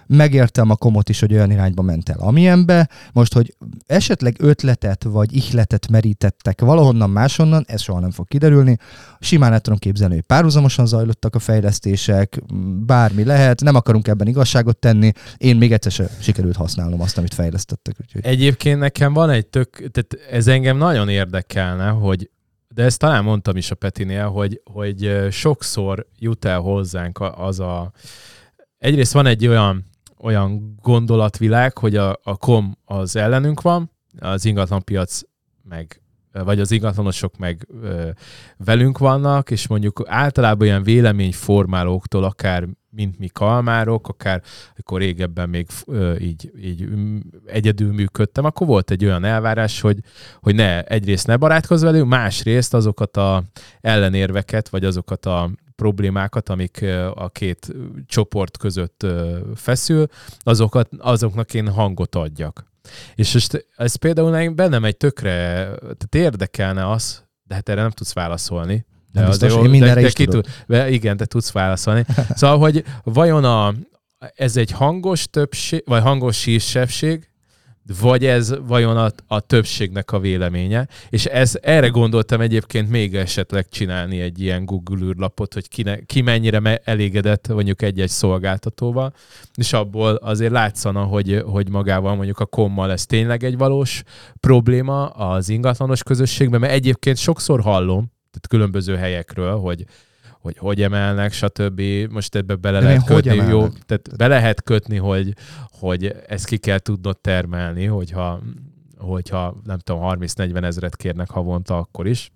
megértem 0.10 0.70
a 0.70 0.76
komot 0.76 1.10
is, 1.10 1.20
hogy 1.20 1.34
olyan 1.34 1.52
irányba 1.52 1.82
ment 1.82 2.10
el, 2.10 2.20
amilyenbe. 2.20 2.90
Most, 3.12 3.34
hogy 3.34 3.56
esetleg 3.86 4.36
ötletet 4.40 5.04
vagy 5.04 5.36
ihletet 5.36 5.88
merítettek 5.90 6.62
valahonnan 6.62 7.10
máshonnan, 7.10 7.64
ez 7.68 7.82
soha 7.82 8.00
nem 8.00 8.12
fog 8.12 8.28
kiderülni. 8.28 8.78
Simán 9.20 9.54
el 9.54 9.60
tudom 9.60 9.80
képzelni, 9.80 10.14
hogy 10.14 10.24
párhuzamosan 10.24 10.86
zajlottak 10.86 11.36
a 11.36 11.40
fejlesztések, 11.40 12.42
bármi 12.86 13.24
lehet, 13.24 13.62
nem 13.62 13.76
akarunk 13.76 14.08
ebben 14.08 14.28
igazságot 14.28 14.78
tenni. 14.78 15.12
Én 15.38 15.56
még 15.56 15.72
egyszer 15.72 15.92
se 15.92 16.10
sikerült 16.20 16.56
használnom 16.56 17.02
azt, 17.02 17.18
amit 17.18 17.34
fejlesztettek. 17.34 17.96
Úgyhogy... 18.02 18.26
Egyébként 18.26 18.80
nekem 18.80 19.14
van 19.14 19.30
egy 19.30 19.48
tök, 19.48 19.70
tehát 19.92 20.32
ez 20.32 20.48
engem 20.48 20.78
nagyon 20.78 21.10
érdekelne, 21.10 21.88
hogy 21.88 22.30
de 22.76 22.84
ezt 22.84 23.00
talán 23.00 23.24
mondtam 23.24 23.56
is 23.56 23.72
a 23.72 23.76
Petinél, 23.76 24.28
hogy, 24.28 24.62
hogy 24.64 25.28
sokszor 25.32 26.08
jut 26.20 26.46
el 26.46 26.60
hozzánk 26.60 27.20
az 27.36 27.60
a... 27.60 27.92
Egyrészt 28.78 29.14
van 29.14 29.26
egy 29.26 29.48
olyan 29.48 29.89
olyan 30.20 30.76
gondolatvilág, 30.82 31.78
hogy 31.78 31.96
a, 31.96 32.20
a 32.24 32.38
kom 32.38 32.78
az 32.86 33.16
ellenünk 33.16 33.62
van, 33.62 33.92
az 34.20 34.46
ingatlanpiac 34.46 35.22
meg 35.64 36.02
vagy 36.32 36.60
az 36.60 36.72
ingatlanosok 36.72 37.38
meg 37.38 37.68
ö, 37.82 38.10
velünk 38.58 38.98
vannak, 38.98 39.52
és 39.52 39.68
mondjuk 39.68 40.04
általában 40.06 40.68
olyan 40.68 40.84
véleményformálóktól, 40.84 42.24
akár 42.24 42.68
mint 42.92 43.20
mi 43.20 43.28
kalmárok, 43.28 44.08
akár 44.08 44.42
akkor 44.78 45.00
régebben 45.00 45.50
még 45.50 45.68
ö, 45.86 46.16
így, 46.16 46.52
így 46.62 46.90
egyedül 47.46 47.94
működtem, 47.94 48.46
akkor 48.46 48.68
volt 48.68 48.92
egy 48.92 49.06
olyan 49.06 49.24
elvárás, 49.24 49.82
hogy, 49.82 50.00
hogy 50.40 50.56
ne, 50.56 50.84
egyrészt 50.84 51.28
ne 51.28 51.38
barátkozz 51.38 51.84
velük, 51.84 52.06
másrészt 52.06 52.74
azokat 52.74 53.18
a 53.18 53.44
ellenérveket, 53.82 54.70
vagy 54.70 54.86
azokat 54.86 55.26
a 55.26 55.52
problémákat, 55.80 56.50
amik 56.50 56.86
a 57.14 57.30
két 57.30 57.74
csoport 58.06 58.58
között 58.58 59.06
feszül, 59.56 60.06
azokat, 60.40 60.90
azoknak 60.98 61.54
én 61.54 61.68
hangot 61.68 62.16
adjak. 62.16 62.66
És 63.16 63.34
most 63.34 63.68
ez 63.76 63.96
például 63.96 64.50
bennem 64.50 64.84
egy 64.84 64.98
tökre, 64.98 65.32
tehát 65.80 66.16
érdekelne 66.16 66.90
az, 66.90 67.24
de 67.44 67.56
hát 67.56 67.70
erre 67.70 67.82
nem 67.82 67.90
tudsz 67.90 68.14
válaszolni. 68.14 68.86
De 69.12 69.26
biztos, 69.26 69.54
én 69.54 69.70
mindenre 69.70 69.94
de, 69.94 70.02
de 70.02 70.08
is 70.08 70.14
tudod. 70.14 70.46
Tud, 70.68 70.92
igen, 70.92 71.18
te 71.18 71.26
tudsz 71.26 71.52
válaszolni. 71.52 72.06
Szóval, 72.36 72.58
hogy 72.58 72.84
vajon 73.04 73.44
a, 73.44 73.74
ez 74.36 74.58
egy 74.58 74.72
hangos 74.72 75.28
többség, 75.30 75.84
vagy 75.86 76.02
hangos 76.02 76.38
sírsebség, 76.40 77.29
vagy 78.02 78.26
ez 78.26 78.56
vajon 78.68 78.98
a, 78.98 79.12
a 79.28 79.40
többségnek 79.40 80.12
a 80.12 80.20
véleménye. 80.20 80.88
És 81.10 81.26
ez, 81.26 81.58
erre 81.62 81.88
gondoltam 81.88 82.42
egyébként 82.42 82.90
még 82.90 83.16
esetleg 83.16 83.70
csinálni 83.70 84.20
egy 84.20 84.42
ilyen 84.42 84.66
Google 84.66 85.06
űrlapot, 85.06 85.54
hogy 85.54 85.68
ki, 85.68 85.82
ne, 85.82 85.96
ki 86.00 86.22
mennyire 86.22 86.82
elégedett 86.84 87.48
mondjuk 87.48 87.82
egy-egy 87.82 88.10
szolgáltatóval, 88.10 89.14
és 89.56 89.74
abból 89.74 90.16
azért 90.16 90.52
látszana, 90.52 91.04
hogy, 91.04 91.44
hogy 91.46 91.70
magával 91.70 92.16
mondjuk 92.16 92.40
a 92.40 92.46
kommal 92.46 92.92
ez 92.92 93.06
tényleg 93.06 93.44
egy 93.44 93.58
valós 93.58 94.04
probléma 94.40 95.08
az 95.08 95.50
ingatlanos 95.50 96.04
közösségben, 96.04 96.60
mert 96.60 96.74
egyébként 96.74 97.18
sokszor 97.18 97.62
hallom, 97.62 98.12
tehát 98.32 98.48
különböző 98.48 98.96
helyekről, 98.96 99.58
hogy, 99.58 99.86
hogy 100.42 100.58
hogy 100.58 100.82
emelnek, 100.82 101.32
stb. 101.32 101.82
Most 102.10 102.36
ebbe 102.36 102.56
bele 102.56 102.80
De 102.80 102.86
lehet 102.86 103.04
kötni, 103.04 103.36
jó, 103.36 103.68
tehát 103.68 104.18
be 104.18 104.28
lehet 104.28 104.64
kötni, 104.64 104.98
hogy, 104.98 105.34
hogy 105.80 106.16
ezt 106.28 106.46
ki 106.46 106.58
kell 106.58 106.80
tudnod 106.80 107.18
termelni, 107.18 107.86
hogyha, 107.86 108.40
hogyha 108.98 109.56
nem 109.64 109.80
tudom, 109.80 110.02
30-40 110.04 110.64
ezeret 110.64 110.96
kérnek 110.96 111.30
havonta, 111.30 111.78
akkor 111.78 112.08
is 112.08 112.32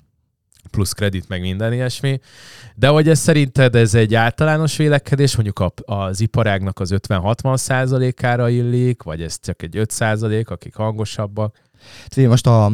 plusz 0.72 0.92
kredit, 0.92 1.28
meg 1.28 1.42
minden 1.42 1.74
ilyesmi. 1.74 2.20
De 2.76 2.88
hogy 2.88 3.10
ez 3.10 3.20
szerinted 3.20 3.76
ez 3.76 3.94
egy 3.94 4.16
általános 4.16 4.78
vélekedés, 4.78 5.36
mondjuk 5.36 5.60
a, 5.60 5.94
az 5.94 6.20
iparágnak 6.20 6.80
az 6.80 6.94
50-60 7.08 7.58
százalékára 7.58 8.50
illik, 8.50 9.04
vagy 9.04 9.22
ez 9.22 9.40
csak 9.40 9.62
egy 9.62 9.78
5 9.78 9.92
százalék, 9.92 10.50
akik 10.50 10.76
hangosabbak? 10.76 11.62
Most 12.16 12.48
a, 12.48 12.72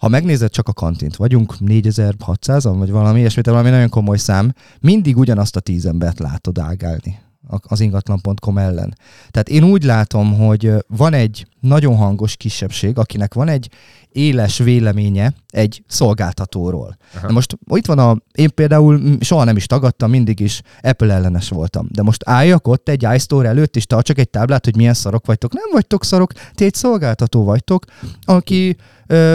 ha 0.00 0.08
megnézed 0.08 0.50
csak 0.50 0.68
a 0.68 0.72
kantint, 0.72 1.16
vagyunk 1.16 1.54
4600-an, 1.60 2.74
vagy 2.78 2.90
valami 2.90 3.18
ilyesmit, 3.18 3.46
valami 3.46 3.70
nagyon 3.70 3.88
komoly 3.88 4.16
szám, 4.16 4.54
mindig 4.80 5.16
ugyanazt 5.16 5.56
a 5.56 5.60
tíz 5.60 5.86
embert 5.86 6.18
látod 6.18 6.58
ágálni 6.58 7.18
az 7.62 7.80
ingatlan.com 7.80 8.58
ellen. 8.58 8.94
Tehát 9.30 9.48
én 9.48 9.64
úgy 9.64 9.84
látom, 9.84 10.36
hogy 10.36 10.72
van 10.86 11.12
egy 11.12 11.46
nagyon 11.60 11.96
hangos 11.96 12.36
kisebbség, 12.36 12.98
akinek 12.98 13.34
van 13.34 13.48
egy 13.48 13.68
éles 14.12 14.58
véleménye 14.58 15.32
egy 15.48 15.82
szolgáltatóról. 15.86 16.96
Aha. 17.14 17.26
De 17.26 17.32
most 17.32 17.58
itt 17.74 17.86
van 17.86 17.98
a, 17.98 18.16
én 18.32 18.50
például 18.54 19.16
soha 19.20 19.44
nem 19.44 19.56
is 19.56 19.66
tagadtam, 19.66 20.10
mindig 20.10 20.40
is 20.40 20.62
Apple 20.80 21.14
ellenes 21.14 21.48
voltam. 21.48 21.86
De 21.90 22.02
most 22.02 22.28
álljak 22.28 22.68
ott 22.68 22.88
egy 22.88 23.06
iStore 23.14 23.48
előtt, 23.48 23.76
és 23.76 23.86
tartsak 23.86 24.18
egy 24.18 24.30
táblát, 24.30 24.64
hogy 24.64 24.76
milyen 24.76 24.94
szarok 24.94 25.26
vagytok. 25.26 25.52
Nem 25.52 25.68
vagytok 25.72 26.04
szarok, 26.04 26.32
ti 26.54 26.64
egy 26.64 26.74
szolgáltató 26.74 27.44
vagytok, 27.44 27.84
aki 28.24 28.76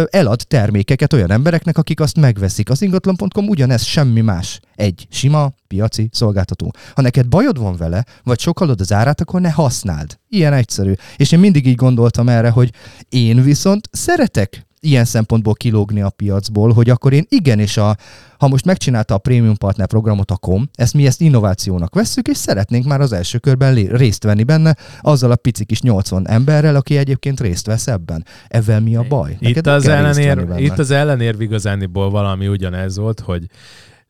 elad 0.09 0.41
termékeket 0.47 1.13
olyan 1.13 1.31
embereknek, 1.31 1.77
akik 1.77 1.99
azt 1.99 2.19
megveszik. 2.19 2.69
Az 2.69 2.81
ingatlan.com 2.81 3.47
ugyanez, 3.47 3.83
semmi 3.83 4.21
más. 4.21 4.59
Egy 4.75 5.07
sima 5.09 5.51
piaci 5.67 6.09
szolgáltató. 6.11 6.73
Ha 6.93 7.01
neked 7.01 7.27
bajod 7.27 7.59
van 7.59 7.75
vele, 7.77 8.05
vagy 8.23 8.39
sokalod 8.39 8.81
az 8.81 8.93
árát, 8.93 9.21
akkor 9.21 9.41
ne 9.41 9.51
használd. 9.51 10.17
Ilyen 10.29 10.53
egyszerű. 10.53 10.93
És 11.15 11.31
én 11.31 11.39
mindig 11.39 11.67
így 11.67 11.75
gondoltam 11.75 12.29
erre, 12.29 12.49
hogy 12.49 12.71
én 13.09 13.43
viszont 13.43 13.89
szeretek 13.91 14.65
ilyen 14.79 15.05
szempontból 15.05 15.53
kilógni 15.53 16.01
a 16.01 16.09
piacból, 16.09 16.73
hogy 16.73 16.89
akkor 16.89 17.13
én 17.13 17.25
igenis 17.29 17.77
a, 17.77 17.97
ha 18.37 18.47
most 18.47 18.65
megcsinálta 18.65 19.13
a 19.13 19.17
Premium 19.17 19.55
Partner 19.55 19.87
programot 19.87 20.31
a 20.31 20.37
KOM, 20.37 20.69
ezt 20.73 20.93
mi 20.93 21.05
ezt 21.05 21.21
innovációnak 21.21 21.95
vesszük, 21.95 22.27
és 22.27 22.37
szeretnénk 22.37 22.85
már 22.85 23.01
az 23.01 23.11
első 23.11 23.37
körben 23.37 23.73
részt 23.75 24.23
venni 24.23 24.43
benne, 24.43 24.75
azzal 25.01 25.31
a 25.31 25.35
pici 25.35 25.65
kis 25.65 25.81
80 25.81 26.27
emberrel, 26.27 26.75
aki 26.75 26.97
egyébként 26.97 27.39
részt 27.39 27.65
vesz 27.65 27.87
ebben. 27.87 28.25
Ezzel 28.47 28.79
mi 28.79 28.95
a 28.95 29.03
baj? 29.03 29.37
itt 29.39 29.67
az, 29.67 29.87
ellenér, 29.87 30.45
itt 30.57 30.79
az 30.79 30.91
ellenérv 30.91 31.41
igazániból 31.41 32.09
valami 32.09 32.47
ugyanez 32.47 32.97
volt, 32.97 33.19
hogy 33.19 33.45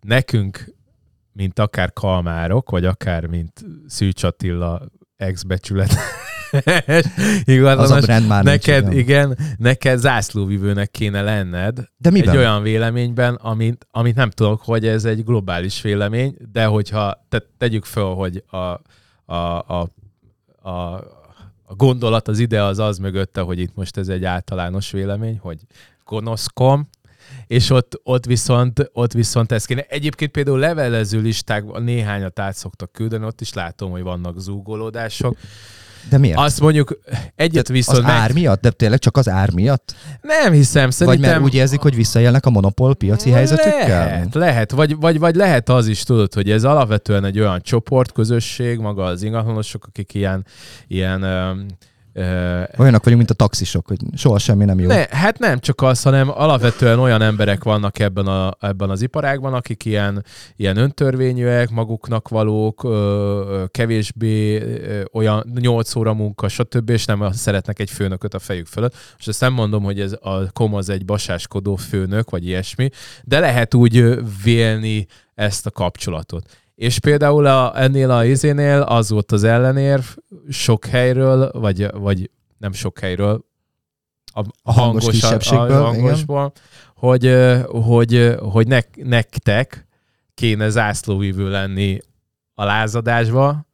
nekünk, 0.01 0.73
mint 1.31 1.59
akár 1.59 1.93
kalmárok, 1.93 2.69
vagy 2.69 2.85
akár 2.85 3.25
mint 3.25 3.65
Szűcs 3.87 4.23
Attila 4.23 4.81
ex-becsület 5.17 5.95
Igaz, 7.43 7.79
az 7.79 7.91
a 7.91 7.99
brand 7.99 8.27
már 8.27 8.43
neked, 8.43 8.83
nincs, 8.83 8.95
igen, 8.99 9.37
neked 9.57 9.99
zászlóvivőnek 9.99 10.91
kéne 10.91 11.21
lenned 11.21 11.79
de 11.97 12.09
miben? 12.09 12.29
egy 12.29 12.37
olyan 12.37 12.61
véleményben, 12.61 13.35
amit, 13.35 13.87
amit 13.91 14.15
nem 14.15 14.29
tudok, 14.29 14.61
hogy 14.61 14.87
ez 14.87 15.05
egy 15.05 15.23
globális 15.23 15.81
vélemény, 15.81 16.37
de 16.51 16.65
hogyha 16.65 17.25
te, 17.29 17.43
tegyük 17.57 17.85
föl, 17.85 18.13
hogy 18.13 18.43
a, 18.47 18.57
a, 18.57 19.63
a, 19.67 19.89
a, 20.61 20.69
a 21.63 21.75
gondolat, 21.75 22.27
az 22.27 22.39
ide 22.39 22.63
az 22.63 22.79
az 22.79 22.97
mögötte, 22.97 23.41
hogy 23.41 23.59
itt 23.59 23.75
most 23.75 23.97
ez 23.97 24.07
egy 24.07 24.25
általános 24.25 24.91
vélemény, 24.91 25.37
hogy 25.41 25.59
gonoszkom, 26.05 26.87
és 27.47 27.69
ott, 27.69 27.99
ott, 28.03 28.25
viszont, 28.25 28.89
ott 28.93 29.13
viszont 29.13 29.51
ez 29.51 29.65
kéne. 29.65 29.85
Egyébként 29.89 30.31
például 30.31 30.59
levelező 30.59 31.21
listák 31.21 31.63
néhányat 31.79 32.39
át 32.39 32.55
szoktak 32.55 32.91
küldeni, 32.91 33.25
ott 33.25 33.41
is 33.41 33.53
látom, 33.53 33.91
hogy 33.91 34.01
vannak 34.01 34.39
zúgolódások. 34.39 35.37
De 36.09 36.17
miért? 36.17 36.37
Azt 36.37 36.61
mondjuk 36.61 36.99
egyet 37.35 37.67
viszont... 37.67 37.97
Az 37.97 38.03
meg... 38.03 38.13
ár 38.13 38.33
miatt? 38.33 38.61
De 38.61 38.69
tényleg 38.69 38.99
csak 38.99 39.17
az 39.17 39.29
ár 39.29 39.51
miatt? 39.53 39.95
Nem 40.21 40.53
hiszem, 40.53 40.89
szerintem... 40.89 41.21
Vagy 41.21 41.31
mert 41.31 41.43
úgy 41.43 41.55
érzik, 41.55 41.79
hogy 41.79 41.95
visszaélnek 41.95 42.45
a 42.45 42.49
monopól 42.49 42.95
piaci 42.95 43.29
helyzetükkel? 43.29 44.05
Lehet, 44.05 44.33
lehet. 44.33 44.71
Vagy, 44.71 44.95
vagy, 44.95 45.19
vagy 45.19 45.35
lehet 45.35 45.69
az 45.69 45.87
is, 45.87 46.03
tudod, 46.03 46.33
hogy 46.33 46.51
ez 46.51 46.63
alapvetően 46.63 47.25
egy 47.25 47.39
olyan 47.39 47.61
csoport, 47.61 48.11
közösség, 48.11 48.79
maga 48.79 49.03
az 49.03 49.23
ingatlanosok, 49.23 49.85
akik 49.87 50.13
ilyen, 50.13 50.45
ilyen 50.87 51.25
Olyanok 52.77 53.03
vagyunk, 53.03 53.17
mint 53.17 53.29
a 53.29 53.33
taxisok, 53.33 53.87
hogy 53.87 53.97
soha 54.15 54.37
semmi 54.37 54.65
nem 54.65 54.79
jó. 54.79 54.87
Ne, 54.87 55.05
hát 55.09 55.39
nem 55.39 55.59
csak 55.59 55.81
az, 55.81 56.01
hanem 56.01 56.29
alapvetően 56.29 56.99
olyan 56.99 57.21
emberek 57.21 57.63
vannak 57.63 57.99
ebben, 57.99 58.27
a, 58.27 58.53
ebben 58.59 58.89
az 58.89 59.01
iparágban, 59.01 59.53
akik 59.53 59.85
ilyen, 59.85 60.25
ilyen 60.55 60.77
öntörvényűek, 60.77 61.69
maguknak 61.69 62.27
valók, 62.27 62.87
kevésbé 63.71 64.63
olyan 65.13 65.51
8 65.59 65.95
óra 65.95 66.13
munka, 66.13 66.47
stb., 66.47 66.89
és 66.89 67.05
nem 67.05 67.31
szeretnek 67.31 67.79
egy 67.79 67.89
főnököt 67.89 68.33
a 68.33 68.39
fejük 68.39 68.67
fölött. 68.67 68.95
És 69.17 69.27
ezt 69.27 69.41
nem 69.41 69.53
mondom, 69.53 69.83
hogy 69.83 69.99
ez 69.99 70.13
a 70.21 70.51
kom 70.51 70.73
az 70.73 70.89
egy 70.89 71.05
basáskodó 71.05 71.75
főnök, 71.75 72.29
vagy 72.29 72.45
ilyesmi, 72.47 72.89
de 73.23 73.39
lehet 73.39 73.73
úgy 73.73 74.19
vélni 74.43 75.07
ezt 75.33 75.65
a 75.65 75.71
kapcsolatot. 75.71 76.63
És 76.75 76.99
például 76.99 77.45
a, 77.45 77.81
ennél 77.81 78.11
a 78.11 78.25
izénél 78.25 78.81
az 78.81 79.09
volt 79.09 79.31
az 79.31 79.43
ellenérv 79.43 80.03
sok 80.49 80.85
helyről, 80.85 81.51
vagy, 81.51 81.91
vagy 81.91 82.29
nem 82.57 82.73
sok 82.73 82.99
helyről, 82.99 83.45
a, 84.33 84.39
a 84.39 84.71
hangos, 84.71 85.03
hangos 85.03 85.09
kisebbségből, 85.09 85.83
a 85.83 85.85
hangosból, 85.85 86.51
hogy, 86.95 87.35
hogy, 87.67 88.35
hogy 88.39 88.67
ne, 88.67 88.79
nektek 88.95 89.87
kéne 90.33 90.69
zászlóvívő 90.69 91.49
lenni 91.49 91.99
a 92.53 92.63
lázadásba, 92.63 93.65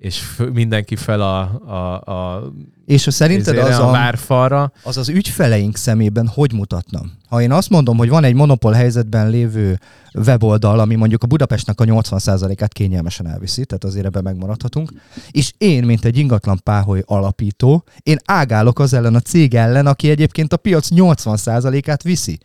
és 0.00 0.42
mindenki 0.52 0.96
fel 0.96 1.20
a, 1.20 1.40
a, 1.66 2.12
a, 2.12 2.52
És 2.86 3.04
hogy 3.04 3.12
szerinted 3.12 3.58
az 3.58 3.78
a 3.78 3.88
a, 3.88 3.90
várfalra. 3.90 4.72
az 4.82 4.96
az 4.96 5.08
ügyfeleink 5.08 5.76
szemében 5.76 6.26
hogy 6.26 6.52
mutatna? 6.52 7.00
Ha 7.28 7.42
én 7.42 7.52
azt 7.52 7.70
mondom, 7.70 7.96
hogy 7.96 8.08
van 8.08 8.24
egy 8.24 8.34
monopól 8.34 8.72
helyzetben 8.72 9.30
lévő 9.30 9.78
weboldal, 10.14 10.78
ami 10.78 10.94
mondjuk 10.94 11.22
a 11.22 11.26
Budapestnek 11.26 11.80
a 11.80 11.84
80%-át 11.84 12.72
kényelmesen 12.72 13.28
elviszi, 13.28 13.64
tehát 13.64 13.84
azért 13.84 14.06
ebben 14.06 14.22
megmaradhatunk, 14.22 14.92
és 15.30 15.52
én, 15.58 15.84
mint 15.84 16.04
egy 16.04 16.18
ingatlan 16.18 16.60
páholy 16.64 17.02
alapító, 17.06 17.84
én 18.02 18.18
ágálok 18.24 18.78
az 18.78 18.92
ellen 18.92 19.14
a 19.14 19.20
cég 19.20 19.54
ellen, 19.54 19.86
aki 19.86 20.10
egyébként 20.10 20.52
a 20.52 20.56
piac 20.56 20.88
80%-át 20.90 22.02
viszi. 22.02 22.38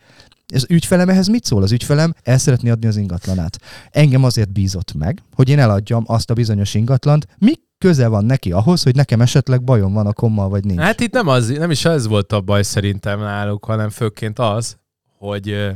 Ez 0.46 0.64
ügyfelem 0.68 1.08
ehhez 1.08 1.26
mit 1.26 1.44
szól? 1.44 1.62
Az 1.62 1.72
ügyfelem 1.72 2.14
el 2.22 2.38
szeretné 2.38 2.70
adni 2.70 2.86
az 2.86 2.96
ingatlanát. 2.96 3.58
Engem 3.90 4.24
azért 4.24 4.52
bízott 4.52 4.92
meg, 4.94 5.22
hogy 5.34 5.48
én 5.48 5.58
eladjam 5.58 6.04
azt 6.06 6.30
a 6.30 6.34
bizonyos 6.34 6.74
ingatlant. 6.74 7.26
Mi 7.38 7.52
köze 7.78 8.06
van 8.08 8.24
neki 8.24 8.52
ahhoz, 8.52 8.82
hogy 8.82 8.94
nekem 8.94 9.20
esetleg 9.20 9.64
bajom 9.64 9.92
van 9.92 10.06
a 10.06 10.12
kommal, 10.12 10.48
vagy 10.48 10.64
nincs? 10.64 10.80
Hát 10.80 11.00
itt 11.00 11.12
nem, 11.12 11.28
az, 11.28 11.48
nem 11.48 11.70
is 11.70 11.84
ez 11.84 12.06
volt 12.06 12.32
a 12.32 12.40
baj 12.40 12.62
szerintem 12.62 13.20
náluk, 13.20 13.64
hanem 13.64 13.90
főként 13.90 14.38
az, 14.38 14.76
hogy 15.18 15.70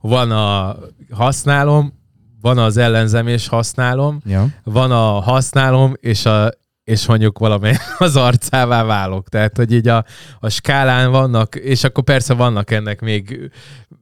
van 0.00 0.30
a 0.30 0.76
használom, 1.10 1.92
van 2.40 2.58
az 2.58 2.76
ellenzem 2.76 3.26
és 3.26 3.48
használom, 3.48 4.20
Ja. 4.24 4.46
van 4.64 4.90
a 4.90 5.20
használom, 5.20 5.94
és 6.00 6.26
a 6.26 6.50
és 6.84 7.06
mondjuk 7.06 7.38
valamely 7.38 7.76
az 7.98 8.16
arcává 8.16 8.82
válok. 8.84 9.28
Tehát, 9.28 9.56
hogy 9.56 9.72
így 9.72 9.88
a, 9.88 10.04
a 10.40 10.48
skálán 10.48 11.10
vannak, 11.10 11.54
és 11.54 11.84
akkor 11.84 12.04
persze 12.04 12.34
vannak 12.34 12.70
ennek 12.70 13.00
még 13.00 13.50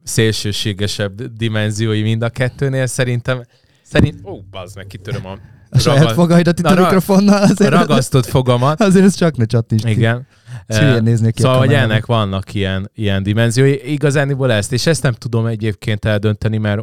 szélsőségesebb 0.03 1.21
dimenziói 1.23 2.01
mind 2.01 2.21
a 2.21 2.29
kettőnél. 2.29 2.85
Szerintem, 2.85 3.43
szerint, 3.83 4.19
ó, 4.25 4.41
bazd 4.51 4.75
meg, 4.75 4.87
kitöröm 4.87 5.25
a, 5.25 5.37
A 5.69 5.79
saját 5.79 5.99
ragad- 5.99 6.15
fogaidat 6.15 6.59
itt 6.59 6.65
Na, 6.65 6.71
a 6.71 6.81
mikrofonnal, 6.81 7.41
a 7.41 7.41
azért, 7.41 7.71
ragasztott 7.71 8.25
fogamat. 8.25 8.81
azért 8.81 9.05
ez 9.05 9.15
csak 9.15 9.37
ne 9.37 9.45
csattints 9.45 9.83
ki. 9.83 9.91
Igen. 9.91 10.27
Eh, 10.67 10.99
néznék 10.99 11.33
ki 11.33 11.41
a 11.41 11.45
Szóval, 11.45 11.59
hogy 11.59 11.73
ennek 11.73 12.05
vannak 12.05 12.53
ilyen, 12.53 12.91
ilyen 12.93 13.23
dimenziói. 13.23 13.91
Igazániból 13.91 14.51
ezt, 14.51 14.71
és 14.73 14.85
ezt 14.85 15.03
nem 15.03 15.13
tudom 15.13 15.45
egyébként 15.45 16.05
eldönteni, 16.05 16.57
mert 16.57 16.81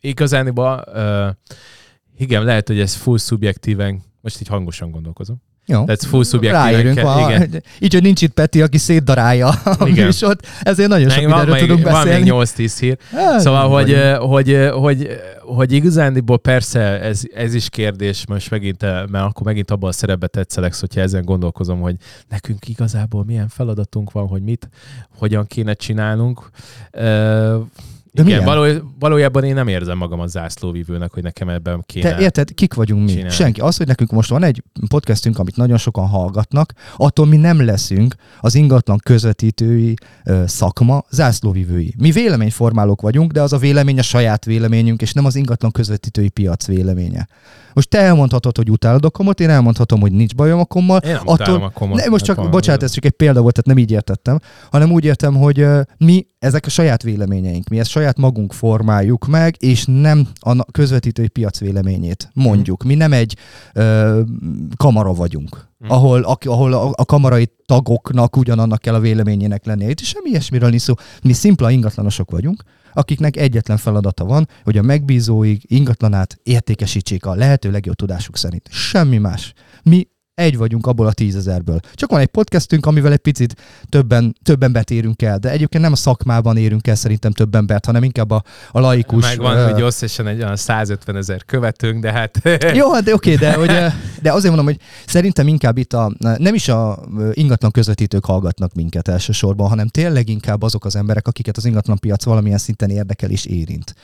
igazániból, 0.00 0.84
uh, 0.94 1.28
igen, 2.16 2.44
lehet, 2.44 2.66
hogy 2.66 2.80
ez 2.80 2.94
full 2.94 3.18
szubjektíven, 3.18 4.02
most 4.20 4.40
így 4.40 4.48
hangosan 4.48 4.90
gondolkozom. 4.90 5.42
Jó. 5.66 5.84
Tehát 5.84 6.04
full 6.04 6.40
kell, 6.40 7.04
van, 7.04 7.30
igen. 7.30 7.62
így, 7.80 7.92
hogy 7.92 8.02
nincs 8.02 8.22
itt 8.22 8.32
Peti, 8.32 8.62
aki 8.62 8.78
szétdarálja 8.78 9.48
a 9.48 9.86
Igen. 9.86 10.04
műsort, 10.04 10.46
ezért 10.62 10.88
nagyon 10.88 11.08
sok 11.08 11.18
van, 11.18 11.26
mindenről 11.26 11.54
még, 11.54 11.62
tudunk 11.62 11.82
van 11.82 12.06
még 12.06 12.24
beszélni. 12.24 12.46
8-10 12.46 12.76
hír. 12.80 12.98
Hát, 13.12 13.40
Szóval, 13.40 13.68
hogy, 13.68 13.92
eh, 13.92 14.18
hogy, 14.18 14.52
eh, 14.52 14.70
hogy, 14.72 15.08
hogy 15.40 15.72
igazándiból 15.72 16.38
persze 16.38 16.80
ez, 16.80 17.22
ez 17.34 17.54
is 17.54 17.68
kérdés, 17.68 18.26
most 18.26 18.50
megint, 18.50 18.82
eh, 18.82 19.06
mert 19.06 19.24
akkor 19.24 19.46
megint 19.46 19.70
abban 19.70 19.88
a 19.88 19.92
szerepbe 19.92 20.26
tetszelek, 20.26 20.74
hogyha 20.80 21.00
ezen 21.00 21.24
gondolkozom, 21.24 21.80
hogy 21.80 21.96
nekünk 22.28 22.68
igazából 22.68 23.24
milyen 23.24 23.48
feladatunk 23.48 24.12
van, 24.12 24.26
hogy 24.26 24.42
mit, 24.42 24.68
hogyan 25.18 25.46
kéne 25.46 25.74
csinálnunk. 25.74 26.50
Uh, 26.92 27.60
De 28.12 28.22
igen, 28.22 28.44
való, 28.44 28.80
valójában 28.98 29.44
én 29.44 29.54
nem 29.54 29.68
érzem 29.68 29.98
magam 29.98 30.20
a 30.20 30.26
zászlóvivőnek, 30.26 31.12
hogy 31.12 31.22
nekem 31.22 31.48
ebben 31.48 31.82
kéne. 31.86 32.10
Te 32.10 32.20
érted, 32.20 32.54
kik 32.54 32.74
vagyunk 32.74 33.04
mi? 33.04 33.10
csinálni. 33.10 33.30
Senki. 33.30 33.60
Az, 33.60 33.76
hogy 33.76 33.86
nekünk 33.86 34.10
most 34.10 34.30
van 34.30 34.42
egy 34.42 34.62
podcastünk, 34.88 35.38
amit 35.38 35.56
nagyon 35.56 35.76
sokan 35.76 36.06
hallgatnak, 36.06 36.72
attól 36.96 37.26
mi 37.26 37.36
nem 37.36 37.64
leszünk 37.64 38.14
az 38.40 38.54
ingatlan 38.54 38.98
közvetítői 39.02 39.94
ö, 40.24 40.42
szakma 40.46 41.04
zászlóvivői. 41.10 41.94
Mi 41.98 42.10
véleményformálók 42.10 43.00
vagyunk, 43.00 43.32
de 43.32 43.42
az 43.42 43.52
a 43.52 43.58
vélemény 43.58 43.98
a 43.98 44.02
saját 44.02 44.44
véleményünk, 44.44 45.02
és 45.02 45.12
nem 45.12 45.24
az 45.24 45.36
ingatlan 45.36 45.70
közvetítői 45.70 46.28
piac 46.28 46.66
véleménye. 46.66 47.28
Most 47.72 47.88
te 47.88 47.98
elmondhatod, 47.98 48.56
hogy 48.56 48.70
utálod 48.70 49.04
a 49.04 49.10
komot, 49.10 49.40
én 49.40 49.48
elmondhatom, 49.50 50.00
hogy 50.00 50.12
nincs 50.12 50.34
bajom 50.34 50.58
a 50.60 50.64
kommal. 50.64 50.98
Én 50.98 51.12
nem 51.12 51.22
utálom 51.26 51.62
a 51.62 51.70
komot. 51.70 51.98
Ne, 51.98 52.06
most 52.08 52.24
csak, 52.24 52.36
van- 52.36 52.50
bocsánat, 52.50 52.82
ez 52.82 52.90
csak 52.92 53.04
egy 53.04 53.10
példa 53.10 53.40
volt, 53.40 53.54
tehát 53.54 53.68
nem 53.76 53.78
így 53.84 53.90
értettem, 53.90 54.38
hanem 54.70 54.92
úgy 54.92 55.04
értem, 55.04 55.34
hogy 55.36 55.66
mi, 55.98 56.26
ezek 56.38 56.66
a 56.66 56.70
saját 56.70 57.02
véleményeink, 57.02 57.68
mi 57.68 57.78
ezt 57.78 57.90
saját 57.90 58.18
magunk 58.18 58.52
formáljuk 58.52 59.26
meg, 59.26 59.54
és 59.58 59.84
nem 59.86 60.26
a 60.40 60.64
közvetítői 60.64 61.28
piac 61.28 61.58
véleményét 61.60 62.30
mondjuk. 62.34 62.82
Mi 62.84 62.94
nem 62.94 63.12
egy 63.12 63.36
ö, 63.72 64.20
kamara 64.76 65.12
vagyunk, 65.12 65.68
Mhm. 65.78 65.90
ahol, 65.92 66.22
a, 66.22 66.36
ahol 66.44 66.72
a, 66.72 66.90
a 66.94 67.04
kamarai 67.04 67.48
tagoknak 67.66 68.36
ugyanannak 68.36 68.80
kell 68.80 68.94
a 68.94 69.00
véleményének 69.00 69.64
lennie. 69.64 69.88
Itt 69.88 69.98
semmi 70.00 70.28
ilyesmiről 70.30 70.68
nincs 70.68 70.80
szó. 70.82 70.94
Mi 71.22 71.32
szimpla 71.32 71.70
ingatlanosok 71.70 72.30
vagyunk, 72.30 72.62
akiknek 72.92 73.36
egyetlen 73.36 73.76
feladata 73.76 74.24
van, 74.24 74.48
hogy 74.64 74.78
a 74.78 74.82
megbízóig 74.82 75.62
ingatlanát 75.66 76.38
értékesítsék 76.42 77.26
a 77.26 77.34
lehető 77.34 77.70
legjobb 77.70 77.94
tudásuk 77.94 78.36
szerint. 78.36 78.68
Semmi 78.70 79.18
más. 79.18 79.52
Mi 79.82 80.08
egy 80.40 80.56
vagyunk 80.56 80.86
abból 80.86 81.06
a 81.06 81.12
tízezerből. 81.12 81.80
Csak 81.94 82.10
van 82.10 82.20
egy 82.20 82.26
podcastünk, 82.26 82.86
amivel 82.86 83.12
egy 83.12 83.18
picit 83.18 83.54
többen, 83.88 84.36
több 84.42 84.62
embert 84.62 84.90
érünk 84.90 85.22
el, 85.22 85.38
de 85.38 85.50
egyébként 85.50 85.82
nem 85.82 85.92
a 85.92 85.96
szakmában 85.96 86.56
érünk 86.56 86.86
el 86.86 86.94
szerintem 86.94 87.32
több 87.32 87.54
embert, 87.54 87.84
hanem 87.84 88.02
inkább 88.02 88.30
a, 88.30 88.42
a 88.70 88.80
laikus... 88.80 89.24
Megvan, 89.24 89.56
ö, 89.56 89.70
hogy 89.70 89.82
összesen 89.82 90.26
egy 90.26 90.42
olyan 90.42 90.56
150 90.56 91.16
ezer 91.16 91.44
követőnk, 91.44 92.02
de 92.02 92.12
hát... 92.12 92.40
jó, 92.80 92.92
hát 92.92 93.02
de 93.02 93.14
oké, 93.14 93.34
de, 93.34 93.54
hogy, 93.54 93.72
de 94.22 94.32
azért 94.32 94.54
mondom, 94.54 94.64
hogy 94.64 94.80
szerintem 95.06 95.48
inkább 95.48 95.78
itt 95.78 95.92
a, 95.92 96.12
nem 96.36 96.54
is 96.54 96.68
a 96.68 96.98
ingatlan 97.32 97.70
közvetítők 97.70 98.24
hallgatnak 98.24 98.74
minket 98.74 99.08
elsősorban, 99.08 99.68
hanem 99.68 99.88
tényleg 99.88 100.28
inkább 100.28 100.62
azok 100.62 100.84
az 100.84 100.96
emberek, 100.96 101.28
akiket 101.28 101.56
az 101.56 101.64
ingatlan 101.64 101.98
piac 101.98 102.24
valamilyen 102.24 102.58
szinten 102.58 102.90
érdekel 102.90 103.30
és 103.30 103.44
érint. 103.44 103.94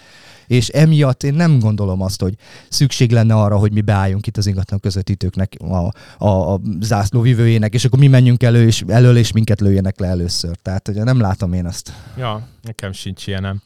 És 0.46 0.68
emiatt 0.68 1.22
én 1.22 1.34
nem 1.34 1.58
gondolom 1.58 2.02
azt, 2.02 2.20
hogy 2.20 2.34
szükség 2.68 3.10
lenne 3.12 3.34
arra, 3.34 3.56
hogy 3.56 3.72
mi 3.72 3.80
beálljunk 3.80 4.26
itt 4.26 4.36
az 4.36 4.46
ingatlan 4.46 4.80
közvetítőknek 4.80 5.52
a, 5.58 5.92
a, 6.26 6.52
a 6.52 6.60
zászlóvivőjének, 6.80 7.74
és 7.74 7.84
akkor 7.84 7.98
mi 7.98 8.06
menjünk 8.06 8.42
elő, 8.42 8.66
és 8.66 8.84
elől, 8.88 9.16
és 9.16 9.32
minket 9.32 9.60
lőjenek 9.60 10.00
le 10.00 10.06
először. 10.06 10.56
Tehát 10.62 10.88
ugye 10.88 11.04
nem 11.04 11.20
látom 11.20 11.52
én 11.52 11.66
azt. 11.66 11.92
Ja, 12.16 12.48
nekem 12.62 12.92
sincs 12.92 13.26
ilyenem. 13.26 13.62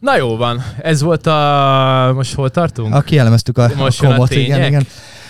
Na 0.00 0.16
jó 0.16 0.36
van, 0.36 0.62
ez 0.82 1.02
volt 1.02 1.26
a... 1.26 2.12
Most 2.14 2.34
hol 2.34 2.50
tartunk? 2.50 2.94
A 2.94 3.00
kielemeztük 3.00 3.58
a, 3.58 3.70
Most 3.76 4.02
a 4.02 4.06
komot, 4.06 4.30
igen, 4.30 4.64
igen. 4.64 4.86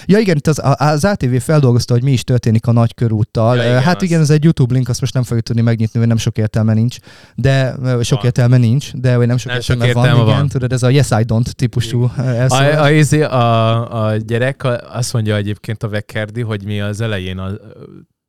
Ja 0.07 0.19
igen, 0.19 0.37
itt 0.37 0.47
az, 0.47 0.61
az 0.77 1.05
ATV 1.05 1.35
feldolgozta, 1.37 1.93
hogy 1.95 2.03
mi 2.03 2.13
is 2.13 2.25
történik 2.25 2.67
a 2.67 2.73
nagykörúttal. 2.73 3.57
Ja, 3.57 3.63
Ja, 3.63 3.69
igen, 3.69 3.83
hát 3.83 3.97
az- 3.97 4.03
igen, 4.03 4.21
ez 4.21 4.31
egy 4.31 4.45
YouTube 4.45 4.75
link, 4.75 4.89
azt 4.89 5.01
most 5.01 5.15
nem 5.15 5.23
fogjuk 5.23 5.45
tudni 5.45 5.63
megnyitni, 5.63 5.99
mert 5.99 6.11
nem 6.11 6.19
sok 6.21 6.39
értelme 6.39 6.73
nincs. 6.75 6.97
De 7.35 7.75
sok 8.03 8.17
Van. 8.19 8.25
értelme 8.25 8.57
nincs, 8.57 8.93
de 8.95 9.17
vagy 9.17 9.27
nem 9.27 9.37
sok 9.37 9.53
Nem 9.53 9.61
sok 9.61 9.77
értelme, 9.77 9.93
van, 9.95 10.05
értelme 10.05 10.25
igen. 10.27 10.39
van. 10.39 10.49
Tudod, 10.49 10.73
ez 10.73 10.83
a 10.83 10.89
yes 10.89 11.11
I 11.11 11.15
don't 11.27 11.51
típusú 11.53 12.11
elszólás. 12.17 12.77
A, 12.77 12.83
a, 12.83 12.91
izé, 12.91 13.23
a, 13.23 14.05
a 14.07 14.17
gyerek 14.17 14.63
a- 14.65 14.97
azt 14.97 15.13
mondja 15.13 15.37
egyébként 15.37 15.83
a 15.83 15.89
Vekerdi, 15.89 16.41
hogy 16.41 16.65
mi 16.65 16.81
az 16.81 17.01
elején, 17.01 17.39
a, 17.39 17.51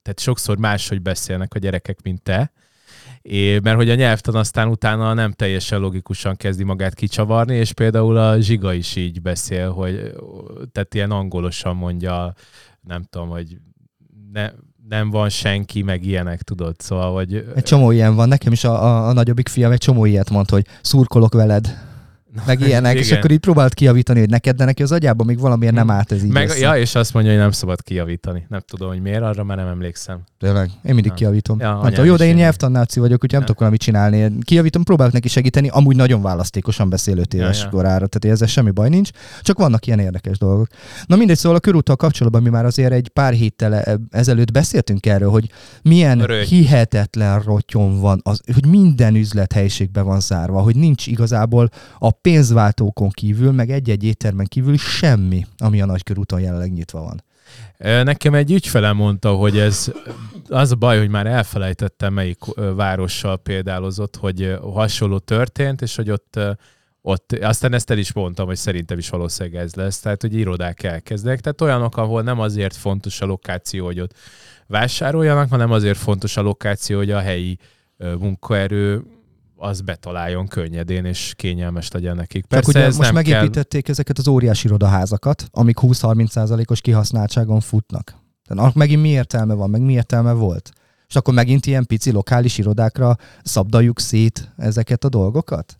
tehát 0.02 0.20
sokszor 0.20 0.58
máshogy 0.58 1.02
beszélnek 1.02 1.54
a 1.54 1.60
gyerekek, 1.60 1.98
mint 2.04 2.22
te, 2.22 2.52
É, 3.28 3.60
mert 3.60 3.76
hogy 3.76 3.90
a 3.90 3.96
nyelvtan 3.96 4.36
aztán 4.36 4.68
utána 4.68 5.14
nem 5.14 5.32
teljesen 5.32 5.80
logikusan 5.80 6.36
kezdi 6.36 6.64
magát 6.64 6.94
kicsavarni, 6.94 7.56
és 7.56 7.74
például 7.74 8.18
a 8.18 8.40
Zsiga 8.40 8.74
is 8.74 8.96
így 8.96 9.22
beszél, 9.22 9.72
hogy 9.72 10.14
tehát 10.72 10.94
ilyen 10.94 11.12
angolosan 11.12 11.76
mondja, 11.76 12.34
nem 12.82 13.04
tudom, 13.04 13.30
hogy 13.30 13.58
ne, 14.32 14.52
nem 14.88 15.10
van 15.10 15.30
senki, 15.30 15.82
meg 15.82 16.04
ilyenek, 16.04 16.42
tudod, 16.42 16.76
szóval, 16.78 17.14
hogy 17.14 17.48
Egy 17.56 17.64
csomó 17.64 17.92
ilyen 17.92 18.16
van. 18.16 18.28
Nekem 18.28 18.52
is 18.52 18.64
a, 18.64 18.84
a, 18.84 19.08
a 19.08 19.14
nagyobbik 19.14 19.48
fiam 19.48 19.72
egy 19.72 19.78
csomó 19.78 20.06
ilyet 20.06 20.30
mond, 20.30 20.50
hogy 20.50 20.66
szurkolok 20.82 21.34
veled. 21.34 21.78
Meg 22.46 22.60
ilyenek, 22.60 22.98
és 22.98 23.06
Igen. 23.06 23.18
akkor 23.18 23.32
így 23.32 23.40
próbált 23.40 23.74
kijavítani, 23.74 24.20
hogy 24.20 24.30
neked, 24.30 24.56
de 24.56 24.66
neki 24.66 24.84
az 24.84 24.92
agyában 24.92 25.26
még 25.26 25.40
valamiért 25.40 25.74
nem 25.74 25.90
állt 25.90 26.12
ez 26.12 26.24
így 26.24 26.32
meg, 26.32 26.50
össze. 26.50 26.60
ja, 26.60 26.78
és 26.78 26.96
azt 26.96 27.14
mondja, 27.14 27.32
hogy 27.32 27.42
nem 27.42 27.52
szabad 27.52 27.82
kijavítani. 27.82 28.46
Nem 28.50 28.60
tudom, 28.68 28.88
hogy 28.90 29.02
miért, 29.02 29.22
arra 29.22 29.44
már 29.44 29.58
nem 29.58 29.68
emlékszem. 29.68 30.20
Tényleg, 30.40 30.66
én 30.84 30.94
mindig 30.94 31.06
Ja. 31.06 31.14
kijavítom. 31.14 31.60
Ja, 31.60 31.80
mondtam, 31.82 32.06
jó, 32.06 32.16
de 32.16 32.26
én 32.26 32.36
nyelvtannáci 32.36 33.00
vagyok, 33.00 33.14
úgyhogy 33.24 33.30
nem 33.32 33.40
Ja. 33.40 33.46
tudok 33.46 33.60
valamit 33.60 33.82
csinálni. 33.82 34.32
Kijavítom, 34.44 34.84
próbálok 34.84 35.14
neki 35.14 35.28
segíteni, 35.28 35.68
amúgy 35.68 35.96
nagyon 35.96 36.22
választékosan 36.22 36.90
beszél 36.90 37.18
öt 37.18 37.34
Ja, 37.34 37.40
éves 37.40 37.62
ja. 37.64 37.70
korára, 37.70 38.08
tehát 38.08 38.36
ezzel 38.36 38.48
semmi 38.48 38.72
baj 38.72 38.90
nincs, 38.90 39.10
csak 39.42 39.58
vannak 39.58 39.88
ilyen 39.88 40.00
érdekes 40.00 40.38
dolgok. 40.38 40.68
Na 41.06 41.16
mindegy, 41.16 41.38
szóval 41.38 41.58
a 41.58 41.62
körúttal 41.62 41.96
kapcsolatban 41.96 42.42
mi 42.42 42.50
már 42.50 42.66
azért 42.66 42.92
egy 42.92 43.08
pár 43.10 43.34
héttel 43.34 43.74
e- 43.76 43.98
ezelőtt 44.10 44.52
beszéltünk 44.52 45.06
erről, 45.06 45.30
hogy 45.30 45.50
milyen 45.82 46.20
Rögy. 46.22 46.48
hihetetlen 46.48 47.40
rotyon 47.40 48.00
van, 48.00 48.20
az, 48.24 48.40
hogy 48.54 48.66
minden 48.68 49.16
üzlethelyiségben 49.16 50.06
van 50.06 50.20
zárva, 50.20 50.62
hogy 50.62 50.76
nincs 50.76 51.08
igazából 51.08 51.70
a 52.00 52.12
pénzváltókon 52.26 53.10
kívül, 53.10 53.52
meg 53.52 53.70
egy-egy 53.70 54.04
éttermen 54.04 54.46
kívül 54.46 54.78
semmi, 54.78 55.46
ami 55.58 55.82
a 55.82 55.86
nagykörúton 55.86 56.40
jelenleg 56.40 56.72
nyitva 56.72 57.02
van. 57.02 57.24
Nekem 58.04 58.34
egy 58.34 58.52
ügyfelem 58.52 58.96
mondta, 58.96 59.34
hogy 59.34 59.58
ez 59.58 59.92
az 60.50 60.72
a 60.72 60.76
baj, 60.76 60.98
hogy 60.98 61.10
már 61.10 61.26
elfelejtettem, 61.28 62.14
melyik 62.14 62.38
várossal 62.76 63.38
példálozott, 63.38 64.16
hogy 64.16 64.58
hasonló 64.62 65.18
történt, 65.18 65.82
és 65.82 65.96
hogy 65.96 66.10
ott, 66.10 66.40
ott, 67.02 67.38
aztán 67.42 67.74
ezt 67.74 67.92
el 67.92 67.98
is 67.98 68.14
mondtam, 68.14 68.46
hogy 68.46 68.58
szerintem 68.58 68.98
is 68.98 69.10
valószínűleg 69.10 69.64
ez 69.64 69.76
lesz, 69.76 70.00
tehát 70.00 70.22
hogy 70.22 70.34
irodák 70.34 70.84
elkezdenek, 70.84 71.40
tehát 71.40 71.62
olyanok, 71.62 71.98
ahol 71.98 72.22
nem 72.22 72.40
azért 72.40 72.76
fontos 72.76 73.22
a 73.22 73.26
lokáció, 73.26 73.86
hogy 73.86 74.00
ott 74.00 74.18
vásároljanak, 74.68 75.50
hanem 75.50 75.72
azért 75.72 75.98
fontos 75.98 76.38
a 76.38 76.42
lokáció, 76.42 76.98
hogy 76.98 77.12
a 77.12 77.20
helyi 77.20 77.58
munkaerő 77.98 79.04
az 79.56 79.82
betaláljon 79.82 80.48
könnyedén, 80.48 81.06
és 81.06 81.34
kényelmes 81.36 81.92
legyen 81.92 82.16
nekik. 82.16 82.42
Csak 82.42 82.50
Persze 82.50 82.70
ugye 82.70 82.84
ez 82.84 82.98
most 82.98 83.12
nem 83.12 83.24
kell... 83.24 83.34
megépítették 83.34 83.88
ezeket 83.88 84.18
az 84.18 84.28
óriási 84.28 84.68
irodaházakat, 84.68 85.48
amik 85.52 85.78
20-30%-os 85.82 86.82
kihasználtságon 86.82 87.60
futnak. 87.60 88.06
Tehát 88.46 88.64
annak 88.64 88.74
megint 88.74 89.02
mi 89.02 89.10
értelme 89.10 89.54
van, 89.54 89.70
meg 89.70 89.82
mi 89.82 89.94
értelme 89.94 90.32
volt? 90.32 90.72
És 91.08 91.16
akkor 91.16 91.34
megint 91.34 91.66
ilyen 91.66 91.86
pici 91.86 92.12
lokális 92.12 92.58
irodákra 92.58 93.18
szabdaljuk 93.44 94.00
szét 94.00 94.52
ezeket 94.58 95.04
a 95.04 95.10
dolgokat? 95.10 95.80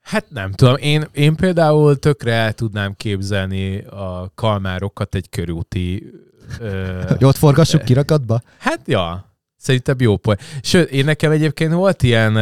Hát 0.00 0.30
nem 0.30 0.52
tudom, 0.52 0.76
én, 0.76 1.04
én 1.12 1.36
például 1.36 1.98
tökre 1.98 2.32
el 2.32 2.52
tudnám 2.52 2.94
képzelni 2.96 3.78
a 3.78 4.30
kalmárokat 4.34 5.14
egy 5.14 5.28
körúti... 5.28 6.12
Ö, 6.60 7.02
Hogy 7.08 7.24
ott 7.24 7.36
forgassuk 7.36 7.82
kirakatba? 7.82 8.40
hát 8.58 8.80
ja, 8.84 9.25
szerintem 9.66 9.96
jó 9.98 10.16
poén. 10.16 10.38
Sőt, 10.60 10.90
én 10.90 11.04
nekem 11.04 11.30
egyébként 11.30 11.72
volt 11.72 12.02
ilyen, 12.02 12.34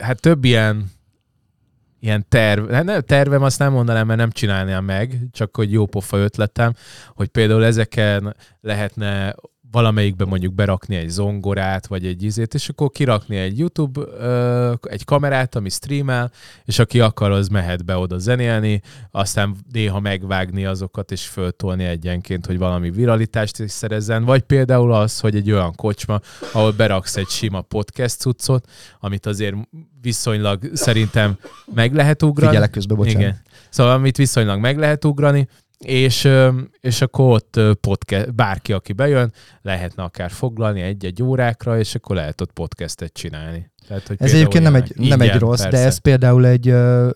hát 0.00 0.20
több 0.20 0.44
ilyen 0.44 0.96
ilyen 2.00 2.26
terv, 2.28 2.70
hát 2.70 2.84
nem, 2.84 3.00
tervem 3.00 3.42
azt 3.42 3.58
nem 3.58 3.72
mondanám, 3.72 4.06
mert 4.06 4.18
nem 4.18 4.30
csinálnám 4.30 4.84
meg, 4.84 5.18
csak 5.32 5.56
hogy 5.56 5.72
jó 5.72 5.86
pofa 5.86 6.16
ötletem, 6.16 6.72
hogy 7.14 7.28
például 7.28 7.64
ezeken 7.64 8.36
lehetne 8.60 9.34
valamelyikben 9.70 10.28
mondjuk 10.28 10.54
berakni 10.54 10.96
egy 10.96 11.08
zongorát, 11.08 11.86
vagy 11.86 12.06
egy 12.06 12.22
izét, 12.22 12.54
és 12.54 12.68
akkor 12.68 12.90
kirakni 12.90 13.36
egy 13.36 13.58
YouTube, 13.58 14.00
egy 14.82 15.04
kamerát, 15.04 15.54
ami 15.54 15.68
streamel, 15.68 16.30
és 16.64 16.78
aki 16.78 17.00
akar, 17.00 17.30
az 17.30 17.48
mehet 17.48 17.84
be 17.84 17.96
oda 17.96 18.18
zenélni, 18.18 18.82
aztán 19.10 19.56
néha 19.72 20.00
megvágni 20.00 20.64
azokat, 20.64 21.12
és 21.12 21.26
föltolni 21.26 21.84
egyenként, 21.84 22.46
hogy 22.46 22.58
valami 22.58 22.90
viralitást 22.90 23.60
is 23.60 23.70
szerezzen, 23.70 24.24
vagy 24.24 24.42
például 24.42 24.92
az, 24.92 25.20
hogy 25.20 25.36
egy 25.36 25.50
olyan 25.52 25.74
kocsma, 25.74 26.20
ahol 26.52 26.72
beraksz 26.72 27.16
egy 27.16 27.28
sima 27.28 27.60
podcast 27.60 28.18
cuccot, 28.18 28.68
amit 29.00 29.26
azért 29.26 29.56
viszonylag 30.00 30.70
szerintem 30.72 31.38
meg 31.74 31.94
lehet 31.94 32.22
ugrani. 32.22 32.48
Figyelek 32.48 32.70
közben, 32.70 32.96
bocsánat. 32.96 33.20
Igen. 33.20 33.40
Szóval 33.70 33.92
amit 33.92 34.16
viszonylag 34.16 34.60
meg 34.60 34.78
lehet 34.78 35.04
ugrani, 35.04 35.48
és, 35.84 36.28
és 36.80 37.00
akkor 37.00 37.32
ott 37.32 37.60
podcast, 37.80 38.34
bárki, 38.34 38.72
aki 38.72 38.92
bejön, 38.92 39.32
lehetne 39.62 40.02
akár 40.02 40.30
foglalni 40.30 40.80
egy-egy 40.80 41.22
órákra, 41.22 41.78
és 41.78 41.94
akkor 41.94 42.16
lehet 42.16 42.40
ott 42.40 42.52
podcastet 42.52 43.12
csinálni. 43.12 43.70
Tehát, 43.88 44.06
hogy 44.06 44.16
Ez 44.20 44.32
egyébként 44.32 44.64
nem 44.64 44.74
egy, 44.74 44.92
nem 44.96 45.20
egy 45.20 45.34
rossz, 45.38 45.60
persze. 45.62 45.78
de 45.78 45.84
ez 45.84 45.98
például 45.98 46.46
egy, 46.46 46.68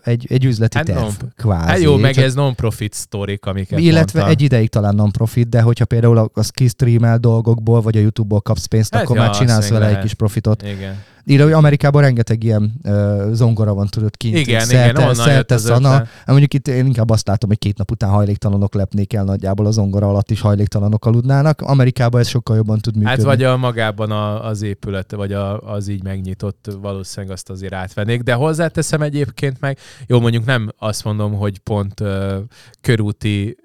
egy, 0.03 0.25
egy 0.29 0.45
üzleti 0.45 0.77
Hát 0.77 0.85
terv, 0.85 0.99
non- 0.99 1.33
kvázi. 1.35 1.67
Hát 1.67 1.79
jó, 1.81 1.95
meg 1.97 2.13
Csak- 2.13 2.23
ez 2.23 2.33
non-profit 2.33 2.93
sztorik, 2.93 3.45
amiket 3.45 3.79
Illetve 3.79 4.19
mondtam. 4.19 4.29
egy 4.37 4.41
ideig 4.41 4.69
talán 4.69 4.95
non-profit, 4.95 5.49
de 5.49 5.61
hogyha 5.61 5.85
például 5.85 6.17
a- 6.17 6.29
az 6.33 6.49
kistreamel 6.49 7.17
dolgokból, 7.17 7.81
vagy 7.81 7.97
a 7.97 7.99
YouTube-ból 7.99 8.41
kapsz 8.41 8.65
pénzt, 8.65 8.93
Hát 8.93 9.03
akkor 9.03 9.15
ja, 9.15 9.21
már 9.21 9.31
csinálsz 9.35 9.67
vele 9.69 9.81
egy 9.85 9.87
lehet. 9.89 10.03
kis 10.05 10.13
profitot. 10.13 10.61
Igen. 10.61 11.03
Írja, 11.25 11.43
hogy 11.43 11.53
Amerikában 11.53 12.01
rengeteg 12.01 12.43
ilyen 12.43 12.73
uh, 12.83 13.31
zongora 13.31 13.73
van, 13.73 13.87
tudod, 13.87 14.17
kint. 14.17 14.37
Igen, 14.37 14.59
szerte, 14.59 15.01
igen, 15.01 15.13
szerte 15.13 15.57
szana. 15.57 15.89
Hát 15.89 16.25
Mondjuk 16.25 16.53
itt 16.53 16.67
én 16.67 16.85
inkább 16.85 17.09
azt 17.09 17.27
látom, 17.27 17.49
hogy 17.49 17.57
két 17.57 17.77
nap 17.77 17.91
után 17.91 18.09
hajléktalanok 18.09 18.73
lepnék 18.73 19.13
el 19.13 19.23
nagyjából 19.23 19.65
a 19.65 19.71
zongora 19.71 20.07
alatt 20.07 20.31
is 20.31 20.41
hajléktalanok 20.41 21.05
aludnának. 21.05 21.61
Amerikában 21.61 22.21
ez 22.21 22.27
sokkal 22.27 22.55
jobban 22.55 22.79
tud 22.79 22.95
működni. 22.95 23.15
Hát 23.15 23.25
vagy 23.25 23.43
a 23.43 23.57
magában 23.57 24.11
a, 24.11 24.47
az 24.47 24.61
épület, 24.61 25.11
vagy 25.11 25.33
a, 25.33 25.59
az 25.59 25.87
így 25.87 26.03
megnyitott, 26.03 26.71
valószínűleg 26.81 27.35
azt 27.35 27.49
azért 27.49 27.73
átvennék. 27.73 28.21
De 28.21 28.33
hozzáteszem 28.33 29.01
egyébként 29.01 29.59
meg, 29.59 29.77
jó 30.07 30.19
mondjuk 30.19 30.45
nem 30.45 30.69
azt 30.77 31.03
mondom, 31.03 31.33
hogy 31.33 31.59
pont 31.59 31.99
uh, 31.99 32.33
körúti 32.81 33.57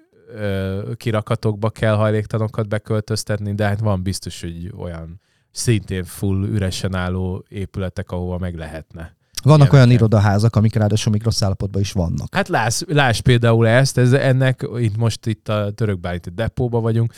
kirakatokba 0.95 1.69
kell 1.69 1.95
hajléktalanokat 1.95 2.67
beköltöztetni, 2.67 3.53
de 3.53 3.65
hát 3.65 3.79
van 3.79 4.03
biztos, 4.03 4.41
hogy 4.41 4.73
olyan 4.77 5.21
szintén 5.51 6.03
full 6.03 6.43
üresen 6.47 6.95
álló 6.95 7.45
épületek, 7.49 8.11
ahova 8.11 8.37
meg 8.37 8.55
lehetne. 8.55 9.17
Vannak 9.43 9.59
Ilyenek 9.59 9.73
olyan 9.73 9.91
irodaházak, 9.91 10.55
amik 10.55 10.75
ráadásul 10.75 11.11
még 11.11 11.23
rossz 11.23 11.41
állapotban 11.41 11.81
is 11.81 11.91
vannak. 11.91 12.35
Hát 12.35 12.47
láss, 12.47 12.81
láss 12.87 13.19
például 13.19 13.67
ezt, 13.67 13.97
ez, 13.97 14.13
ennek 14.13 14.67
itt 14.77 14.97
most 14.97 15.25
itt 15.25 15.49
a 15.49 15.71
török 15.71 15.99
bálinti 15.99 16.29
depóba 16.29 16.79
vagyunk, 16.79 17.13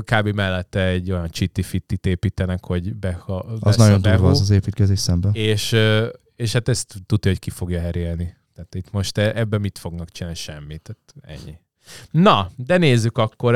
kb. 0.00 0.28
mellette 0.28 0.84
egy 0.86 1.10
olyan 1.10 1.28
csitti-fittit 1.30 2.06
építenek, 2.06 2.64
hogy 2.64 2.94
be, 2.94 3.12
ha, 3.12 3.36
Az 3.60 3.76
nagyon 3.76 4.00
durva 4.02 4.28
az 4.28 4.40
az 4.40 4.50
építkezés 4.50 4.98
szemben. 4.98 5.34
és, 5.34 5.76
és 6.36 6.52
hát 6.52 6.68
ezt 6.68 6.94
tudja, 7.06 7.30
hogy 7.30 7.40
ki 7.40 7.50
fogja 7.50 7.80
herélni. 7.80 8.36
Tehát 8.54 8.74
itt 8.74 8.90
most 8.90 9.18
e- 9.18 9.32
ebben 9.34 9.60
mit 9.60 9.78
fognak 9.78 10.10
csinálni? 10.10 10.38
Semmit. 10.38 10.82
Tehát 10.82 11.40
ennyi. 11.40 11.58
Na, 12.10 12.50
de 12.56 12.76
nézzük 12.76 13.18
akkor 13.18 13.54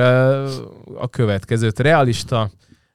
a 0.99 1.09
következőt. 1.11 1.79
Realista, 1.79 2.51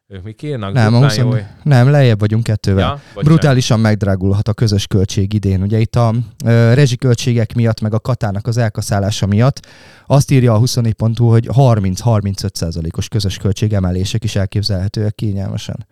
ők 0.08 0.24
mi 0.24 0.36
írnak? 0.44 0.74
Nem, 0.74 0.94
a 0.94 1.00
Duplán 1.00 1.26
20, 1.26 1.36
jó- 1.36 1.46
nem, 1.64 1.90
lejjebb 1.90 2.20
vagyunk 2.20 2.44
kettővel. 2.44 2.84
Ja, 2.84 2.92
bocsánat. 2.94 3.24
Brutálisan 3.24 3.80
megdrágulhat 3.80 4.48
a 4.48 4.54
közös 4.54 4.88
költség 4.88 5.34
idén. 5.34 5.62
Ugye 5.62 5.80
itt 5.80 5.96
a 5.96 6.14
ö, 6.46 6.74
rezsiköltségek 6.74 7.54
miatt, 7.54 7.82
meg 7.82 7.94
a 7.94 8.00
katának 8.00 8.48
az 8.48 8.58
elkaszálása 8.58 9.26
miatt 9.26 9.68
azt 10.08 10.32
írja 10.32 10.54
a 10.54 10.60
24.hu, 10.60 11.30
hogy 11.30 11.50
30-35%-os 11.52 13.08
közös 13.08 13.38
költségemelések 13.38 14.24
is 14.24 14.36
elképzelhetőek 14.36 15.16
kényelmesen. 15.16 15.88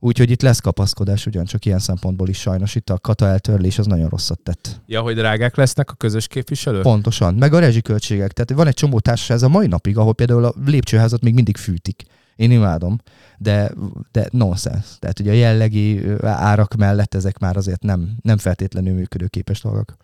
Úgyhogy 0.00 0.30
itt 0.30 0.42
lesz 0.42 0.60
kapaszkodás 0.60 1.26
ugyancsak 1.26 1.64
ilyen 1.64 1.78
szempontból 1.78 2.28
is 2.28 2.38
sajnos. 2.38 2.74
Itt 2.74 2.90
a 2.90 2.98
kata 2.98 3.26
eltörlés 3.26 3.78
az 3.78 3.86
nagyon 3.86 4.08
rosszat 4.08 4.40
tett. 4.40 4.80
Ja, 4.86 5.00
hogy 5.00 5.14
drágák 5.14 5.56
lesznek 5.56 5.90
a 5.90 5.94
közös 5.94 6.26
képviselők? 6.26 6.82
Pontosan. 6.82 7.34
Meg 7.34 7.52
a 7.54 7.58
rezsiköltségek. 7.58 8.32
Tehát 8.32 8.52
van 8.52 8.66
egy 8.66 8.74
csomó 8.74 9.00
társaság 9.00 9.36
ez 9.36 9.42
a 9.42 9.48
mai 9.48 9.66
napig, 9.66 9.98
ahol 9.98 10.14
például 10.14 10.44
a 10.44 10.54
lépcsőházat 10.64 11.22
még 11.22 11.34
mindig 11.34 11.56
fűtik. 11.56 12.04
Én 12.38 12.50
imádom, 12.50 12.98
de, 13.38 13.72
de 14.12 14.28
nonsens. 14.30 14.98
Tehát 14.98 15.18
ugye 15.18 15.30
a 15.30 15.34
jellegi 15.34 16.04
árak 16.22 16.74
mellett 16.74 17.14
ezek 17.14 17.38
már 17.38 17.56
azért 17.56 17.82
nem, 17.82 18.16
nem 18.22 18.38
feltétlenül 18.38 18.94
működőképes 18.94 19.60
dolgok. 19.60 19.96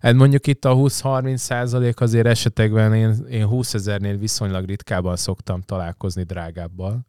Hát 0.00 0.14
mondjuk 0.14 0.46
itt 0.46 0.64
a 0.64 0.74
20-30 0.74 1.36
százalék 1.36 2.00
azért 2.00 2.26
esetekben 2.26 2.94
én, 2.94 3.26
én 3.30 3.46
20 3.46 3.74
ezernél 3.74 4.16
viszonylag 4.16 4.66
ritkában 4.66 5.16
szoktam 5.16 5.60
találkozni 5.60 6.22
drágábbal. 6.22 7.06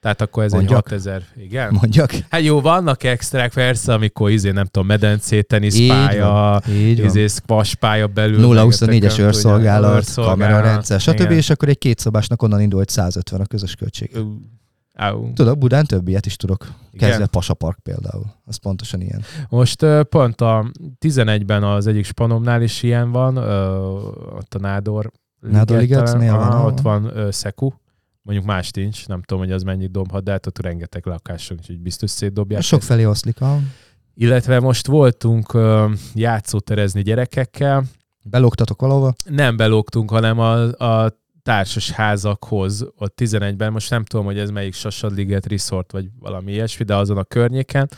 Tehát 0.00 0.20
akkor 0.20 0.42
ez 0.42 0.52
Mondjak? 0.52 0.76
egy 0.76 0.82
6 0.90 0.92
ezer, 0.92 1.22
igen? 1.36 1.72
Mondjak. 1.80 2.10
Hát 2.28 2.42
jó, 2.42 2.60
vannak 2.60 3.02
extrák 3.02 3.52
persze, 3.52 3.94
amikor 3.94 4.30
izé, 4.30 4.50
nem 4.50 4.64
tudom, 4.64 4.86
medencé, 4.86 5.40
teniszpálya, 5.40 6.62
izé, 6.96 7.26
squash 7.26 7.74
pálya 7.74 8.06
belül. 8.06 8.38
0-24-es 8.40 8.80
rengeteg, 8.80 9.18
őrszolgálat, 9.18 9.94
őrszolgálat, 9.96 10.38
kamerarendszer, 10.38 11.00
stb. 11.00 11.20
igen. 11.20 11.32
És 11.32 11.50
akkor 11.50 11.68
egy 11.68 11.78
kétszobásnak 11.78 12.42
onnan 12.42 12.60
indul, 12.60 12.78
hogy 12.78 12.88
150 12.88 13.40
a 13.40 13.46
közös 13.46 13.74
költség. 13.74 14.16
Au. 14.94 15.32
Tudod, 15.32 15.58
Budán 15.58 15.84
több 15.84 16.08
ilyet 16.08 16.26
is 16.26 16.36
tudok. 16.36 16.66
Kezdve 16.98 17.26
Pasa 17.26 17.54
Park 17.54 17.78
például. 17.82 18.24
Az 18.44 18.56
pontosan 18.56 19.00
ilyen. 19.00 19.22
Most 19.48 19.86
pont 20.08 20.40
a 20.40 20.70
11-ben 21.00 21.62
az 21.62 21.86
egyik 21.86 22.04
spanomnál 22.04 22.62
is 22.62 22.82
ilyen 22.82 23.10
van, 23.10 23.36
ott 24.36 24.54
a 24.54 24.58
Nádor. 24.58 25.10
Nádor 25.40 25.86
van, 25.88 26.20
Aha, 26.28 26.38
ahol? 26.38 26.66
Ott 26.66 26.80
van 26.80 27.16
ö, 27.16 27.30
Szeku. 27.30 27.70
Mondjuk 28.22 28.46
más 28.46 28.70
nincs, 28.70 29.06
nem 29.06 29.22
tudom, 29.22 29.42
hogy 29.42 29.52
az 29.52 29.62
mennyit 29.62 29.90
dobhat, 29.90 30.22
de 30.22 30.30
hát 30.30 30.46
ott 30.46 30.58
rengeteg 30.58 31.06
lakásunk, 31.06 31.60
úgyhogy 31.60 31.78
biztos 31.80 32.10
szétdobják. 32.10 32.62
Sok 32.62 32.82
felé 32.82 33.04
oszlik. 33.04 33.40
A... 33.40 33.58
Illetve 34.14 34.60
most 34.60 34.86
voltunk 34.86 35.54
ö, 35.54 35.92
játszóterezni 36.14 37.02
gyerekekkel, 37.02 37.84
Beloktatok 38.22 38.80
valahova? 38.80 39.12
nem 39.24 39.56
belógtunk, 39.56 40.10
hanem 40.10 40.38
a, 40.38 40.62
a 40.72 41.18
társas 41.42 41.90
házakhoz, 41.90 42.86
ott 42.98 43.20
11-ben, 43.22 43.72
most 43.72 43.90
nem 43.90 44.04
tudom, 44.04 44.24
hogy 44.24 44.38
ez 44.38 44.50
melyik 44.50 44.74
Sasadliget 44.74 45.46
Resort, 45.46 45.92
vagy 45.92 46.08
valami 46.18 46.52
ilyesmi, 46.52 46.84
de 46.84 46.94
azon 46.94 47.16
a 47.16 47.24
környéken 47.24 47.90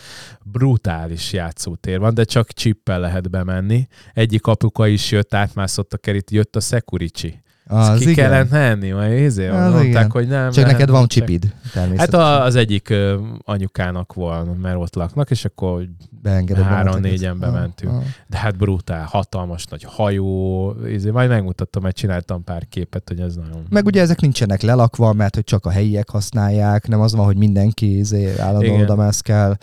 brutális 0.44 1.32
játszótér 1.32 1.98
van, 1.98 2.14
de 2.14 2.24
csak 2.24 2.52
csippel 2.52 3.00
lehet 3.00 3.30
bemenni. 3.30 3.86
Egyik 4.12 4.46
apuka 4.46 4.86
is 4.86 5.10
jött, 5.10 5.34
átmászott 5.34 5.92
a 5.92 5.98
kerít, 5.98 6.30
jött 6.30 6.56
a 6.56 6.60
Security. 6.60 7.34
Az 7.72 7.98
ki 7.98 8.10
igen. 8.10 8.14
kellett 8.14 8.50
menni, 8.50 8.90
majd 8.90 9.18
izé, 9.18 9.48
mondták, 9.48 9.84
igen. 9.84 10.10
hogy 10.10 10.26
nem. 10.28 10.50
Csak 10.50 10.64
nem, 10.64 10.72
neked 10.72 10.88
van 10.90 11.06
csipid, 11.06 11.52
Hát 11.62 11.72
természetesen. 11.72 12.20
a, 12.20 12.42
az 12.44 12.54
egyik 12.56 12.88
ö, 12.90 13.18
anyukának 13.44 14.14
van, 14.14 14.46
mert 14.46 14.76
ott 14.76 14.94
laknak, 14.94 15.30
és 15.30 15.44
akkor, 15.44 15.84
Beengeded 16.22 16.62
három, 16.64 16.86
magadnak 16.86 17.10
négyen 17.10 17.30
ezt. 17.30 17.40
bementünk. 17.40 17.92
Ah, 17.92 17.98
ah. 17.98 18.04
de 18.26 18.36
hát 18.36 18.56
brutál, 18.56 19.04
hatalmas 19.04 19.64
nagy 19.66 19.84
hajó, 19.88 20.74
izé, 20.88 21.10
majd 21.10 21.28
megmutattam, 21.28 21.82
mert 21.82 21.96
csináltam 21.96 22.44
pár 22.44 22.66
képet, 22.68 23.08
hogy 23.08 23.20
ez 23.20 23.34
nagyon... 23.34 23.62
Meg 23.70 23.86
ugye 23.86 24.00
ezek 24.00 24.20
nincsenek 24.20 24.62
lelakva, 24.62 25.12
mert 25.12 25.34
hogy 25.34 25.44
csak 25.44 25.66
a 25.66 25.70
helyiek 25.70 26.10
használják, 26.10 26.88
nem 26.88 27.00
az 27.00 27.14
van, 27.14 27.24
hogy 27.24 27.36
mindenki 27.36 27.96
izé, 27.98 28.38
állandóan 28.38 28.80
oda 28.80 28.94
mászkál. 28.94 29.58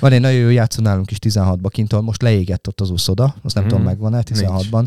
Van 0.00 0.12
egy 0.12 0.20
nagyon 0.20 0.40
jó 0.40 0.48
játszó 0.48 0.82
nálunk 0.82 1.10
is 1.10 1.16
16-ba 1.20 1.66
kint, 1.68 1.92
ahol 1.92 2.04
most 2.04 2.22
leégett 2.22 2.68
ott 2.68 2.80
az 2.80 2.90
úszoda, 2.90 3.34
azt 3.42 3.54
nem 3.54 3.64
Mhm. 3.64 3.72
tudom 3.72 3.88
megvan-e, 3.88 4.22
16-ban, 4.24 4.84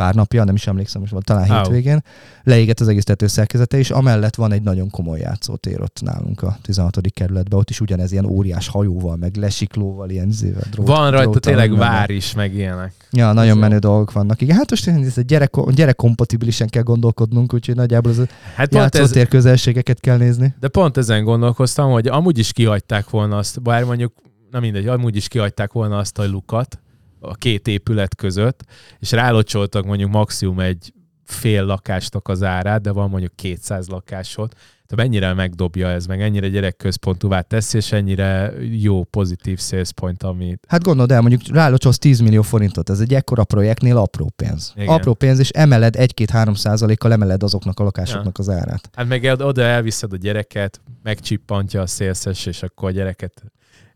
pár 0.00 0.14
napja, 0.14 0.44
nem 0.44 0.54
is 0.54 0.66
emlékszem, 0.66 1.00
most 1.00 1.24
talán 1.24 1.50
Au. 1.50 1.56
hétvégén, 1.56 2.02
leégett 2.42 2.80
az 2.80 2.88
egész 2.88 3.04
tetőszerkezete, 3.04 3.78
és 3.78 3.90
amellett 3.90 4.34
van 4.34 4.52
egy 4.52 4.62
nagyon 4.62 4.90
komoly 4.90 5.18
játszótér 5.18 5.80
ott 5.80 6.00
nálunk 6.02 6.42
a 6.42 6.56
16. 6.62 6.98
kerületben, 7.14 7.58
ott 7.58 7.70
is 7.70 7.80
ugyanez 7.80 8.12
ilyen 8.12 8.24
óriás 8.24 8.68
hajóval, 8.68 9.16
meg 9.16 9.36
lesiklóval, 9.36 10.10
ilyen 10.10 10.30
zével, 10.30 10.62
drót, 10.70 10.86
Van 10.86 11.10
rajta 11.10 11.30
dróttal, 11.30 11.40
tényleg 11.40 11.76
vár 11.76 12.10
is, 12.10 12.34
meg 12.34 12.54
ilyenek. 12.54 12.92
Ja, 13.10 13.32
nagyon 13.32 13.54
jó. 13.54 13.60
menő 13.60 13.78
dolgok 13.78 14.12
vannak. 14.12 14.40
Igen, 14.40 14.56
hát 14.56 14.70
most 14.70 14.88
ez 14.88 15.18
egy 15.18 15.24
gyerek, 15.24 15.70
gyerekkompatibilisen 15.70 16.68
kell 16.68 16.82
gondolkodnunk, 16.82 17.54
úgyhogy 17.54 17.76
nagyjából 17.76 18.10
az 18.10 18.18
a 18.18 18.26
Hát 18.54 18.68
pont 18.68 18.94
ez, 18.94 19.00
játszótér 19.00 19.28
közelségeket 19.28 20.00
kell 20.00 20.16
nézni. 20.16 20.54
de 20.60 20.68
pont 20.68 20.96
ezen 20.96 21.24
gondolkoztam, 21.24 21.90
hogy 21.90 22.06
amúgy 22.06 22.38
is 22.38 22.52
kihagyták 22.52 23.10
volna 23.10 23.36
azt, 23.36 23.62
bár 23.62 23.84
mondjuk 23.84 24.12
na 24.50 24.60
mindegy, 24.60 24.86
amúgy 24.86 25.16
is 25.16 25.28
kihagyták 25.28 25.72
volna 25.72 25.98
azt 25.98 26.18
a 26.18 26.26
lukat 26.26 26.78
a 27.20 27.34
két 27.34 27.68
épület 27.68 28.14
között, 28.14 28.64
és 28.98 29.12
rálocsoltak 29.12 29.84
mondjuk 29.84 30.10
maximum 30.10 30.60
egy 30.60 30.92
fél 31.24 31.64
lakásnak 31.64 32.28
az 32.28 32.42
árát, 32.42 32.80
de 32.80 32.90
van 32.90 33.10
mondjuk 33.10 33.36
200 33.36 33.88
lakásod, 33.88 34.52
tehát 34.90 35.08
mennyire 35.08 35.34
megdobja 35.34 35.88
ez, 35.88 36.06
meg 36.06 36.22
ennyire 36.22 36.48
gyerekközpontúvá 36.48 37.40
teszi, 37.40 37.76
és 37.76 37.92
ennyire 37.92 38.52
jó, 38.70 39.04
pozitív 39.04 39.58
sales 39.58 39.92
point, 39.92 40.22
amit... 40.22 40.64
Hát 40.68 40.82
gondold 40.82 41.10
el, 41.10 41.20
mondjuk 41.20 41.56
rálocsolsz 41.56 41.98
10 41.98 42.20
millió 42.20 42.42
forintot, 42.42 42.90
ez 42.90 43.00
egy 43.00 43.14
ekkora 43.14 43.44
projektnél 43.44 43.96
apró 43.96 44.32
pénz. 44.36 44.72
Igen. 44.76 44.88
Apró 44.88 45.14
pénz, 45.14 45.38
és 45.38 45.48
emeled 45.48 45.94
1-2-3 45.98 46.56
százalékkal 46.56 47.12
emeled 47.12 47.42
azoknak 47.42 47.80
a 47.80 47.82
lakásoknak 47.82 48.38
az 48.38 48.48
árát. 48.48 48.90
Hát 48.92 49.06
meg 49.06 49.36
oda 49.38 49.62
elviszed 49.62 50.12
a 50.12 50.16
gyereket, 50.16 50.80
megcsippantja 51.02 51.80
a 51.80 51.86
szélszes, 51.86 52.46
és 52.46 52.62
akkor 52.62 52.88
a 52.88 52.92
gyereket 52.92 53.42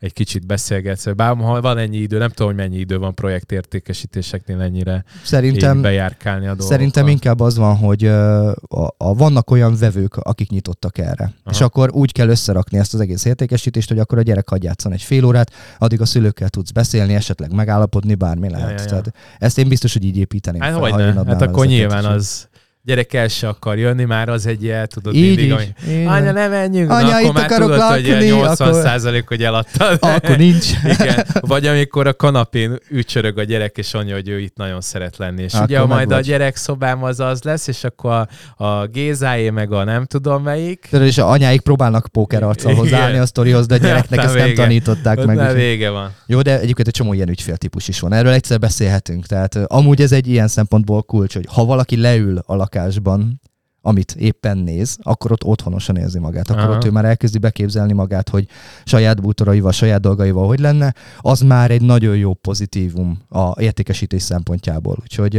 egy 0.05 0.13
kicsit 0.13 0.47
beszélgetsz. 0.47 1.07
Bár 1.17 1.37
ha 1.37 1.61
van 1.61 1.79
ennyi 1.79 1.97
idő, 1.97 2.19
nem 2.19 2.29
tudom, 2.29 2.47
hogy 2.47 2.57
mennyi 2.57 2.79
idő 2.79 2.99
van 2.99 3.15
projektértékesítéseknél 3.15 4.61
ennyire 4.61 5.05
Szerintem, 5.23 5.83
bejárkálni 5.83 6.45
a 6.45 6.47
dolgokat. 6.47 6.71
Szerintem 6.71 7.09
inkább 7.09 7.41
az 7.41 7.57
van, 7.57 7.77
hogy 7.77 8.05
a, 8.07 8.51
a, 8.97 9.15
vannak 9.15 9.51
olyan 9.51 9.77
vevők, 9.79 10.17
akik 10.17 10.51
nyitottak 10.51 10.99
erre. 10.99 11.25
Aha. 11.25 11.51
És 11.51 11.61
akkor 11.61 11.91
úgy 11.93 12.13
kell 12.13 12.29
összerakni 12.29 12.79
ezt 12.79 12.95
az 12.95 13.01
egész 13.01 13.25
értékesítést, 13.25 13.89
hogy 13.89 13.99
akkor 13.99 14.19
a 14.19 14.23
gyerek 14.23 14.49
hagy 14.49 14.63
játszon 14.63 14.93
egy 14.93 15.03
fél 15.03 15.25
órát, 15.25 15.51
addig 15.79 16.01
a 16.01 16.05
szülőkkel 16.07 16.49
tudsz 16.49 16.71
beszélni, 16.71 17.15
esetleg 17.15 17.53
megállapodni, 17.53 18.15
bármi 18.15 18.51
lehet. 18.51 18.69
ja, 18.69 18.83
ja. 18.83 18.85
Tehát 18.85 19.15
ezt 19.39 19.59
én 19.59 19.69
biztos, 19.69 19.93
hogy 19.93 20.05
így 20.05 20.17
építeném. 20.17 20.61
Hát 20.61 20.73
fel, 20.73 20.91
ha 20.91 21.01
én 21.01 21.27
Hát 21.27 21.43
akkor 21.43 21.67
nyilván 21.67 22.05
az 22.05 22.49
gyerek 22.87 23.13
el 23.13 23.29
se 23.29 23.49
akar 23.49 23.79
jönni, 23.79 24.05
már 24.05 24.29
az 24.29 24.47
egy 24.47 24.63
ilyen, 24.63 24.89
tudod, 24.89 25.15
Így 25.15 25.37
mindig, 25.37 25.69
is. 25.87 25.89
Így 25.95 26.07
anya, 26.07 26.33
ne 26.33 26.49
menjünk, 26.49 26.91
Anya, 26.91 27.09
na, 27.11 27.19
itt 27.21 27.23
akkor 27.25 27.35
már 27.35 27.45
akarok 27.45 27.71
tudod, 27.73 27.83
hogy 27.91 28.07
lakni, 28.09 28.27
80 28.27 28.69
akkor- 28.69 28.83
százalék, 28.83 29.29
hogy 29.29 29.43
eladtad. 29.43 29.99
Akkor 30.01 30.37
nincs. 30.37 30.67
Igen. 30.99 31.25
Vagy 31.41 31.67
amikor 31.67 32.07
a 32.07 32.15
kanapén 32.15 32.79
ücsörög 32.91 33.39
a 33.39 33.43
gyerek, 33.43 33.77
és 33.79 33.95
anya, 33.95 34.15
hogy 34.15 34.29
ő 34.29 34.41
itt 34.41 34.57
nagyon 34.57 34.81
szeret 34.81 35.17
lenni. 35.17 35.43
És 35.43 35.53
Akkor 35.53 35.67
ugye 35.67 35.85
majd 35.85 36.11
a 36.11 36.15
vagy. 36.15 36.25
gyerek 36.25 36.57
szobám 36.57 37.03
az 37.05 37.21
az 37.21 37.43
lesz, 37.43 37.67
és 37.67 37.85
akkor 37.85 38.27
a, 38.57 38.65
a 38.65 38.87
Gézáé 38.87 39.51
meg 39.51 39.73
a 39.73 39.85
nem 39.85 40.05
tudom 40.05 40.43
melyik. 40.43 40.87
Tudod, 40.91 41.07
és 41.07 41.19
a 41.19 41.31
anyáik 41.31 41.61
próbálnak 41.61 42.07
pókerarccal 42.13 42.71
Igen. 42.71 42.83
hozzáállni 42.83 43.19
a 43.19 43.27
sztorihoz, 43.27 43.67
de 43.67 43.75
a 43.75 43.79
gyereknek 43.79 44.19
Aztán 44.19 44.25
ezt 44.25 44.35
nem 44.37 44.45
vége. 44.47 44.63
tanították 44.63 45.19
Ott 45.19 45.27
meg. 45.27 45.37
úgyhogy- 45.39 45.55
vége 45.55 45.91
van. 45.91 46.13
Jó, 46.27 46.43
de 46.43 46.59
egyébként 46.61 46.89
egy 46.89 46.95
csomó 46.95 47.13
ilyen 47.13 47.29
ügyféltípus 47.29 47.89
is 47.89 48.01
van. 48.01 48.13
Erről 48.13 48.33
egyszer 48.33 48.59
beszélhetünk. 48.59 49.27
Tehát 49.27 49.55
amúgy 49.67 50.01
ez 50.01 50.13
egy 50.13 50.27
ilyen 50.29 50.49
szempontból 50.49 51.03
kulcs, 51.03 51.35
hogy 51.35 51.47
ha 51.49 51.65
valaki 51.65 51.97
leül 51.97 52.39
a 52.47 52.57
lakásban, 52.75 53.41
amit 53.87 54.15
éppen 54.19 54.59
néz, 54.59 54.97
akkor 55.03 55.33
ott 55.33 55.45
otthonosan 55.45 55.97
érzi 55.97 56.19
magát. 56.19 56.51
Akkor 56.51 56.63
Aha. 56.63 56.75
ott 56.75 56.85
ő 56.85 56.91
már 56.91 57.05
elkezdi 57.05 57.39
beképzelni 57.39 57.93
magát, 57.93 58.29
hogy 58.29 58.47
saját 58.85 59.21
bútoraival, 59.21 59.73
saját 59.73 60.01
dolgaival 60.01 60.47
hogy 60.47 60.59
lenne. 60.59 60.95
Az 61.19 61.41
már 61.41 61.71
egy 61.71 61.83
nagyon 61.83 62.17
jó 62.17 62.35
pozitívum 62.35 63.19
a 63.29 63.61
értékesítés 63.61 64.23
szempontjából. 64.23 64.97
Úgyhogy, 65.03 65.35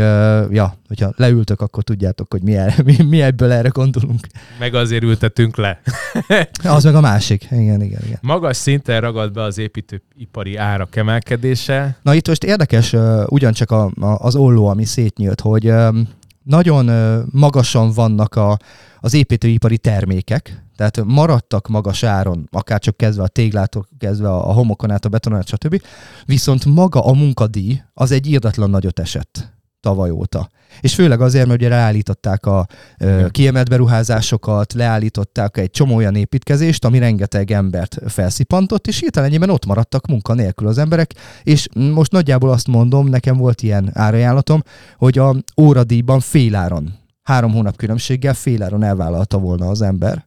ja, 0.52 0.78
hogyha 0.88 1.14
leültök, 1.16 1.62
akkor 1.62 1.84
tudjátok, 1.84 2.32
hogy 2.32 2.42
mi, 2.42 2.56
erre, 2.56 2.76
mi, 2.86 2.96
mi 3.04 3.22
ebből 3.22 3.52
erre 3.52 3.70
gondolunk. 3.70 4.28
Meg 4.60 4.76
azért 4.76 5.04
ültetünk 5.04 5.56
le. 5.56 5.82
Az 6.64 6.84
meg 6.84 6.96
a 6.96 7.02
másik. 7.02 7.48
Igen, 7.52 7.82
igen, 7.82 8.02
igen. 8.06 8.20
Magas 8.22 8.58
szinten 8.58 9.02
ragad 9.02 9.32
be 9.32 9.42
az 9.42 9.58
építőipari 9.58 10.56
árak 10.56 10.96
emelkedése. 10.96 11.98
Na 12.02 12.14
itt 12.14 12.28
most 12.28 12.44
érdekes 12.44 12.96
ugyancsak 13.26 13.72
a, 13.72 13.92
a, 14.00 14.06
az 14.06 14.36
olló, 14.36 14.68
ami 14.68 14.86
szétnyílt, 14.86 15.42
hogy 15.42 15.74
nagyon 16.46 16.86
magasan 17.32 17.92
vannak 17.92 18.36
a, 18.36 18.58
az 19.00 19.14
építőipari 19.14 19.78
termékek, 19.78 20.64
tehát 20.76 21.04
maradtak 21.04 21.68
magas 21.68 22.04
áron, 22.04 22.48
akár 22.52 22.80
csak 22.80 22.98
kezdve 22.98 23.24
a 23.24 23.28
téglától, 23.28 23.88
kezdve 23.98 24.30
a 24.30 24.54
homokon 24.54 24.92
át, 24.92 25.06
a 25.06 25.10
betonon 25.10 25.42
stb. 25.42 25.82
Viszont 26.26 26.66
maga 26.66 27.06
a 27.06 27.14
munkadíj 27.14 27.82
az 27.94 28.12
egy 28.12 28.28
írdatlan 28.28 28.70
nagyot 28.70 29.00
esett 29.00 29.55
tavaly 29.86 30.10
óta. 30.10 30.50
És 30.82 30.96
főleg 30.96 31.22
azért, 31.22 31.48
mert 31.48 31.60
ugye 31.60 31.70
leállították 31.70 32.46
a 32.46 32.68
ö, 33.00 33.26
kiemelt 33.30 33.70
beruházásokat, 33.70 34.74
leállították 34.74 35.58
egy 35.58 35.70
csomó 35.70 35.96
olyan 35.96 36.16
építkezést, 36.16 36.86
ami 36.86 37.00
rengeteg 37.00 37.52
embert 37.52 37.98
felszipantott, 38.08 38.88
és 38.88 39.00
hirtelen 39.00 39.30
ennyiben 39.30 39.50
ott 39.50 39.66
maradtak 39.66 40.08
munkanélkül 40.08 40.68
az 40.68 40.78
emberek, 40.78 41.14
és 41.44 41.68
most 41.74 42.12
nagyjából 42.12 42.50
azt 42.50 42.68
mondom, 42.68 43.08
nekem 43.08 43.38
volt 43.38 43.62
ilyen 43.62 43.90
árajánlatom, 43.94 44.64
hogy 44.98 45.18
a 45.18 45.36
óradíjban 45.62 46.20
féláron, 46.20 46.94
három 47.24 47.52
hónap 47.52 47.76
különbséggel 47.76 48.34
féláron 48.34 48.84
elvállalta 48.84 49.38
volna 49.38 49.68
az 49.68 49.82
ember, 49.82 50.26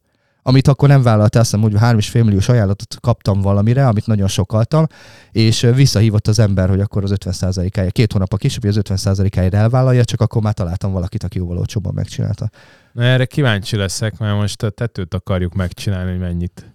amit 0.49 0.69
akkor 0.69 0.89
nem 0.89 1.03
vállalta, 1.03 1.39
azt 1.39 1.51
hiszem, 1.51 1.71
hogy 1.71 1.81
3,5 1.81 2.25
milliós 2.25 2.49
ajánlatot 2.49 2.97
kaptam 3.01 3.41
valamire, 3.41 3.87
amit 3.87 4.07
nagyon 4.07 4.29
sokaltam, 4.29 4.87
és 5.33 5.61
visszahívott 5.75 6.27
az 6.27 6.39
ember, 6.39 6.69
hogy 6.69 6.81
akkor 6.81 7.05
az 7.05 7.13
50%-áért, 7.15 7.93
két 7.93 8.13
hónap 8.13 8.33
a 8.33 8.37
később, 8.37 8.63
hogy 8.63 8.77
az 8.77 9.03
50%-áért 9.05 9.55
elvállalja, 9.55 10.05
csak 10.05 10.21
akkor 10.21 10.43
már 10.43 10.53
találtam 10.53 10.93
valakit, 10.93 11.23
aki 11.23 11.39
jóval 11.39 11.59
olcsóbban 11.59 11.95
megcsinálta. 11.95 12.51
Na 12.93 13.03
erre 13.03 13.25
kíváncsi 13.25 13.77
leszek, 13.77 14.19
mert 14.19 14.37
most 14.37 14.63
a 14.63 14.71
tetőt 14.71 15.15
akarjuk 15.15 15.55
megcsinálni, 15.55 16.11
hogy 16.11 16.21
mennyit. 16.21 16.73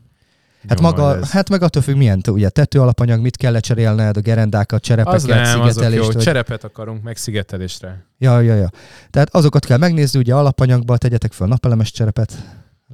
Hát, 0.67 0.82
maga, 0.82 1.17
ez. 1.17 1.32
hát 1.32 1.49
meg 1.49 1.61
attól 1.61 1.82
függ, 1.82 1.95
milyen 1.95 2.21
ugye 2.30 2.49
tető 2.49 2.80
alapanyag, 2.80 3.21
mit 3.21 3.38
kell 3.38 3.51
lecserélned, 3.51 4.17
a 4.17 4.21
gerendákat, 4.21 4.80
az 4.80 4.88
cserepeket, 4.88 5.28
nem, 5.28 5.61
azok 5.61 5.61
jó, 5.61 5.69
szigetelést. 5.69 6.13
vagy- 6.13 6.24
cserepet 6.24 6.63
akarunk, 6.63 7.03
meg 7.03 7.17
szigetelésre. 7.17 8.05
Ja, 8.17 8.39
ja, 8.39 8.55
ja. 8.55 8.69
Tehát 9.09 9.36
azokat 9.36 9.65
kell 9.65 9.78
megnézni, 9.78 10.19
ugye 10.19 10.36
alapanyagba 10.36 10.97
tegyetek 10.97 11.32
fel 11.32 11.47
napelemes 11.47 11.91
cserepet, 11.91 12.34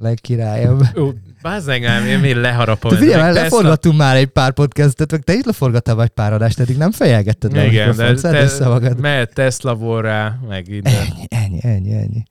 legkirályabb. 0.00 0.82
Ó, 0.98 1.08
bázd 1.42 1.68
engem, 1.68 2.06
én 2.06 2.18
még 2.18 2.34
leharapom. 2.34 2.96
Figyelj, 2.96 3.32
leforgattunk 3.32 3.96
már 3.96 4.16
egy 4.16 4.26
pár 4.26 4.52
podcastet, 4.52 5.10
meg 5.10 5.22
te 5.22 5.34
is 5.34 5.44
leforgattál 5.44 5.94
vagy 5.94 6.08
pár 6.08 6.32
adást, 6.32 6.60
eddig 6.60 6.76
nem 6.76 6.90
fejelgetted 6.90 7.56
a 7.56 7.62
Igen, 7.62 7.96
de 7.96 8.10
össze 8.42 8.68
magad. 8.68 9.00
mehet 9.00 9.34
Tesla 9.34 9.74
borrá, 9.74 10.38
meg 10.48 10.68
minden. 10.68 10.92
Ennyi, 10.92 11.26
ennyi, 11.28 11.60
ennyi, 11.62 11.92
ennyi. 11.92 12.22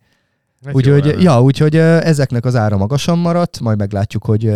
Úgyhogy, 0.72 1.22
ja, 1.22 1.42
úgyhogy 1.42 1.76
ezeknek 1.76 2.46
az 2.46 2.56
ára 2.56 2.78
magasan 2.78 3.18
maradt, 3.18 3.60
majd 3.60 3.78
meglátjuk, 3.78 4.26
hogy 4.26 4.48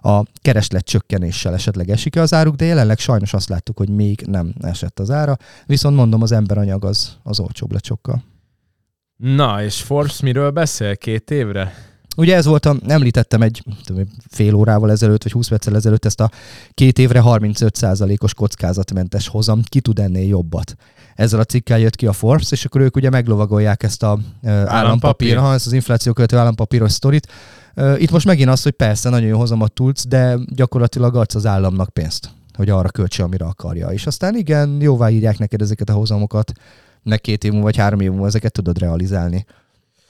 a 0.00 0.22
kereslet 0.42 0.84
csökkenéssel 0.84 1.54
esetleg 1.54 1.90
esik 1.90 2.16
az 2.16 2.32
áruk, 2.34 2.54
de 2.54 2.64
jelenleg 2.64 2.98
sajnos 2.98 3.34
azt 3.34 3.48
láttuk, 3.48 3.76
hogy 3.76 3.88
még 3.88 4.20
nem 4.26 4.54
esett 4.60 4.98
az 4.98 5.10
ára, 5.10 5.36
viszont 5.66 5.96
mondom, 5.96 6.22
az 6.22 6.32
emberanyag 6.32 6.84
az, 6.84 7.16
az 7.22 7.40
olcsóbb 7.40 7.72
lett 7.72 7.84
sokkal. 7.84 8.22
Na, 9.16 9.62
és 9.62 9.82
Forbes 9.82 10.20
miről 10.20 10.50
beszél 10.50 10.96
két 10.96 11.30
évre? 11.30 11.74
Ugye 12.18 12.36
ez 12.36 12.46
volt, 12.46 12.66
a, 12.66 12.76
említettem 12.86 13.42
egy 13.42 13.62
tudom, 13.84 14.04
fél 14.30 14.54
órával 14.54 14.90
ezelőtt, 14.90 15.22
vagy 15.22 15.32
20 15.32 15.48
perccel 15.48 15.76
ezelőtt 15.76 16.04
ezt 16.04 16.20
a 16.20 16.30
két 16.74 16.98
évre 16.98 17.22
35%-os 17.24 18.34
kockázatmentes 18.34 19.28
hozam, 19.28 19.62
ki 19.62 19.80
tud 19.80 19.98
ennél 19.98 20.26
jobbat. 20.28 20.76
Ezzel 21.14 21.40
a 21.40 21.44
cikkel 21.44 21.78
jött 21.78 21.96
ki 21.96 22.06
a 22.06 22.12
Forbes, 22.12 22.52
és 22.52 22.64
akkor 22.64 22.80
ők 22.80 22.96
ugye 22.96 23.10
meglovagolják 23.10 23.82
ezt 23.82 24.02
a 24.02 24.18
ö, 24.42 24.48
állampapír, 24.48 25.36
ha, 25.36 25.52
ezt 25.52 25.66
az 25.66 25.72
infláció 25.72 26.12
követő 26.12 26.36
állampapíros 26.36 26.92
sztorit. 26.92 27.26
Ö, 27.74 27.96
Itt 27.96 28.10
most 28.10 28.26
megint 28.26 28.48
az, 28.48 28.62
hogy 28.62 28.72
persze 28.72 29.08
nagyon 29.08 29.28
jó 29.28 29.38
hozamat 29.38 29.72
tudsz, 29.72 30.06
de 30.06 30.38
gyakorlatilag 30.54 31.16
adsz 31.16 31.34
az 31.34 31.46
államnak 31.46 31.88
pénzt, 31.88 32.30
hogy 32.54 32.70
arra 32.70 32.88
költse, 32.88 33.22
amire 33.22 33.44
akarja. 33.44 33.88
És 33.88 34.06
aztán 34.06 34.36
igen, 34.36 34.80
jóvá 34.80 35.10
írják 35.10 35.38
neked 35.38 35.62
ezeket 35.62 35.88
a 35.88 35.92
hozamokat, 35.92 36.52
meg 37.02 37.20
két 37.20 37.44
év 37.44 37.50
múlva 37.50 37.66
vagy 37.66 37.76
három 37.76 38.00
év 38.00 38.10
múlva 38.10 38.26
ezeket 38.26 38.52
tudod 38.52 38.78
realizálni. 38.78 39.46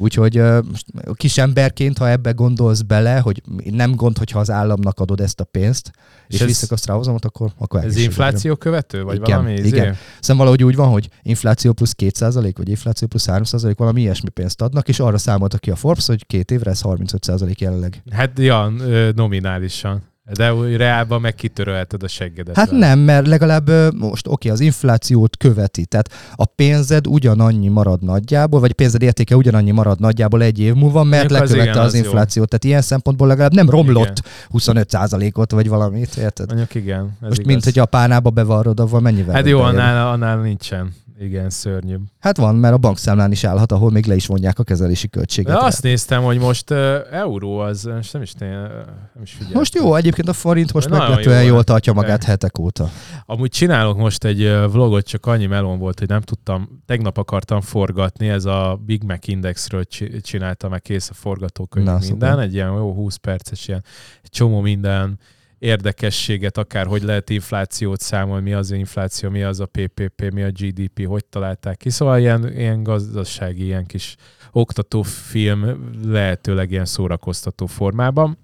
Úgyhogy 0.01 0.43
most 0.71 0.85
kis 1.15 1.39
emberként, 1.39 1.99
ha 1.99 2.09
ebbe 2.11 2.31
gondolsz 2.31 2.81
bele, 2.81 3.19
hogy 3.19 3.43
nem 3.71 3.95
gond, 3.95 4.19
hogyha 4.19 4.39
az 4.39 4.51
államnak 4.51 5.01
adod 5.01 5.21
ezt 5.21 5.41
a 5.41 5.45
pénzt, 5.45 5.91
és, 6.29 6.35
És 6.35 6.41
ez- 6.41 6.47
visszakaszt 6.47 6.87
rá 6.87 6.95
hozamot, 6.95 7.25
akkor, 7.25 7.51
akkor 7.59 7.85
Ez 7.85 7.97
infláció 7.97 8.57
követő? 8.57 9.03
Vagy 9.03 9.17
Igen, 9.17 9.31
valami? 9.39 9.53
igen. 9.53 9.65
izé? 9.67 9.93
Szóval 10.21 10.37
valahogy 10.37 10.65
úgy 10.65 10.77
van, 10.77 10.89
hogy 10.89 11.09
infláció 11.23 11.73
plusz 11.73 11.95
2%, 11.99 12.53
vagy 12.57 12.69
infláció 12.69 13.09
plusz 13.09 13.27
3%, 13.29 13.75
valami 13.77 14.01
ilyesmi 14.01 14.29
pénzt 14.29 14.63
adnak, 14.63 14.89
és 14.89 15.01
arra 15.01 15.19
számolta 15.19 15.59
ki 15.59 15.71
a 15.71 15.77
Forbes, 15.77 16.07
hogy 16.07 16.27
két 16.27 16.51
évre 16.51 16.71
ez 16.71 16.81
35% 16.83 17.59
jelenleg. 17.59 18.03
Hát 18.11 18.39
ja, 18.39 18.73
nominálisan. 19.15 20.03
De 20.33 20.55
úgy 20.55 20.77
reálban 20.77 21.21
meg 21.21 21.35
kitörölheted 21.35 22.03
a 22.03 22.09
seggedet. 22.09 22.57
Hát 22.57 22.71
vele. 22.71 22.87
nem, 22.87 22.99
mert 22.99 23.27
legalább 23.27 23.71
most 23.95 24.27
oké, 24.27 24.49
az 24.49 24.61
inflációt 24.61 25.37
követi, 25.37 25.85
tehát 25.85 26.13
a 26.35 26.45
pénzed 26.45 27.07
ugyanannyi 27.07 27.69
marad 27.69 28.03
nagyjából, 28.03 28.61
vagy 28.61 28.71
a 28.71 28.75
pénzed 28.75 29.03
értéke 29.03 29.37
ugyanannyi 29.37 29.71
marad 29.71 30.01
nagyjából 30.01 30.43
egy 30.43 30.59
év 30.59 30.75
múlva, 30.75 31.03
mert 31.03 31.25
az 31.25 31.31
lekövette 31.31 31.63
igen, 31.63 31.79
az, 31.79 31.87
az 31.87 31.95
jó. 31.95 32.05
inflációt. 32.05 32.49
Tehát 32.49 32.65
ilyen 32.65 32.83
szempontból 32.83 33.27
legalább 33.27 33.53
nem 33.53 33.71
romlott 33.71 34.23
Igen. 34.51 34.77
25%-ot, 34.77 35.51
vagy 35.51 35.69
valamit, 35.69 36.17
érted? 36.17 36.49
Mondjuk 36.49 36.75
igen. 36.75 37.01
Ez 37.01 37.29
Most 37.29 37.33
igaz. 37.33 37.47
mint, 37.53 37.65
hogy 37.65 37.79
a 37.79 37.87
pánába 37.87 38.31
bevarrod, 38.31 38.81
avval 38.81 39.01
mennyivel 39.01 39.35
Hát 39.35 39.47
jó, 39.47 39.61
annál, 39.61 40.09
annál 40.09 40.39
nincsen. 40.39 40.95
Igen, 41.21 41.51
szörnyű. 41.51 41.97
Hát 42.19 42.37
van, 42.37 42.55
mert 42.55 42.75
a 42.75 42.79
bankszámlán 42.79 43.33
is 43.33 43.45
állhat, 43.45 43.73
ahol 43.73 43.91
még 43.91 44.07
le 44.07 44.15
is 44.15 44.27
vonják 44.27 44.59
a 44.59 44.63
kezelési 44.63 45.09
költséget. 45.09 45.53
De 45.53 45.65
azt 45.65 45.83
néztem, 45.83 46.23
hogy 46.23 46.39
most 46.39 46.71
uh, 46.71 46.97
euró 47.11 47.59
az, 47.59 47.85
most 47.85 48.13
nem 48.13 48.23
is, 48.23 48.33
nem 48.33 49.23
is 49.23 49.31
figyeltem. 49.31 49.59
Most 49.59 49.75
jó, 49.75 49.95
egyébként 49.95 50.29
a 50.29 50.33
forint 50.33 50.73
most 50.73 50.89
meglepően 50.89 51.43
jó 51.43 51.49
jól 51.49 51.65
tartja 51.65 51.93
magát 51.93 52.25
hetek 52.25 52.59
óta. 52.59 52.91
Amúgy 53.27 53.51
csinálok 53.51 53.97
most 53.97 54.25
egy 54.25 54.43
vlogot, 54.71 55.07
csak 55.07 55.27
annyi 55.27 55.47
melón 55.47 55.79
volt, 55.79 55.99
hogy 55.99 56.09
nem 56.09 56.21
tudtam, 56.21 56.83
tegnap 56.87 57.17
akartam 57.17 57.61
forgatni, 57.61 58.29
ez 58.29 58.45
a 58.45 58.81
Big 58.87 59.03
Mac 59.03 59.29
Indexről 59.29 59.85
csi- 59.85 60.21
csináltam, 60.21 60.71
meg 60.71 60.83
kész 60.83 61.11
a 61.11 61.15
forgatókönyv 61.15 61.87
Na, 61.87 61.93
minden, 61.93 62.09
szuper. 62.09 62.39
egy 62.39 62.55
ilyen 62.55 62.73
jó 62.73 62.93
20 62.93 63.17
perces 63.17 63.69
ilyen, 63.69 63.85
csomó 64.23 64.61
minden, 64.61 65.19
érdekességet, 65.59 66.59
akár 66.59 66.87
hogy 66.87 67.03
lehet 67.03 67.31
inflációt 67.31 68.01
számolni, 68.01 68.43
mi 68.43 68.53
az 68.53 68.71
infláció, 68.71 69.31
mi 69.31 69.43
az 69.43 69.61
a 69.61 69.67
PPP, 69.67 70.31
mi 70.33 70.43
a 70.43 70.51
GDP, 70.51 71.07
hogy 71.07 71.25
találták 71.25 71.77
ki. 71.77 71.91
Szóval 71.91 72.19
ilyen, 72.19 72.53
ilyen 72.57 72.83
gazdasági, 72.83 73.65
ilyen 73.65 73.87
kis 73.87 74.17
oktatófilm 74.53 75.91
lehetőleg 76.05 76.71
ilyen 76.71 76.85
szórakoztató 76.85 77.67
formában. 77.67 78.39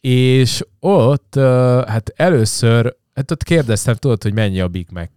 És 0.00 0.64
ott, 0.80 1.34
hát 1.86 2.12
először, 2.16 2.96
hát 3.14 3.30
ott 3.30 3.42
kérdeztem, 3.42 3.94
tudod, 3.94 4.22
hogy 4.22 4.34
mennyi 4.34 4.60
a 4.60 4.68
Big 4.68 4.86
Mac? 4.90 5.10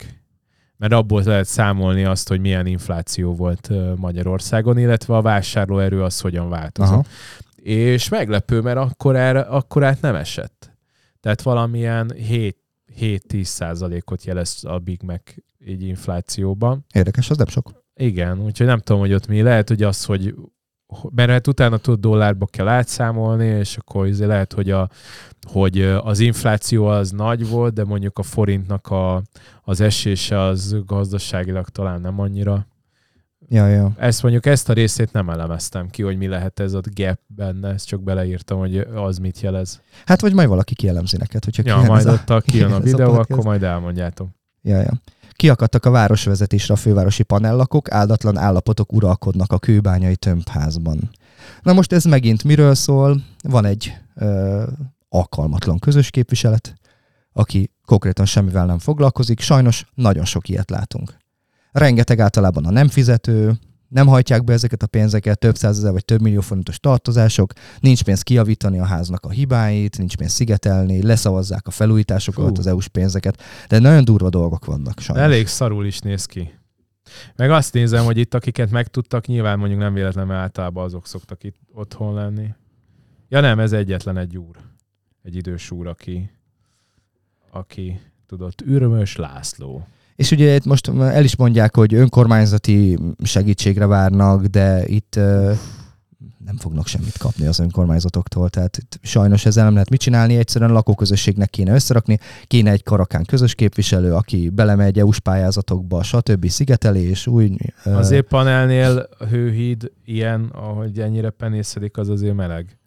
Mert 0.77 0.93
abból 0.93 1.23
lehet 1.23 1.45
számolni 1.45 2.03
azt, 2.03 2.27
hogy 2.27 2.39
milyen 2.39 2.65
infláció 2.65 3.35
volt 3.35 3.69
Magyarországon, 3.95 4.77
illetve 4.77 5.15
a 5.15 5.21
vásárlóerő 5.21 6.03
az 6.03 6.19
hogyan 6.19 6.49
változott. 6.49 6.93
Aha. 6.93 7.05
És 7.55 8.09
meglepő, 8.09 8.61
mert 8.61 8.77
akkor, 8.77 9.15
erre, 9.15 9.39
akkor 9.39 9.83
át 9.83 10.01
nem 10.01 10.15
esett. 10.15 10.54
Tehát 11.25 11.41
valamilyen 11.41 12.13
7-10 12.99 13.43
százalékot 13.43 14.23
jelez 14.23 14.59
a 14.63 14.77
Big 14.79 15.01
Mac 15.01 15.21
így 15.65 15.83
inflációban. 15.83 16.85
Érdekes, 16.93 17.29
az 17.29 17.37
nem 17.37 17.47
sok. 17.47 17.83
Igen, 17.95 18.39
úgyhogy 18.39 18.67
nem 18.67 18.79
tudom, 18.79 19.01
hogy 19.01 19.13
ott 19.13 19.27
mi. 19.27 19.41
Lehet, 19.41 19.67
hogy 19.67 19.83
az, 19.83 20.05
hogy 20.05 20.35
mert 21.09 21.29
hát 21.29 21.47
utána 21.47 21.77
tud 21.77 21.99
dollárba 21.99 22.45
kell 22.45 22.67
átszámolni, 22.67 23.45
és 23.45 23.77
akkor 23.77 24.07
azért 24.07 24.29
lehet, 24.29 24.53
hogy, 24.53 24.71
a, 24.71 24.89
hogy 25.51 25.81
az 25.81 26.19
infláció 26.19 26.85
az 26.85 27.11
nagy 27.11 27.49
volt, 27.49 27.73
de 27.73 27.83
mondjuk 27.83 28.17
a 28.17 28.23
forintnak 28.23 28.87
a, 28.87 29.21
az 29.63 29.81
esése 29.81 30.39
az 30.39 30.75
gazdaságilag 30.85 31.69
talán 31.69 32.01
nem 32.01 32.19
annyira. 32.19 32.67
Ja, 33.49 33.67
ja. 33.67 33.91
Ezt 33.97 34.21
mondjuk 34.21 34.45
ezt 34.45 34.69
a 34.69 34.73
részét 34.73 35.11
nem 35.11 35.29
elemeztem 35.29 35.89
ki, 35.89 36.01
hogy 36.01 36.17
mi 36.17 36.27
lehet 36.27 36.59
ez 36.59 36.73
a 36.73 36.81
gap 36.95 37.19
benne, 37.27 37.69
ezt 37.69 37.87
csak 37.87 38.03
beleírtam, 38.03 38.59
hogy 38.59 38.77
az 38.77 39.17
mit 39.17 39.39
jelez. 39.41 39.81
Hát 40.05 40.21
vagy 40.21 40.33
majd 40.33 40.47
valaki 40.47 40.73
kielemzi 40.73 41.17
neked, 41.17 41.43
hogyha 41.43 41.63
ja, 41.65 41.81
majd 41.81 42.07
ott 42.07 42.29
a, 42.29 42.41
kijön 42.45 42.71
a 42.71 42.79
videó, 42.79 43.13
a 43.13 43.19
akkor 43.19 43.43
majd 43.43 43.63
elmondjátok. 43.63 44.27
Ja, 44.61 44.77
ja. 44.81 44.93
Kiakadtak 45.31 45.85
a 45.85 45.89
városvezetésre 45.89 46.73
a 46.73 46.77
fővárosi 46.77 47.23
panellakok, 47.23 47.91
áldatlan 47.91 48.37
állapotok 48.37 48.93
uralkodnak 48.93 49.51
a 49.51 49.59
kőbányai 49.59 50.15
tömbházban. 50.15 51.09
Na 51.61 51.73
most 51.73 51.91
ez 51.91 52.03
megint 52.03 52.43
miről 52.43 52.75
szól? 52.75 53.21
Van 53.43 53.65
egy 53.65 53.97
ö, 54.15 54.63
alkalmatlan 55.09 55.79
közös 55.79 56.09
képviselet, 56.09 56.73
aki 57.33 57.71
konkrétan 57.85 58.25
semmivel 58.25 58.65
nem 58.65 58.79
foglalkozik. 58.79 59.39
Sajnos 59.39 59.85
nagyon 59.93 60.25
sok 60.25 60.49
ilyet 60.49 60.69
látunk. 60.69 61.17
Rengeteg 61.75 62.19
általában 62.19 62.65
a 62.65 62.71
nem 62.71 62.87
fizető, 62.87 63.53
nem 63.87 64.07
hajtják 64.07 64.43
be 64.43 64.53
ezeket 64.53 64.83
a 64.83 64.87
pénzeket, 64.87 65.39
több 65.39 65.55
százezer 65.55 65.91
vagy 65.91 66.05
több 66.05 66.21
millió 66.21 66.41
forintos 66.41 66.79
tartozások, 66.79 67.53
nincs 67.79 68.03
pénz 68.03 68.21
kiavítani 68.21 68.79
a 68.79 68.85
háznak 68.85 69.25
a 69.25 69.29
hibáit, 69.29 69.97
nincs 69.97 70.17
pénz 70.17 70.31
szigetelni, 70.31 71.03
leszavazzák 71.03 71.67
a 71.67 71.71
felújításokat, 71.71 72.49
Hú. 72.49 72.53
az 72.57 72.67
EU-s 72.67 72.87
pénzeket, 72.87 73.41
de 73.67 73.79
nagyon 73.79 74.03
durva 74.03 74.29
dolgok 74.29 74.65
vannak 74.65 74.99
sajnos. 74.99 75.25
Elég 75.25 75.47
szarul 75.47 75.85
is 75.85 75.99
néz 75.99 76.25
ki. 76.25 76.53
Meg 77.35 77.51
azt 77.51 77.73
nézem, 77.73 78.05
hogy 78.05 78.17
itt 78.17 78.33
akiket 78.33 78.71
megtudtak, 78.71 79.25
nyilván 79.25 79.59
mondjuk 79.59 79.79
nem 79.79 79.93
véletlenül 79.93 80.33
általában 80.33 80.83
azok 80.83 81.07
szoktak 81.07 81.43
itt 81.43 81.55
otthon 81.73 82.13
lenni. 82.13 82.47
Ja 83.29 83.39
nem, 83.39 83.59
ez 83.59 83.71
egyetlen 83.71 84.17
egy 84.17 84.37
úr. 84.37 84.55
Egy 85.23 85.35
idős 85.35 85.71
úr, 85.71 85.87
aki, 85.87 86.31
aki 87.51 87.99
tudott, 88.27 88.61
Ürömös 88.61 89.15
László. 89.15 89.87
És 90.15 90.31
ugye 90.31 90.55
itt 90.55 90.65
most 90.65 90.87
el 90.87 91.23
is 91.23 91.35
mondják, 91.35 91.75
hogy 91.75 91.93
önkormányzati 91.93 92.97
segítségre 93.23 93.85
várnak, 93.85 94.45
de 94.45 94.87
itt 94.87 95.19
nem 96.45 96.57
fognak 96.57 96.87
semmit 96.87 97.17
kapni 97.17 97.45
az 97.45 97.59
önkormányzatoktól. 97.59 98.49
Tehát 98.49 98.77
itt 98.77 98.99
sajnos 99.01 99.45
ezzel 99.45 99.63
nem 99.63 99.73
lehet 99.73 99.89
mit 99.89 99.99
csinálni, 99.99 100.35
egyszerűen 100.35 100.71
lakóközösségnek 100.71 101.49
kéne 101.49 101.73
összerakni, 101.73 102.19
kéne 102.47 102.71
egy 102.71 102.83
karakán 102.83 103.25
közös 103.25 103.55
képviselő, 103.55 104.13
aki 104.13 104.49
belemegy 104.49 104.99
EU-s 104.99 105.19
pályázatokba, 105.19 106.03
stb. 106.03 106.47
szigetelés, 106.47 107.27
új... 107.27 107.55
Azért 107.83 108.27
panelnél 108.27 109.09
hőhíd 109.29 109.91
ilyen, 110.05 110.49
ahogy 110.53 110.99
ennyire 110.99 111.29
penészedik, 111.29 111.97
az 111.97 112.09
azért 112.09 112.35
meleg. 112.35 112.77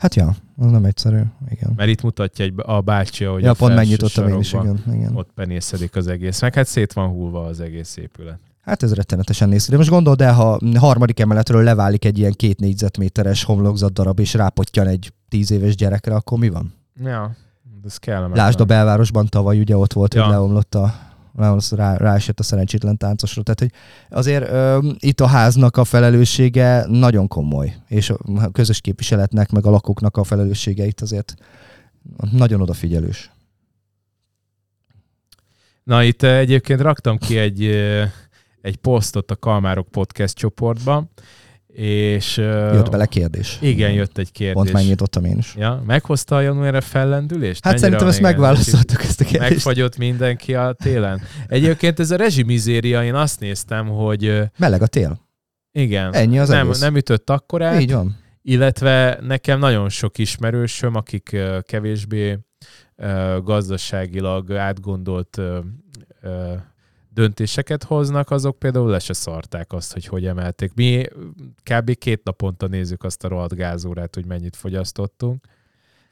Hát 0.00 0.14
ja, 0.14 0.34
az 0.56 0.70
nem 0.70 0.84
egyszerű, 0.84 1.20
igen. 1.48 1.72
Mert 1.76 1.90
itt 1.90 2.02
mutatja 2.02 2.44
egy, 2.44 2.54
a 2.56 2.80
bácsi, 2.80 3.24
hogy 3.24 3.42
ja, 3.42 3.50
a 3.50 3.54
pont 3.54 3.74
megnyitottam 3.74 4.28
én 4.28 4.38
is, 4.38 4.52
igen, 4.52 4.82
igen. 4.92 5.16
Ott 5.16 5.30
penészedik 5.34 5.96
az 5.96 6.06
egész, 6.06 6.40
meg 6.40 6.54
hát 6.54 6.66
szét 6.66 6.92
van 6.92 7.08
húlva 7.08 7.44
az 7.44 7.60
egész 7.60 7.96
épület. 7.96 8.38
Hát 8.60 8.82
ez 8.82 8.94
rettenetesen 8.94 9.48
néz 9.48 9.64
ki. 9.64 9.70
De 9.70 9.76
most 9.76 9.88
gondold 9.88 10.20
el, 10.20 10.34
ha 10.34 10.58
harmadik 10.78 11.20
emeletről 11.20 11.62
leválik 11.62 12.04
egy 12.04 12.18
ilyen 12.18 12.32
két 12.32 12.60
négyzetméteres 12.60 13.44
homlokzat 13.44 13.92
darab, 13.92 14.18
és 14.18 14.34
rápottyan 14.34 14.86
egy 14.86 15.12
tíz 15.28 15.50
éves 15.50 15.76
gyerekre, 15.76 16.14
akkor 16.14 16.38
mi 16.38 16.48
van? 16.48 16.74
Ja, 17.04 17.36
ez 17.84 17.96
kell. 17.96 18.30
Lásd 18.34 18.60
a 18.60 18.64
belvárosban 18.64 19.26
tavaly, 19.26 19.60
ugye 19.60 19.76
ott 19.76 19.92
volt, 19.92 20.14
ja. 20.14 20.22
hogy 20.22 20.32
leomlott 20.32 20.74
a 20.74 20.94
rá, 21.70 21.96
ráesett 21.96 22.38
a 22.40 22.42
szerencsétlen 22.42 22.96
táncosra. 22.96 23.42
Tehát, 23.42 23.60
hogy 23.60 23.72
azért 24.08 24.48
ö, 24.50 24.90
itt 24.98 25.20
a 25.20 25.26
háznak 25.26 25.76
a 25.76 25.84
felelőssége 25.84 26.84
nagyon 26.88 27.28
komoly, 27.28 27.76
és 27.88 28.10
a 28.10 28.50
közös 28.52 28.80
képviseletnek, 28.80 29.50
meg 29.50 29.66
a 29.66 29.70
lakóknak 29.70 30.16
a 30.16 30.24
felelőssége 30.24 30.86
itt 30.86 31.00
azért 31.00 31.34
nagyon 32.30 32.60
odafigyelős. 32.60 33.30
Na, 35.84 36.02
itt 36.02 36.22
egyébként 36.22 36.80
raktam 36.80 37.18
ki 37.18 37.38
egy, 37.38 37.64
egy 38.60 38.76
posztot 38.76 39.30
a 39.30 39.36
Kalmárok 39.36 39.88
podcast 39.88 40.36
csoportban, 40.36 41.10
és, 41.80 42.36
jött 42.36 42.90
bele 42.90 43.06
kérdés. 43.06 43.58
Igen, 43.60 43.92
jött 43.92 44.18
egy 44.18 44.32
kérdés. 44.32 44.54
Pont 44.54 44.72
megnyitottam 44.72 45.24
én 45.24 45.38
is. 45.38 45.54
Ja, 45.56 45.82
meghozta 45.86 46.36
a 46.36 46.40
januárra 46.40 46.80
fellendülést? 46.80 47.64
Hát 47.64 47.72
Mennyire 47.72 47.78
szerintem 47.78 48.08
ezt 48.08 48.20
megválaszoltuk 48.20 49.02
ezt 49.02 49.20
a 49.20 49.24
kérdést. 49.24 49.50
Megfagyott 49.50 49.96
mindenki 49.96 50.54
a 50.54 50.72
télen. 50.72 51.20
Egyébként 51.46 52.00
ez 52.00 52.10
a 52.10 52.16
rezsimizéria, 52.16 53.04
én 53.04 53.14
azt 53.14 53.40
néztem, 53.40 53.88
hogy... 53.88 54.42
Meleg 54.58 54.82
a 54.82 54.86
tél. 54.86 55.20
Igen. 55.72 56.14
Ennyi 56.14 56.38
az 56.38 56.48
nem, 56.48 56.66
egész. 56.66 56.80
nem 56.80 56.96
ütött 56.96 57.30
akkorát. 57.30 57.80
Így 57.80 57.92
van. 57.92 58.16
Illetve 58.42 59.18
nekem 59.20 59.58
nagyon 59.58 59.88
sok 59.88 60.18
ismerősöm, 60.18 60.94
akik 60.94 61.36
kevésbé 61.62 62.38
gazdaságilag 63.42 64.52
átgondolt 64.52 65.40
döntéseket 67.20 67.84
hoznak, 67.84 68.30
azok 68.30 68.58
például 68.58 68.90
le 68.90 68.98
se 68.98 69.12
szarták 69.12 69.72
azt, 69.72 69.92
hogy 69.92 70.06
hogy 70.06 70.26
emelték. 70.26 70.74
Mi 70.74 71.04
kb. 71.62 71.94
két 71.98 72.24
naponta 72.24 72.66
nézzük 72.66 73.04
azt 73.04 73.24
a 73.24 73.28
rohadt 73.28 73.54
gázórát, 73.54 74.14
hogy 74.14 74.26
mennyit 74.26 74.56
fogyasztottunk. 74.56 75.44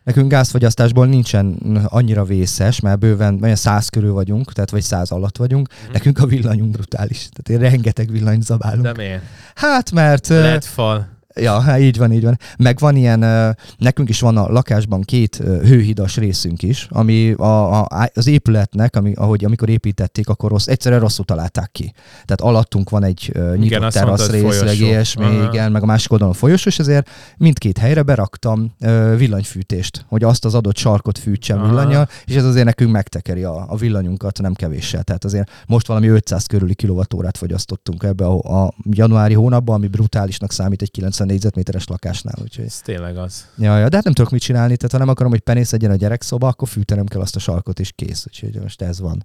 Nekünk 0.05 0.31
gázfogyasztásból 0.31 1.07
nincsen 1.07 1.47
annyira 1.89 2.25
vészes, 2.25 2.81
mert 2.81 2.99
bőven 2.99 3.39
olyan 3.43 3.57
száz 3.57 3.89
körül 3.89 4.13
vagyunk, 4.13 4.53
tehát 4.53 4.71
vagy 4.71 4.83
száz 4.83 5.11
alatt 5.11 5.37
vagyunk. 5.37 5.69
Mm. 5.69 5.93
Nekünk 5.93 6.19
a 6.19 6.27
villanyunk 6.27 6.71
brutális. 6.71 7.29
Tehát 7.33 7.63
én 7.63 7.71
rengeteg 7.71 8.11
villanyt 8.11 8.43
zabálunk. 8.43 8.83
De 8.83 8.93
miért? 8.93 9.23
Hát 9.55 9.91
mert... 9.91 10.29
Lett 10.29 10.65
fal. 10.65 11.09
Ja, 11.41 11.61
hát 11.61 11.79
így 11.79 11.99
van, 11.99 12.13
így 12.13 12.23
van. 12.23 12.39
Meg 12.59 12.79
van 12.79 12.97
ilyen, 12.97 13.57
nekünk 13.79 14.09
is 14.09 14.21
van 14.21 14.37
a 14.37 14.49
lakásban 14.53 15.01
két 15.01 15.37
hőhidas 15.37 16.17
részünk 16.17 16.63
is, 16.63 16.87
ami 16.91 17.33
a, 17.33 17.81
a, 17.81 17.89
az 18.15 18.27
épületnek, 18.27 18.97
ami, 18.97 19.13
ahogy 19.13 19.45
amikor 19.45 19.69
építették, 19.69 20.29
akkor 20.29 20.51
rossz, 20.51 20.67
egyszerűen 20.67 21.01
rosszul 21.01 21.25
találták 21.25 21.73
ki. 21.73 21.93
Tehát 22.13 22.41
alattunk 22.41 22.91
van 22.91 23.05
egy 23.05 23.33
nyitott 23.35 23.65
igen, 23.65 23.91
terasz 23.91 24.31
rész, 24.31 24.63
meg 24.63 24.79
ilyesmi, 24.79 25.25
uh-huh. 25.25 25.45
igen, 25.45 25.73
meg 25.73 25.83
a 25.83 25.87
másik 25.87 26.13
oldalon 26.13 26.35
folyosó, 26.35 26.69
és 26.69 26.79
ezért 26.79 27.11
mindkét 27.37 27.79
helyre 27.79 28.03
beraktam 28.03 28.75
villanyfűtést, 29.17 30.05
hogy 30.09 30.25
azt 30.25 30.45
az 30.45 30.55
adott 30.55 30.77
sarkot 30.77 31.19
fűtsem 31.19 31.57
uh-huh. 31.57 31.73
villanyjal, 31.73 32.09
és 32.25 32.35
ez 32.35 32.45
azért 32.45 32.65
nekünk 32.65 32.93
megtekeri 32.93 33.43
a, 33.43 33.65
a 33.69 33.77
villanyunkat 33.77 34.41
nem 34.41 34.55
kevéssel. 34.55 35.03
Tehát 35.03 35.25
azért 35.25 35.51
most 35.67 35.87
valami 35.87 36.09
500 36.09 36.47
körüli 36.47 36.75
kilovatórát 36.75 37.37
fogyasztottunk 37.37 38.03
ebbe 38.03 38.25
a, 38.25 38.65
a 38.65 38.73
januári 38.91 39.35
hónapban, 39.35 39.75
ami 39.75 39.87
brutálisnak 39.87 40.53
számít 40.53 40.83
egy 40.83 40.91
90 40.91 41.28
négyzetméteres 41.29 41.87
lakásnál. 41.87 42.35
Úgyhogy... 42.43 42.65
Ez 42.65 42.81
tényleg 42.81 43.17
az. 43.17 43.47
Ja, 43.59 43.79
ja, 43.79 43.89
de 43.89 43.97
hát 43.97 44.05
nem 44.05 44.15
tudok 44.15 44.31
mit 44.31 44.41
csinálni, 44.41 44.77
tehát 44.77 44.93
ha 44.93 44.99
nem 44.99 45.09
akarom, 45.09 45.31
hogy 45.31 45.41
penészedjen 45.41 45.91
a 45.91 45.97
gyerekszoba, 45.97 46.47
akkor 46.49 46.69
fűtenem 46.69 47.07
kell 47.07 47.21
azt 47.21 47.37
a 47.37 47.39
sarkot, 47.39 47.81
és 47.81 47.93
kész. 47.95 48.25
Úgyhogy 48.27 48.61
most 48.63 48.83
ez 48.83 49.01
van. 49.01 49.23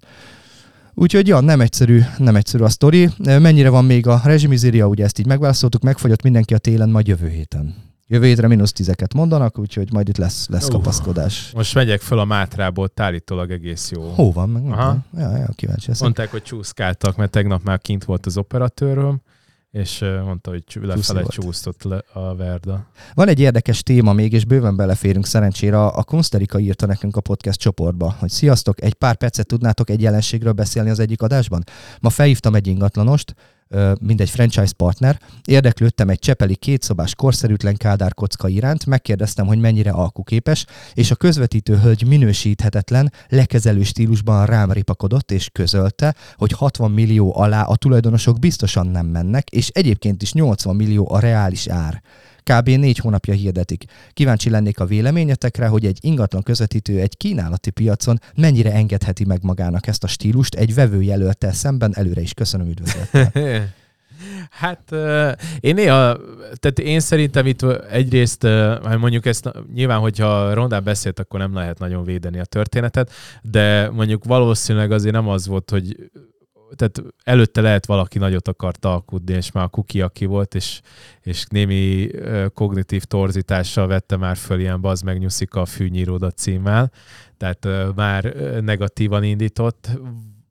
Úgyhogy 0.94 1.28
ja, 1.28 1.40
nem 1.40 1.60
egyszerű, 1.60 2.00
nem 2.18 2.36
egyszerű 2.36 2.64
a 2.64 2.68
sztori. 2.68 3.10
Mennyire 3.18 3.68
van 3.68 3.84
még 3.84 4.06
a 4.06 4.20
rezsimizéria, 4.24 4.86
ugye 4.86 5.04
ezt 5.04 5.18
így 5.18 5.26
megválaszoltuk, 5.26 5.82
megfogyott 5.82 6.22
mindenki 6.22 6.54
a 6.54 6.58
télen, 6.58 6.88
majd 6.88 7.06
jövő 7.06 7.28
héten. 7.28 7.74
Jövő 8.06 8.26
hétre 8.26 8.46
mínusz 8.46 8.72
tizeket 8.72 9.14
mondanak, 9.14 9.58
úgyhogy 9.58 9.92
majd 9.92 10.08
itt 10.08 10.16
lesz, 10.16 10.48
lesz 10.48 10.66
uh, 10.66 10.72
kapaszkodás. 10.72 11.50
Most 11.54 11.74
megyek 11.74 12.00
föl 12.00 12.18
a 12.18 12.24
Mátrából, 12.24 12.90
állítólag 12.94 13.50
egész 13.50 13.90
jó. 13.90 14.02
Hó 14.02 14.32
van, 14.32 14.48
meg 14.48 14.72
Aha. 14.72 14.96
Ja, 15.16 15.36
ja, 15.36 15.48
kíváncsi 15.54 15.88
leszek. 15.88 16.02
Mondták, 16.02 16.30
hogy 16.30 16.42
csúszkáltak, 16.42 17.16
mert 17.16 17.30
tegnap 17.30 17.62
már 17.62 17.78
kint 17.78 18.04
volt 18.04 18.26
az 18.26 18.36
operatőröm, 18.36 19.20
és 19.74 20.04
mondta, 20.24 20.50
hogy 20.50 20.64
lefele 20.82 21.22
csúsztott 21.22 21.82
le 21.82 22.04
a 22.12 22.34
Verda. 22.36 22.86
Van 23.14 23.28
egy 23.28 23.40
érdekes 23.40 23.82
téma 23.82 24.12
még, 24.12 24.32
és 24.32 24.44
bőven 24.44 24.76
beleférünk 24.76 25.26
szerencsére. 25.26 25.84
A 25.84 26.02
Kunsterika 26.02 26.58
írta 26.58 26.86
nekünk 26.86 27.16
a 27.16 27.20
podcast 27.20 27.58
csoportba, 27.58 28.16
hogy 28.18 28.30
sziasztok, 28.30 28.82
egy 28.82 28.94
pár 28.94 29.16
percet 29.16 29.46
tudnátok 29.46 29.90
egy 29.90 30.00
jelenségről 30.00 30.52
beszélni 30.52 30.90
az 30.90 30.98
egyik 30.98 31.22
adásban? 31.22 31.64
Ma 32.00 32.10
felhívtam 32.10 32.54
egy 32.54 32.66
ingatlanost, 32.66 33.34
mindegy 34.00 34.30
franchise 34.30 34.72
partner, 34.76 35.20
érdeklődtem 35.44 36.08
egy 36.08 36.18
csepeli 36.18 36.56
kétszobás 36.56 37.14
korszerűtlen 37.14 37.76
Kádár 37.76 38.14
kocka 38.14 38.48
iránt, 38.48 38.86
megkérdeztem, 38.86 39.46
hogy 39.46 39.58
mennyire 39.58 39.90
alkuképes, 39.90 40.66
és 40.94 41.10
a 41.10 41.14
közvetítő 41.14 41.76
hölgy 41.78 42.06
minősíthetetlen, 42.06 43.12
lekezelő 43.28 43.82
stílusban 43.82 44.46
rám 44.46 44.72
ripakodott, 44.72 45.30
és 45.30 45.48
közölte, 45.52 46.14
hogy 46.36 46.52
60 46.52 46.90
millió 46.90 47.36
alá 47.36 47.62
a 47.62 47.76
tulajdonosok 47.76 48.38
biztosan 48.38 48.86
nem 48.86 49.06
mennek, 49.06 49.48
és 49.48 49.68
egyébként 49.68 50.22
is 50.22 50.32
80 50.32 50.76
millió 50.76 51.10
a 51.12 51.18
reális 51.18 51.68
ár. 51.68 52.02
Kb. 52.44 52.68
négy 52.68 52.98
hónapja 52.98 53.34
hirdetik. 53.34 53.84
Kíváncsi 54.12 54.50
lennék 54.50 54.80
a 54.80 54.86
véleményetekre, 54.86 55.66
hogy 55.66 55.86
egy 55.86 55.98
ingatlan 56.00 56.42
közvetítő 56.42 57.00
egy 57.00 57.16
kínálati 57.16 57.70
piacon 57.70 58.18
mennyire 58.36 58.72
engedheti 58.72 59.24
meg 59.24 59.42
magának 59.42 59.86
ezt 59.86 60.04
a 60.04 60.06
stílust 60.06 60.54
egy 60.54 60.74
vevőjelöltel 60.74 61.52
szemben. 61.52 61.92
Előre 61.94 62.20
is 62.20 62.34
köszönöm 62.34 62.68
üdvözlettel. 62.68 63.30
Hát 64.50 64.92
én 65.60 65.74
néha, 65.74 66.18
tehát 66.60 66.78
én 66.78 67.00
szerintem 67.00 67.46
itt 67.46 67.62
egyrészt, 67.90 68.42
mondjuk 68.98 69.26
ezt 69.26 69.50
nyilván, 69.74 69.98
hogyha 69.98 70.54
Rondán 70.54 70.84
beszélt, 70.84 71.18
akkor 71.18 71.40
nem 71.40 71.54
lehet 71.54 71.78
nagyon 71.78 72.04
védeni 72.04 72.38
a 72.38 72.44
történetet, 72.44 73.10
de 73.42 73.90
mondjuk 73.90 74.24
valószínűleg 74.24 74.90
azért 74.90 75.14
nem 75.14 75.28
az 75.28 75.46
volt, 75.46 75.70
hogy 75.70 76.10
tehát 76.76 77.02
előtte 77.24 77.60
lehet 77.60 77.86
valaki 77.86 78.18
nagyot 78.18 78.48
akart 78.48 78.84
alkudni, 78.84 79.34
és 79.34 79.52
már 79.52 79.64
a 79.64 79.68
kuki 79.68 80.00
aki 80.00 80.24
volt, 80.24 80.54
és, 80.54 80.80
és 81.20 81.44
némi 81.48 82.10
kognitív 82.54 83.04
torzítással 83.04 83.86
vette 83.86 84.16
már 84.16 84.36
föl 84.36 84.60
ilyen 84.60 84.80
bazd 84.80 85.04
megnyuszik 85.04 85.54
a 85.54 85.64
fűnyíróda 85.64 86.30
címmel, 86.30 86.90
tehát 87.36 87.94
már 87.94 88.34
negatívan 88.60 89.22
indított 89.22 89.88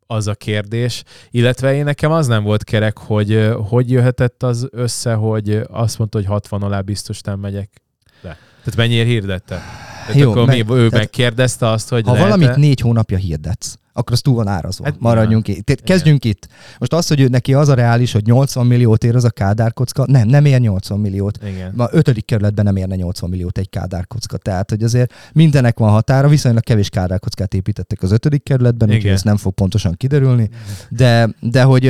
az 0.07 0.27
a 0.27 0.35
kérdés, 0.35 1.03
illetve 1.31 1.73
én 1.73 1.83
nekem 1.83 2.11
az 2.11 2.27
nem 2.27 2.43
volt 2.43 2.63
kerek, 2.63 2.97
hogy 2.97 3.49
hogy 3.69 3.91
jöhetett 3.91 4.43
az 4.43 4.67
össze, 4.71 5.13
hogy 5.13 5.61
azt 5.69 5.97
mondta, 5.97 6.17
hogy 6.17 6.27
60 6.27 6.61
alá 6.61 6.81
biztos 6.81 7.21
nem 7.21 7.39
megyek 7.39 7.81
le. 8.21 8.37
Tehát 8.57 8.75
mennyire 8.75 9.03
hirdette? 9.03 9.61
Tehát 10.05 10.21
Jó, 10.21 10.31
akkor 10.31 10.45
meg, 10.45 10.67
mi, 10.67 10.75
ő 10.75 10.87
megkérdezte 10.91 11.67
azt, 11.67 11.89
hogy 11.89 12.03
Ha 12.05 12.13
lehet 12.13 12.29
valamit 12.29 12.55
négy 12.55 12.79
hónapja 12.79 13.17
hirdetsz, 13.17 13.75
akkor 13.93 14.13
az 14.13 14.21
túl 14.21 14.35
van 14.35 14.47
árazva. 14.47 14.85
Hát 14.85 14.99
Maradjunk 14.99 15.47
itt. 15.47 15.65
Tehát 15.65 15.83
kezdjünk 15.83 16.25
itt. 16.25 16.47
Most 16.79 16.93
az, 16.93 17.07
hogy 17.07 17.19
ő 17.19 17.27
neki 17.27 17.53
az 17.53 17.69
a 17.69 17.73
reális, 17.73 18.11
hogy 18.11 18.25
80 18.25 18.65
milliót 18.65 19.03
ér 19.03 19.15
az 19.15 19.23
a 19.23 19.29
kádárkocka, 19.29 20.05
nem, 20.07 20.27
nem 20.27 20.45
ér 20.45 20.59
80 20.59 20.99
milliót. 20.99 21.39
Igen. 21.47 21.73
Ma 21.75 21.87
ötödik 21.91 22.25
kerületben 22.25 22.65
nem 22.65 22.75
érne 22.75 22.95
80 22.95 23.29
milliót 23.29 23.57
egy 23.57 23.69
kádárkocka. 23.69 24.37
Tehát, 24.37 24.69
hogy 24.69 24.83
azért 24.83 25.13
mindenek 25.33 25.77
van 25.77 25.89
határa, 25.89 26.27
viszonylag 26.27 26.63
kevés 26.63 26.89
kádárkockát 26.89 27.53
építettek 27.53 28.01
az 28.01 28.11
ötödik 28.11 28.43
kerületben, 28.43 28.89
úgyhogy 28.89 29.11
ez 29.11 29.21
nem 29.21 29.37
fog 29.37 29.53
pontosan 29.53 29.93
kiderülni. 29.93 30.49
De, 30.89 31.29
de 31.39 31.63
hogy 31.63 31.87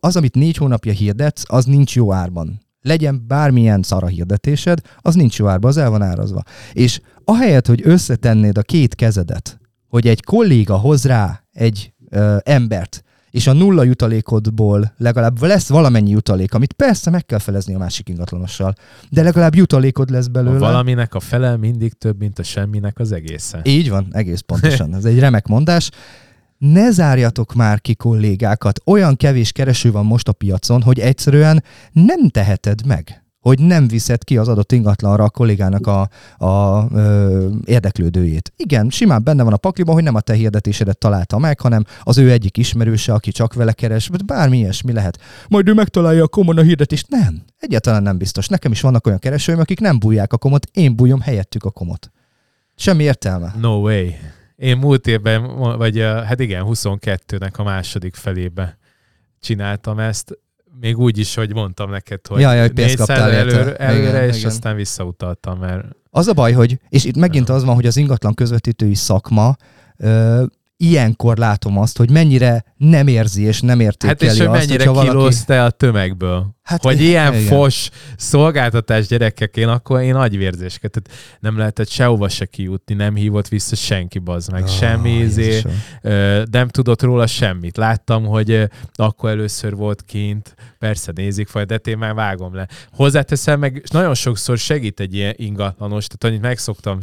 az, 0.00 0.16
amit 0.16 0.34
négy 0.34 0.56
hónapja 0.56 0.92
hirdetsz, 0.92 1.42
az 1.46 1.64
nincs 1.64 1.96
jó 1.96 2.12
árban 2.12 2.60
legyen 2.82 3.24
bármilyen 3.28 3.82
szara 3.82 4.06
hirdetésed, 4.06 4.80
az 4.98 5.14
nincs 5.14 5.38
jó 5.38 5.46
árba, 5.46 5.68
az 5.68 5.76
el 5.76 5.90
van 5.90 6.02
árazva. 6.02 6.42
És 6.72 7.00
ahelyett, 7.24 7.66
hogy 7.66 7.80
összetennéd 7.84 8.58
a 8.58 8.62
két 8.62 8.94
kezedet, 8.94 9.60
hogy 9.92 10.06
egy 10.06 10.22
kolléga 10.22 10.76
hoz 10.76 11.04
rá 11.04 11.42
egy 11.52 11.92
ö, 12.10 12.36
embert, 12.42 13.04
és 13.30 13.46
a 13.46 13.52
nulla 13.52 13.82
jutalékodból 13.82 14.92
legalább 14.96 15.42
lesz 15.42 15.68
valamennyi 15.68 16.10
jutalék, 16.10 16.54
amit 16.54 16.72
persze 16.72 17.10
meg 17.10 17.26
kell 17.26 17.38
felezni 17.38 17.74
a 17.74 17.78
másik 17.78 18.08
ingatlanossal, 18.08 18.74
de 19.10 19.22
legalább 19.22 19.54
jutalékod 19.54 20.10
lesz 20.10 20.26
belőle. 20.26 20.56
A 20.56 20.58
valaminek 20.58 21.14
a 21.14 21.20
fele 21.20 21.56
mindig 21.56 21.92
több, 21.92 22.18
mint 22.18 22.38
a 22.38 22.42
semminek 22.42 22.98
az 22.98 23.12
egészen. 23.12 23.60
Így 23.64 23.90
van, 23.90 24.06
egész 24.10 24.40
pontosan. 24.40 24.94
Ez 24.94 25.04
egy 25.04 25.18
remek 25.18 25.46
mondás. 25.46 25.90
Ne 26.58 26.90
zárjatok 26.90 27.54
már 27.54 27.80
ki 27.80 27.94
kollégákat. 27.94 28.80
Olyan 28.84 29.16
kevés 29.16 29.52
kereső 29.52 29.92
van 29.92 30.06
most 30.06 30.28
a 30.28 30.32
piacon, 30.32 30.82
hogy 30.82 30.98
egyszerűen 30.98 31.64
nem 31.92 32.28
teheted 32.28 32.86
meg 32.86 33.21
hogy 33.42 33.58
nem 33.58 33.88
viszed 33.88 34.24
ki 34.24 34.36
az 34.36 34.48
adott 34.48 34.72
ingatlanra 34.72 35.24
a 35.24 35.30
kollégának 35.30 35.86
a, 35.86 36.08
a 36.46 36.86
ö, 36.94 37.48
érdeklődőjét. 37.64 38.52
Igen, 38.56 38.90
simán 38.90 39.24
benne 39.24 39.42
van 39.42 39.52
a 39.52 39.56
pakliban, 39.56 39.94
hogy 39.94 40.02
nem 40.02 40.14
a 40.14 40.20
te 40.20 40.34
hirdetésedet 40.34 40.98
találta 40.98 41.38
meg, 41.38 41.60
hanem 41.60 41.84
az 42.02 42.18
ő 42.18 42.30
egyik 42.30 42.56
ismerőse, 42.56 43.12
aki 43.12 43.30
csak 43.30 43.54
vele 43.54 43.72
keres, 43.72 44.06
vagy 44.06 44.24
bármi 44.24 44.58
ilyesmi 44.58 44.92
lehet. 44.92 45.18
Majd 45.48 45.68
ő 45.68 45.74
megtalálja 45.74 46.22
a 46.22 46.28
komon 46.28 46.58
a 46.58 46.62
hirdetést. 46.62 47.08
Nem, 47.08 47.42
egyáltalán 47.58 48.02
nem 48.02 48.18
biztos. 48.18 48.48
Nekem 48.48 48.72
is 48.72 48.80
vannak 48.80 49.06
olyan 49.06 49.18
keresőim, 49.18 49.58
akik 49.58 49.80
nem 49.80 49.98
bújják 49.98 50.32
a 50.32 50.38
komot, 50.38 50.66
én 50.72 50.96
bújom 50.96 51.20
helyettük 51.20 51.64
a 51.64 51.70
komot. 51.70 52.10
Semmi 52.76 53.02
értelme. 53.02 53.54
No 53.60 53.80
way. 53.80 54.08
Én 54.56 54.76
múlt 54.76 55.06
évben, 55.06 55.56
vagy 55.78 55.98
hát 56.00 56.40
igen, 56.40 56.64
22-nek 56.66 57.52
a 57.56 57.62
második 57.62 58.14
felébe 58.14 58.78
csináltam 59.40 59.98
ezt 59.98 60.38
még 60.80 60.98
úgy 60.98 61.18
is, 61.18 61.34
hogy 61.34 61.54
mondtam 61.54 61.90
neked, 61.90 62.26
hogy 62.26 62.40
ja, 62.40 62.52
ja, 62.52 62.60
hogy 62.60 62.72
pénzt 62.72 62.96
kaptál 62.96 63.30
előre, 63.30 63.76
előre 63.76 64.08
igen, 64.08 64.28
és 64.28 64.36
igen. 64.36 64.50
aztán 64.50 64.76
visszautaltam, 64.76 65.58
mert... 65.58 65.84
Az 66.10 66.26
a 66.26 66.32
baj, 66.32 66.52
hogy, 66.52 66.78
és 66.88 67.04
itt 67.04 67.16
megint 67.16 67.48
az 67.48 67.64
van, 67.64 67.74
hogy 67.74 67.86
az 67.86 67.96
ingatlan 67.96 68.34
közvetítői 68.34 68.94
szakma 68.94 69.56
ilyenkor 70.82 71.36
látom 71.36 71.78
azt, 71.78 71.96
hogy 71.98 72.10
mennyire 72.10 72.64
nem 72.76 73.06
érzi 73.06 73.42
és 73.42 73.60
nem 73.60 73.80
értékeli 73.80 74.26
Hát 74.26 74.36
és 74.36 74.38
hogy 74.38 74.48
mennyire 74.48 74.90
azt, 74.90 75.00
kilózta 75.00 75.54
valaki... 75.54 75.74
a 75.74 75.76
tömegből. 75.76 76.56
Hát 76.62 76.82
hogy 76.82 77.00
ilyen 77.00 77.34
igen. 77.34 77.46
fos 77.46 77.88
szolgáltatás 78.16 79.06
gyerekek, 79.06 79.56
én 79.56 79.68
akkor 79.68 80.00
én 80.00 80.14
agyvérzésket. 80.14 80.90
Tehát 80.90 81.38
nem 81.40 81.58
lehetett 81.58 81.88
sehova 81.88 82.28
se 82.28 82.44
kijutni, 82.44 82.94
nem 82.94 83.14
hívott 83.14 83.48
vissza 83.48 83.76
senki, 83.76 84.18
bazd 84.18 84.52
meg, 84.52 84.62
oh, 84.62 84.68
semmi 84.68 85.10
izé, 85.10 85.62
nem 86.50 86.68
tudott 86.68 87.02
róla 87.02 87.26
semmit. 87.26 87.76
Láttam, 87.76 88.24
hogy 88.24 88.68
akkor 88.94 89.30
először 89.30 89.74
volt 89.74 90.04
kint, 90.04 90.54
persze 90.78 91.12
nézik 91.14 91.48
fel, 91.48 91.64
de 91.64 91.74
én 91.84 91.98
már 91.98 92.14
vágom 92.14 92.54
le. 92.54 92.68
Hozzáteszem 92.92 93.58
meg, 93.58 93.82
nagyon 93.92 94.14
sokszor 94.14 94.58
segít 94.58 95.00
egy 95.00 95.14
ilyen 95.14 95.34
ingatlanos, 95.36 96.06
tehát 96.06 96.24
annyit 96.24 96.48
megszoktam 96.48 96.98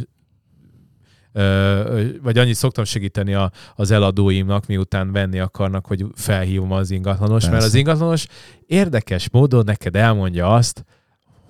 vagy 2.22 2.38
annyit 2.38 2.56
szoktam 2.56 2.84
segíteni 2.84 3.34
a, 3.34 3.52
az 3.76 3.92
eladóimnak, 3.92 4.66
miután 4.66 5.12
venni 5.12 5.40
akarnak, 5.40 5.86
hogy 5.86 6.06
felhívom 6.16 6.72
az 6.72 6.92
ingatlanos, 6.92 7.44
Persze. 7.44 7.50
mert 7.52 7.64
az 7.64 7.74
ingatlanos 7.74 8.28
érdekes 8.68 9.30
módon 9.30 9.64
neked 9.66 9.96
elmondja 9.96 10.54
azt, 10.54 10.86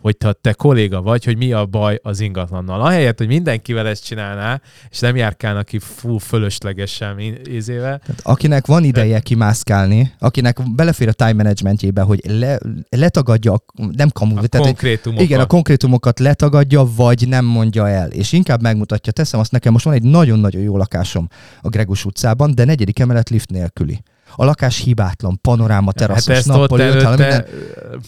hogy 0.02 0.18
te, 0.18 0.34
te 0.34 0.54
kolléga 0.54 1.02
vagy, 1.02 1.24
hogy 1.24 1.38
mi 1.38 1.52
a 1.52 1.66
baj 1.66 2.00
az 2.04 2.20
ingatlannal. 2.20 2.82
Ahelyett, 2.82 3.18
hogy 3.18 3.28
mindenkivel 3.28 3.88
ezt 3.88 4.06
csinálná, 4.06 4.62
és 4.89 5.00
nem 5.00 5.16
járkálnak 5.16 5.66
ki 5.66 5.80
full 5.80 6.20
fölöslegesen 6.20 7.20
izével. 7.43 8.00
Tehát 8.00 8.22
akinek 8.24 8.66
van 8.66 8.84
ideje 8.84 9.20
kimászkálni, 9.20 10.14
akinek 10.20 10.76
belefér 10.76 11.08
a 11.08 11.14
time 11.14 11.34
managementjébe, 11.34 12.02
hogy 12.02 12.22
le, 12.28 12.60
letagadja, 12.89 13.54
a, 13.54 13.64
nem 13.91 14.10
kamu, 14.10 14.38
a 14.38 14.47
tehát, 14.47 14.66
konkrétumokat. 14.66 15.26
Igen, 15.26 15.39
a 15.39 15.45
konkrétumokat 15.45 16.20
letagadja, 16.20 16.88
vagy 16.95 17.28
nem 17.28 17.45
mondja 17.45 17.89
el, 17.89 18.10
és 18.10 18.32
inkább 18.32 18.62
megmutatja. 18.62 19.12
Teszem 19.12 19.39
azt 19.39 19.52
nekem, 19.52 19.72
most 19.72 19.86
van 19.86 19.93
egy 19.93 20.04
nagyon-nagyon 20.04 20.62
jó 20.62 20.78
lakásom 20.78 21.28
a 21.62 21.70
Gregus 21.70 22.06
utcában, 22.06 22.56
de 22.56 22.66
negyedik 22.66 23.00
emelet 23.00 23.30
lift 23.30 23.50
nélküli 23.50 24.02
a 24.36 24.45
lakás 24.45 24.77
hibátlan, 24.77 25.39
panoráma, 25.41 25.91
teraszos, 25.91 26.36
hát 26.36 26.45
nappali, 26.45 26.89
ott, 26.89 26.93
minden. 26.93 27.45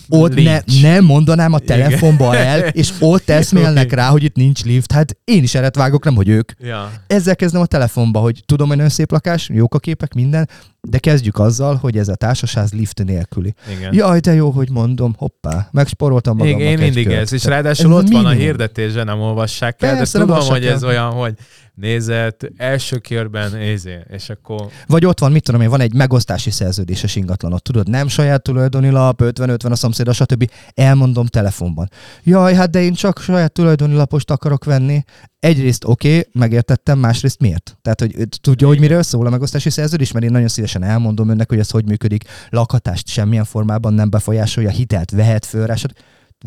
Ott 0.10 0.36
ne, 0.36 0.60
nem 0.82 1.06
mondanám 1.06 1.54
a 1.54 1.60
telefonba 1.60 2.34
Igen. 2.34 2.46
el, 2.46 2.60
és 2.60 2.94
ott 3.00 3.30
eszmélnek 3.40 3.92
rá, 3.92 4.08
hogy 4.08 4.24
itt 4.24 4.36
nincs 4.36 4.64
lift. 4.64 4.92
Hát 4.92 5.18
én 5.24 5.44
is 5.44 5.56
eret 5.56 5.76
vágok, 5.76 6.04
nem 6.04 6.16
hogy 6.16 6.30
ők. 6.30 6.52
Ja. 6.60 6.92
Ezzel 7.08 7.36
kezdem 7.36 7.62
a 7.62 7.66
telefonba, 7.66 8.20
hogy 8.20 8.44
tudom, 8.46 8.68
hogy 8.68 8.76
nagyon 8.76 8.92
szép 8.92 9.12
lakás, 9.12 9.50
jók 9.54 9.76
a 9.76 9.80
képek, 9.80 10.14
minden, 10.14 10.50
de 10.90 10.98
kezdjük 10.98 11.40
azzal, 11.40 11.76
hogy 11.76 11.98
ez 11.98 12.08
a 12.08 12.16
társaság 12.16 12.68
lift 12.72 13.04
nélküli. 13.04 13.54
Igen. 13.78 13.94
Jaj, 13.94 14.20
de 14.20 14.34
jó, 14.34 14.50
hogy 14.50 14.70
mondom, 14.70 15.14
hoppá, 15.18 15.68
megsporoltam 15.72 16.38
magam. 16.38 16.60
Igen, 16.60 16.68
én 16.68 16.78
mindig 16.78 17.08
ez, 17.08 17.34
és 17.34 17.44
ráadásul 17.44 17.92
ez 17.92 17.98
ott 17.98 18.04
minimum. 18.04 18.24
van 18.24 18.32
a 18.32 18.36
hirdetésben, 18.36 19.06
nem 19.06 19.22
olvassák 19.22 19.82
el, 19.82 19.96
Persze, 19.96 20.18
de 20.18 20.26
tudom, 20.26 20.48
hogy 20.48 20.66
ez 20.66 20.84
olyan, 20.84 21.12
hogy 21.12 21.34
nézett, 21.82 22.52
első 22.58 22.98
körben, 22.98 23.52
nézé, 23.52 24.00
és 24.10 24.30
akkor... 24.30 24.68
Vagy 24.88 25.06
ott 25.06 25.20
van, 25.20 25.32
mit 25.32 25.44
tudom 25.44 25.62
én, 25.62 25.70
van 25.70 25.80
egy 25.80 25.94
megosztási 25.94 26.52
szerződéses 26.52 27.16
ingatlanot, 27.16 27.64
tudod, 27.64 27.90
nem 27.90 28.08
saját 28.08 28.44
tulajdoni 28.44 28.90
lap, 28.90 29.22
50-50 29.24 29.72
a 29.72 29.76
szomszéd, 29.76 30.14
stb. 30.14 30.52
Elmondom 30.74 31.26
telefonban. 31.26 31.90
Jaj, 32.24 32.54
hát 32.54 32.70
de 32.70 32.82
én 32.82 32.94
csak 32.94 33.22
saját 33.22 33.52
tulajdoni 33.52 33.94
lapost 33.94 34.32
akarok 34.32 34.64
venni. 34.64 35.04
Egyrészt 35.40 35.84
oké, 35.84 36.18
okay, 36.18 36.30
megértettem, 36.34 37.00
másrészt 37.00 37.40
miért? 37.40 37.78
Tehát, 37.82 38.00
hogy 38.00 38.28
tudja, 38.42 38.68
hogy 38.68 38.80
miről 38.80 39.04
szól 39.04 39.28
a 39.28 39.30
megosztási 39.30 39.70
szerződés, 39.70 40.12
mert 40.12 40.26
én 40.26 40.32
nagyon 40.32 40.48
szívesen 40.48 40.71
elmondom 40.80 41.30
önnek, 41.30 41.50
hogy 41.50 41.60
ez 41.60 41.70
hogy 41.70 41.86
működik. 41.86 42.24
Lakhatást 42.50 43.08
semmilyen 43.08 43.44
formában 43.46 43.94
nem 43.94 44.10
befolyásolja, 44.10 44.70
hitelt 44.70 45.12
vehet 45.12 45.46
föl 45.46 45.66
rá, 45.66 45.76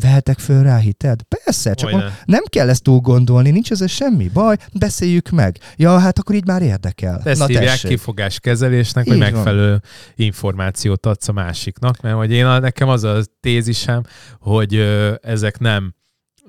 vehetek 0.01 0.39
föl 0.39 0.63
rá 0.63 0.77
hited? 0.77 1.21
Persze, 1.21 1.73
csak 1.73 1.89
Olyan. 1.89 2.11
nem 2.25 2.43
kell 2.49 2.69
ezt 2.69 2.83
túl 2.83 2.99
gondolni, 2.99 3.49
nincs 3.49 3.71
ez 3.71 3.89
semmi 3.89 4.27
baj, 4.27 4.57
beszéljük 4.73 5.29
meg. 5.29 5.57
Ja, 5.75 5.97
hát 5.99 6.19
akkor 6.19 6.35
így 6.35 6.45
már 6.45 6.61
érdekel. 6.61 7.21
Ezt 7.23 7.39
Na, 7.39 7.45
hívják 7.45 7.79
kifogáskezelésnek, 7.79 9.07
hogy 9.07 9.17
megfelelő 9.17 9.69
van. 9.69 9.81
információt 10.15 11.05
adsz 11.05 11.27
a 11.27 11.31
másiknak, 11.31 12.01
mert 12.01 12.15
hogy 12.15 12.31
én 12.31 12.45
nekem 12.45 12.89
az 12.89 13.03
a 13.03 13.21
tézisem, 13.39 14.01
hogy 14.39 14.75
ö, 14.75 15.13
ezek 15.21 15.59
nem, 15.59 15.93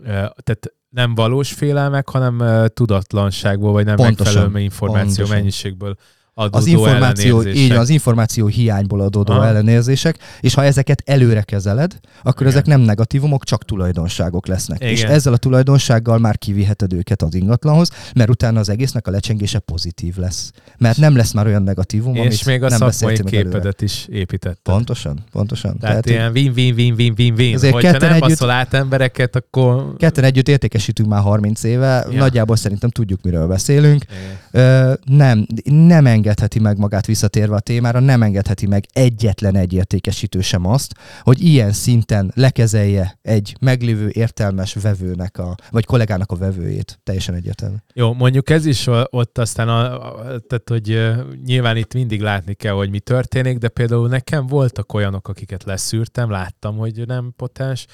ö, 0.03 0.11
tehát 0.43 0.73
nem 0.89 1.15
valós 1.15 1.53
félelmek, 1.53 2.09
hanem 2.09 2.41
ö, 2.41 2.69
tudatlanságból, 2.69 3.73
vagy 3.73 3.85
nem 3.85 3.97
Pontosan. 3.97 4.35
megfelelő 4.35 4.65
információ 4.65 5.05
Pontosan. 5.07 5.37
mennyiségből 5.37 5.97
adódó 6.39 6.59
az 6.59 6.67
információ, 6.67 7.43
így 7.43 7.71
az 7.71 7.89
információ 7.89 8.47
hiányból 8.47 9.01
adódó 9.01 9.33
Aha. 9.33 9.47
ellenérzések, 9.47 10.19
és 10.41 10.55
ha 10.55 10.65
ezeket 10.65 11.03
előre 11.07 11.43
kezeled, 11.43 11.97
akkor 12.23 12.41
Igen. 12.47 12.53
ezek 12.53 12.67
nem 12.67 12.81
negatívumok, 12.81 13.45
csak 13.45 13.65
tulajdonságok 13.65 14.47
lesznek. 14.47 14.81
Igen. 14.81 14.93
És 14.93 15.03
ezzel 15.03 15.33
a 15.33 15.37
tulajdonsággal 15.37 16.19
már 16.19 16.39
kiviheted 16.39 16.93
őket 16.93 17.23
az 17.23 17.35
ingatlanhoz, 17.35 17.91
mert 18.15 18.31
utána 18.31 18.61
az 18.61 18.69
egésznek 18.69 19.07
a 19.07 19.11
lecsengése 19.11 19.59
pozitív 19.59 20.17
lesz. 20.17 20.51
Mert 20.79 20.97
nem 20.99 21.17
lesz 21.17 21.33
már 21.33 21.47
olyan 21.47 21.63
negatívum, 21.63 22.15
És 22.15 22.21
amit 22.21 22.45
még 22.45 22.63
a 22.63 22.69
nem 22.69 22.79
szakmai 22.91 23.19
meg 23.25 23.35
előre. 23.35 23.49
képedet 23.49 23.83
is 23.83 24.07
építetted. 24.11 24.75
Pontosan, 24.75 25.25
pontosan. 25.33 25.79
Tehát, 25.79 26.03
Tehát, 26.05 26.09
ilyen 26.11 26.31
win-win-win-win-win-win. 26.33 27.55
Ezért 27.55 27.73
Hogyha 27.73 27.91
ketten 27.93 28.11
nem 28.11 28.23
együtt- 28.23 28.43
át 28.43 28.75
embereket, 28.75 29.37
akkor... 29.37 29.95
ketten 29.97 30.25
együtt 30.25 30.49
értékesítünk 30.49 31.09
már 31.09 31.21
30 31.23 31.63
éve, 31.63 32.07
Ja. 32.11 32.19
nagyjából 32.19 32.57
szerintem 32.57 32.91
tudjuk, 32.91 33.23
miről 33.23 33.47
beszélünk. 33.47 34.05
Igen. 34.51 34.65
Ö, 34.65 34.93
nem, 35.05 35.47
nem 35.65 36.07
engedheti 36.27 36.59
meg 36.59 36.79
magát 36.79 37.07
visszatérve 37.07 37.55
a 37.55 37.61
témára, 37.61 38.01
nem 38.01 38.23
engedheti 38.23 38.67
meg 38.67 38.85
egyetlen 38.93 39.57
egy 39.57 39.73
értékesítő 39.73 40.41
sem 40.41 40.67
azt, 40.67 40.95
hogy 41.23 41.43
ilyen 41.43 41.73
szinten 41.73 42.33
lekezelje 42.35 43.19
egy 43.23 43.57
meglévő 43.61 44.09
értelmes 44.13 44.75
vevőnek, 44.75 45.39
a, 45.39 45.55
vagy 45.71 45.85
kollégának 45.85 46.33
a 46.33 46.37
vevőjét. 46.37 46.99
Teljesen 47.05 47.35
egyértelmű. 47.35 47.77
Jó, 47.95 48.13
mondjuk 48.13 48.51
ez 48.51 48.67
is 48.67 48.87
ott 49.11 49.39
aztán, 49.39 49.69
a, 49.69 49.99
tehát 50.25 50.69
hogy 50.69 51.15
nyilván 51.45 51.77
itt 51.77 51.95
mindig 51.95 52.21
látni 52.21 52.55
kell, 52.55 52.73
hogy 52.73 52.91
mi 52.91 52.99
történik, 52.99 53.59
de 53.59 53.69
például 53.69 54.09
nekem 54.09 54.47
voltak 54.47 54.93
olyanok, 54.95 55.29
akiket 55.29 55.65
leszűrtem, 55.65 56.31
láttam, 56.31 56.77
hogy 56.77 57.03
nem 57.07 57.33
potens, 57.37 57.87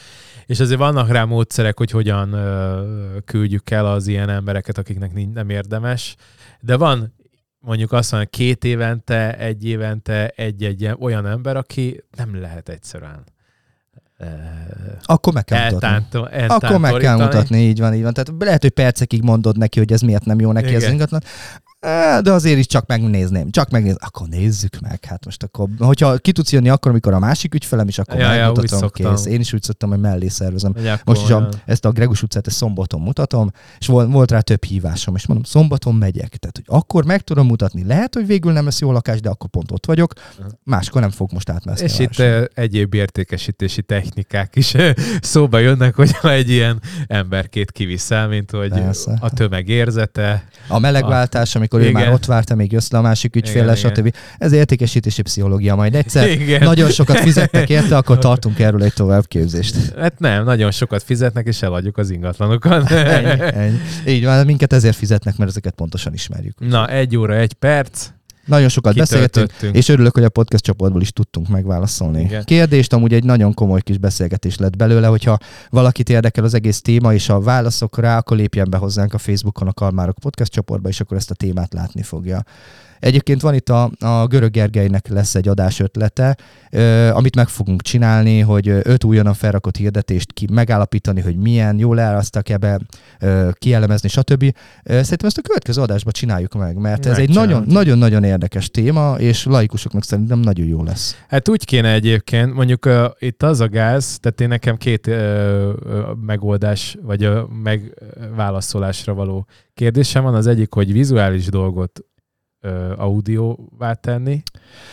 és 0.46 0.60
azért 0.60 0.78
vannak 0.78 1.10
rá 1.10 1.24
módszerek, 1.24 1.78
hogy 1.78 1.90
hogyan 1.90 2.36
küldjük 3.24 3.70
el 3.70 3.86
az 3.86 4.06
ilyen 4.06 4.28
embereket, 4.28 4.78
akiknek 4.78 5.32
nem 5.32 5.50
érdemes, 5.50 6.16
de 6.60 6.76
van 6.76 7.20
mondjuk 7.62 7.92
azt 7.92 8.12
mondja, 8.12 8.30
két 8.30 8.64
évente, 8.64 9.36
egy 9.38 9.66
évente 9.66 10.28
egy-egy 10.28 10.90
olyan 11.00 11.26
ember, 11.26 11.56
aki 11.56 12.04
nem 12.16 12.40
lehet 12.40 12.68
egyszerűen 12.68 13.24
Akkor 15.02 15.32
meg 15.32 15.44
kell 15.44 15.70
mutatni. 15.70 15.86
eltánto- 15.86 16.62
Akkor 16.64 16.78
meg 16.78 16.92
kell 16.92 17.16
mutatni, 17.16 17.58
így 17.58 17.78
van, 17.78 17.94
így 17.94 18.02
van. 18.02 18.12
Tehát 18.12 18.32
lehet, 18.44 18.62
hogy 18.62 18.70
percekig 18.70 19.22
mondod 19.22 19.58
neki, 19.58 19.78
hogy 19.78 19.92
ez 19.92 20.00
miért 20.00 20.24
nem 20.24 20.40
jó 20.40 20.52
neki 20.52 20.74
az 20.74 20.82
Igen. 20.82 20.92
ingatlan. 20.92 21.22
Á, 21.86 22.20
De 22.20 22.32
azért 22.32 22.58
is 22.58 22.66
csak 22.66 22.86
megnézném. 22.86 23.50
Csak 23.50 23.70
megnéz. 23.70 23.96
Akkor 24.00 24.28
nézzük 24.28 24.80
meg. 24.80 25.04
Hát 25.04 25.24
most 25.24 25.42
akkor, 25.42 25.68
hogyha 25.78 26.16
ki 26.18 26.32
tudsz 26.32 26.52
jönni 26.52 26.68
akkor, 26.68 26.90
amikor 26.90 27.12
a 27.12 27.18
másik 27.18 27.54
ügyfelem 27.54 27.88
is, 27.88 27.98
akkor 27.98 28.18
Ja, 28.20 28.32
ja, 28.32 28.38
megmutatom, 28.46 28.78
szoktam. 28.78 29.14
kész. 29.14 29.24
Én 29.26 29.40
is 29.40 29.52
úgy 29.52 29.62
szoktam, 29.62 29.88
hogy 29.90 29.98
mellé 30.00 30.28
szervezem. 30.28 30.72
Hogy 30.74 30.86
akkor 30.86 31.02
Most 31.04 31.22
is 31.22 31.30
a, 31.30 31.48
ezt 31.66 31.84
a 31.84 31.90
Gregus 31.90 32.22
utcát 32.22 32.46
ezt 32.46 32.56
szombaton 32.56 33.00
mutatom, 33.00 33.50
és 33.78 33.86
volt, 33.86 34.12
volt 34.12 34.30
rá 34.30 34.40
több 34.40 34.64
hívásom, 34.64 35.14
és 35.14 35.26
mondom, 35.26 35.44
szombaton 35.46 35.94
megyek. 35.94 36.36
Tehát, 36.36 36.56
hogy 36.56 36.64
akkor 36.78 37.04
meg 37.04 37.20
tudom 37.20 37.46
mutatni. 37.46 37.84
Lehet, 37.84 38.14
hogy 38.14 38.26
végül 38.26 38.52
nem 38.52 38.64
lesz 38.64 38.80
jó 38.80 38.92
lakás, 38.92 39.20
de 39.20 39.28
akkor 39.28 39.50
pont 39.50 39.70
ott 39.70 39.86
vagyok. 39.86 40.12
Máskor 40.64 41.00
nem 41.00 41.10
fog 41.10 41.32
most 41.32 41.48
átmászni. 41.50 41.84
És 41.84 41.98
a 41.98 42.02
itt 42.02 42.18
ö, 42.18 42.44
egyéb 42.54 42.94
értékesítési 42.94 43.82
technikák 43.82 44.56
is 44.56 44.74
ö, 44.74 44.90
szóba 45.20 45.58
jönnek, 45.58 45.94
hogyha 45.94 46.30
egy 46.32 46.50
ilyen 46.50 46.80
emberkét 47.06 47.70
kiviszel, 47.72 48.28
mint 48.28 48.50
hogy 48.50 48.68
Persze. 48.70 49.18
a 49.20 49.30
tömeg 49.30 49.68
érzete. 49.68 50.44
A 50.68 50.78
melegváltás, 50.78 51.54
amikor 51.54 51.71
ő 51.80 51.88
Igen. 51.88 52.02
már 52.02 52.12
ott 52.12 52.24
várta, 52.24 52.54
még 52.54 52.72
jössz 52.72 52.90
le 52.90 52.98
a 52.98 53.02
másik 53.02 53.36
ügyféllel, 53.36 53.74
stb. 53.74 54.14
Ez 54.38 54.52
értékesítési 54.52 55.22
psziológia 55.22 55.74
majd 55.74 55.94
egyszer. 55.94 56.28
Igen. 56.30 56.62
Nagyon 56.62 56.90
sokat 56.90 57.18
fizettek 57.18 57.68
érte, 57.68 57.96
akkor 57.96 58.18
tartunk 58.28 58.58
erről 58.58 58.82
egy 58.82 58.92
továbbképzést. 58.92 59.76
Hát 59.98 60.18
nem, 60.18 60.44
nagyon 60.44 60.70
sokat 60.70 61.02
fizetnek, 61.02 61.46
és 61.46 61.62
eladjuk 61.62 61.98
az 61.98 62.10
ingatlanokat. 62.10 62.90
Ennyi, 62.90 63.42
ennyi. 63.54 63.78
Így 64.06 64.24
van, 64.24 64.46
minket 64.46 64.72
ezért 64.72 64.96
fizetnek, 64.96 65.36
mert 65.36 65.50
ezeket 65.50 65.74
pontosan 65.74 66.12
ismerjük. 66.12 66.58
Na, 66.58 66.88
egy 66.88 67.16
óra, 67.16 67.34
egy 67.34 67.52
perc. 67.52 68.08
Nagyon 68.46 68.68
sokat 68.68 68.94
beszélgetünk, 68.94 69.46
Kitöltöttünk. 69.46 69.76
és 69.76 69.88
örülök, 69.88 70.14
hogy 70.14 70.24
a 70.24 70.28
podcast 70.28 70.64
csoportból 70.64 71.00
is 71.00 71.12
tudtunk 71.12 71.48
megválaszolni. 71.48 72.20
Igen. 72.22 72.44
Kérdést 72.44 72.92
amúgy 72.92 73.12
egy 73.12 73.24
nagyon 73.24 73.54
komoly 73.54 73.80
kis 73.80 73.98
beszélgetés 73.98 74.56
lett 74.56 74.76
belőle, 74.76 75.06
hogyha 75.06 75.38
valakit 75.70 76.08
érdekel 76.08 76.44
az 76.44 76.54
egész 76.54 76.80
téma 76.80 77.14
és 77.14 77.28
a 77.28 77.40
válaszok 77.40 77.98
rá, 77.98 78.16
akkor 78.16 78.36
lépjen 78.36 78.70
be 78.70 78.76
hozzánk 78.76 79.14
a 79.14 79.18
Facebookon 79.18 79.68
a 79.68 79.72
Kalmárok 79.72 80.18
podcast 80.18 80.52
csoportba, 80.52 80.88
és 80.88 81.00
akkor 81.00 81.16
ezt 81.16 81.30
a 81.30 81.34
témát 81.34 81.72
látni 81.72 82.02
fogja. 82.02 82.44
Egyébként 83.02 83.40
van 83.40 83.54
itt 83.54 83.68
a, 83.68 83.90
a 83.98 84.26
Görög 84.26 84.50
Gergelynek 84.50 85.08
lesz 85.08 85.34
egy 85.34 85.48
adás 85.48 85.80
ötlete, 85.80 86.36
ö, 86.70 87.08
amit 87.08 87.36
meg 87.36 87.48
fogunk 87.48 87.82
csinálni, 87.82 88.40
hogy 88.40 88.68
öt 88.68 89.04
újonnan 89.04 89.34
felrakott 89.34 89.76
hirdetést 89.76 90.32
ki, 90.32 90.46
megállapítani, 90.52 91.20
hogy 91.20 91.36
milyen, 91.36 91.78
jól 91.78 92.00
elrasztak 92.00 92.48
ebbe, 92.48 92.78
ö, 93.20 93.50
kielemezni, 93.52 94.08
stb. 94.08 94.54
Szerintem 94.84 95.26
ezt 95.26 95.38
a 95.38 95.42
következő 95.42 95.82
adásban 95.82 96.12
csináljuk 96.12 96.54
meg, 96.54 96.76
mert 96.76 97.06
ez 97.06 97.18
egy 97.18 97.34
nagyon-nagyon 97.66 98.24
érdekes 98.24 98.70
téma, 98.70 99.14
és 99.18 99.44
laikusoknak 99.44 100.04
szerintem 100.04 100.38
nagyon 100.38 100.66
jó 100.66 100.82
lesz. 100.82 101.16
Hát 101.28 101.48
úgy 101.48 101.64
kéne 101.64 101.92
egyébként, 101.92 102.54
mondjuk 102.54 102.86
uh, 102.86 103.04
itt 103.18 103.42
az 103.42 103.60
a 103.60 103.68
gáz, 103.68 104.18
tehát 104.20 104.40
én 104.40 104.48
nekem 104.48 104.76
két 104.76 105.06
uh, 105.06 105.72
megoldás, 106.26 106.96
vagy 107.02 107.26
uh, 107.26 107.38
megválaszolásra 107.62 109.14
való 109.14 109.46
kérdésem 109.74 110.22
van. 110.22 110.34
Az 110.34 110.46
egyik, 110.46 110.72
hogy 110.72 110.92
vizuális 110.92 111.46
dolgot 111.46 112.04
audióvá 112.96 113.92
tenni. 113.92 114.42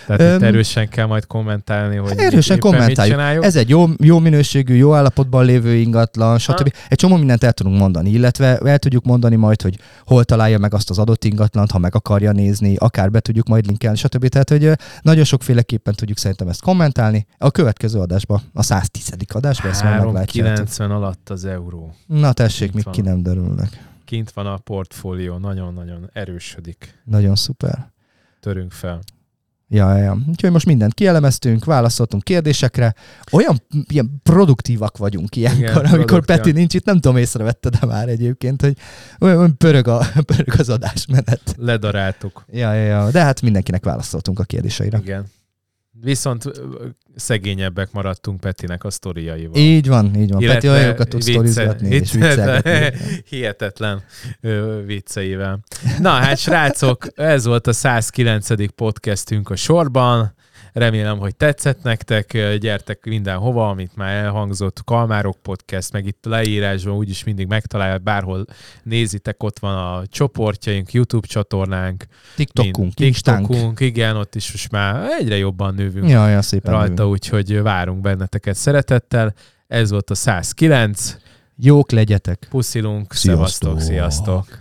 Tehát 0.07 0.21
Öm, 0.21 0.43
erősen 0.47 0.89
kell 0.89 1.05
majd 1.05 1.27
kommentálni, 1.27 1.95
hogy 1.95 2.13
Erősen 2.17 2.59
kommentáljuk. 2.59 3.43
Ez 3.43 3.55
egy 3.55 3.69
jó, 3.69 3.85
jó 3.97 4.19
minőségű, 4.19 4.73
jó 4.75 4.93
állapotban 4.93 5.45
lévő 5.45 5.73
ingatlan, 5.75 6.37
stb. 6.37 6.73
Egy 6.87 6.97
csomó 6.97 7.15
mindent 7.15 7.43
el 7.43 7.51
tudunk 7.51 7.77
mondani, 7.79 8.09
illetve 8.09 8.57
el 8.57 8.77
tudjuk 8.77 9.03
mondani 9.05 9.35
majd, 9.35 9.61
hogy 9.61 9.79
hol 10.05 10.23
találja 10.23 10.57
meg 10.57 10.73
azt 10.73 10.89
az 10.89 10.97
adott 10.99 11.23
ingatlant, 11.23 11.71
ha 11.71 11.77
meg 11.77 11.95
akarja 11.95 12.31
nézni, 12.31 12.75
akár 12.75 13.11
be 13.11 13.19
tudjuk 13.19 13.47
majd 13.47 13.65
linkelni, 13.65 13.97
stb. 13.97 14.27
Tehát, 14.27 14.49
hogy 14.49 14.71
nagyon 15.01 15.23
sokféleképpen 15.23 15.93
tudjuk 15.93 16.17
szerintem 16.17 16.47
ezt 16.47 16.61
kommentálni. 16.61 17.25
A 17.37 17.51
következő 17.51 17.99
adásban, 17.99 18.41
a 18.53 18.63
110. 18.63 19.13
adásban 19.33 19.71
ezt 19.71 19.83
már 19.83 19.93
meglátjátok. 20.05 20.49
390 20.49 20.91
alatt 20.91 21.29
az 21.29 21.45
euró. 21.45 21.93
Na 22.07 22.33
tessék, 22.33 22.67
Itt 22.67 22.73
még 22.73 22.83
van. 22.83 22.93
ki 22.93 23.01
nem 23.01 23.23
derülnek. 23.23 23.87
Kint 24.09 24.31
van 24.31 24.45
a 24.45 24.57
portfólió, 24.57 25.37
nagyon-nagyon 25.37 26.09
erősödik. 26.13 27.01
Nagyon 27.03 27.35
szuper. 27.35 27.91
Törünk 28.39 28.71
fel. 28.71 28.99
Ja, 29.67 29.95
ja. 29.95 30.17
Úgyhogy 30.29 30.51
most 30.51 30.65
mindent 30.65 30.93
kielemeztünk, 30.93 31.65
válaszoltunk 31.65 32.23
kérdésekre. 32.23 32.95
Olyan 33.31 33.61
ilyen 33.89 34.19
produktívak 34.23 34.97
vagyunk 34.97 35.35
ilyenkor, 35.35 35.59
Igen, 35.61 35.75
amikor 35.75 36.05
produktívak. 36.05 36.41
Peti 36.41 36.51
nincs 36.51 36.73
itt, 36.73 36.85
nem 36.85 36.95
tudom, 36.95 37.17
észrevette 37.17 37.69
de 37.69 37.85
már 37.85 38.09
egyébként, 38.09 38.61
hogy 38.61 38.77
olyan 39.19 39.57
pörög, 39.57 39.87
a, 39.87 40.05
pörög 40.35 40.59
az 40.59 40.69
adásmenet. 40.69 41.55
Ledaráltuk. 41.57 42.45
Ja, 42.51 42.73
ja, 42.73 42.83
ja, 42.83 43.11
de 43.11 43.23
hát 43.23 43.41
mindenkinek 43.41 43.83
válaszoltunk 43.83 44.39
a 44.39 44.43
kérdéseire. 44.43 44.97
Igen. 44.97 45.25
Viszont 46.01 46.43
szegényebbek 47.15 47.91
maradtunk 47.91 48.39
Petinek 48.39 48.83
a 48.83 48.89
sztoriaival. 48.89 49.61
Így 49.61 49.87
van, 49.87 50.15
így 50.15 50.31
van. 50.31 50.39
Peti 50.39 50.43
Illetve 50.43 50.69
olyan 50.69 50.87
jókat 50.87 51.09
tud 51.09 51.21
sztorizgatni 51.21 51.89
és 51.89 52.11
viccelgetni. 52.11 52.71
viccelgetni. 52.71 53.21
Hihetetlen 53.29 54.03
ö, 54.41 54.81
vicceivel. 54.85 55.59
Na 55.99 56.09
hát, 56.09 56.37
srácok, 56.37 57.07
ez 57.15 57.45
volt 57.45 57.67
a 57.67 57.73
109. 57.73 58.73
podcastünk 58.75 59.49
a 59.49 59.55
sorban. 59.55 60.33
Remélem, 60.79 61.17
hogy 61.17 61.35
tetszett 61.35 61.83
nektek. 61.83 62.57
Gyertek 62.59 63.05
mindenhova, 63.05 63.69
amit 63.69 63.95
már 63.95 64.23
elhangzott. 64.23 64.81
Kalmárok 64.83 65.37
podcast, 65.41 65.91
meg 65.91 66.05
itt 66.05 66.25
a 66.25 66.29
leírásban 66.29 66.93
úgyis 66.95 67.23
mindig 67.23 67.47
megtalálják, 67.47 68.01
bárhol 68.03 68.45
nézitek, 68.83 69.43
ott 69.43 69.59
van 69.59 69.75
a 69.75 70.05
csoportjaink, 70.07 70.91
YouTube 70.91 71.27
csatornánk, 71.27 72.05
TikTokunk. 72.35 72.93
TikTokunk, 72.93 73.79
igen, 73.79 74.15
ott 74.15 74.35
is 74.35 74.51
most 74.51 74.71
már 74.71 75.09
egyre 75.19 75.37
jobban 75.37 75.73
növünk 75.73 76.09
Ja, 76.09 76.27
ja, 76.27 76.41
szépen. 76.41 76.71
rajta, 76.71 76.87
Rajta. 76.87 77.07
úgyhogy 77.07 77.61
várunk 77.61 78.01
benneteket 78.01 78.55
szeretettel. 78.55 79.33
Ez 79.67 79.91
volt 79.91 80.09
a 80.09 80.15
109. 80.15 81.15
Jók 81.61 81.91
legyetek. 81.91 82.47
Puszilunk, 82.49 83.13
Sziasztok. 83.13 83.47
szevasztok, 83.47 83.81
sziasztok! 83.81 84.58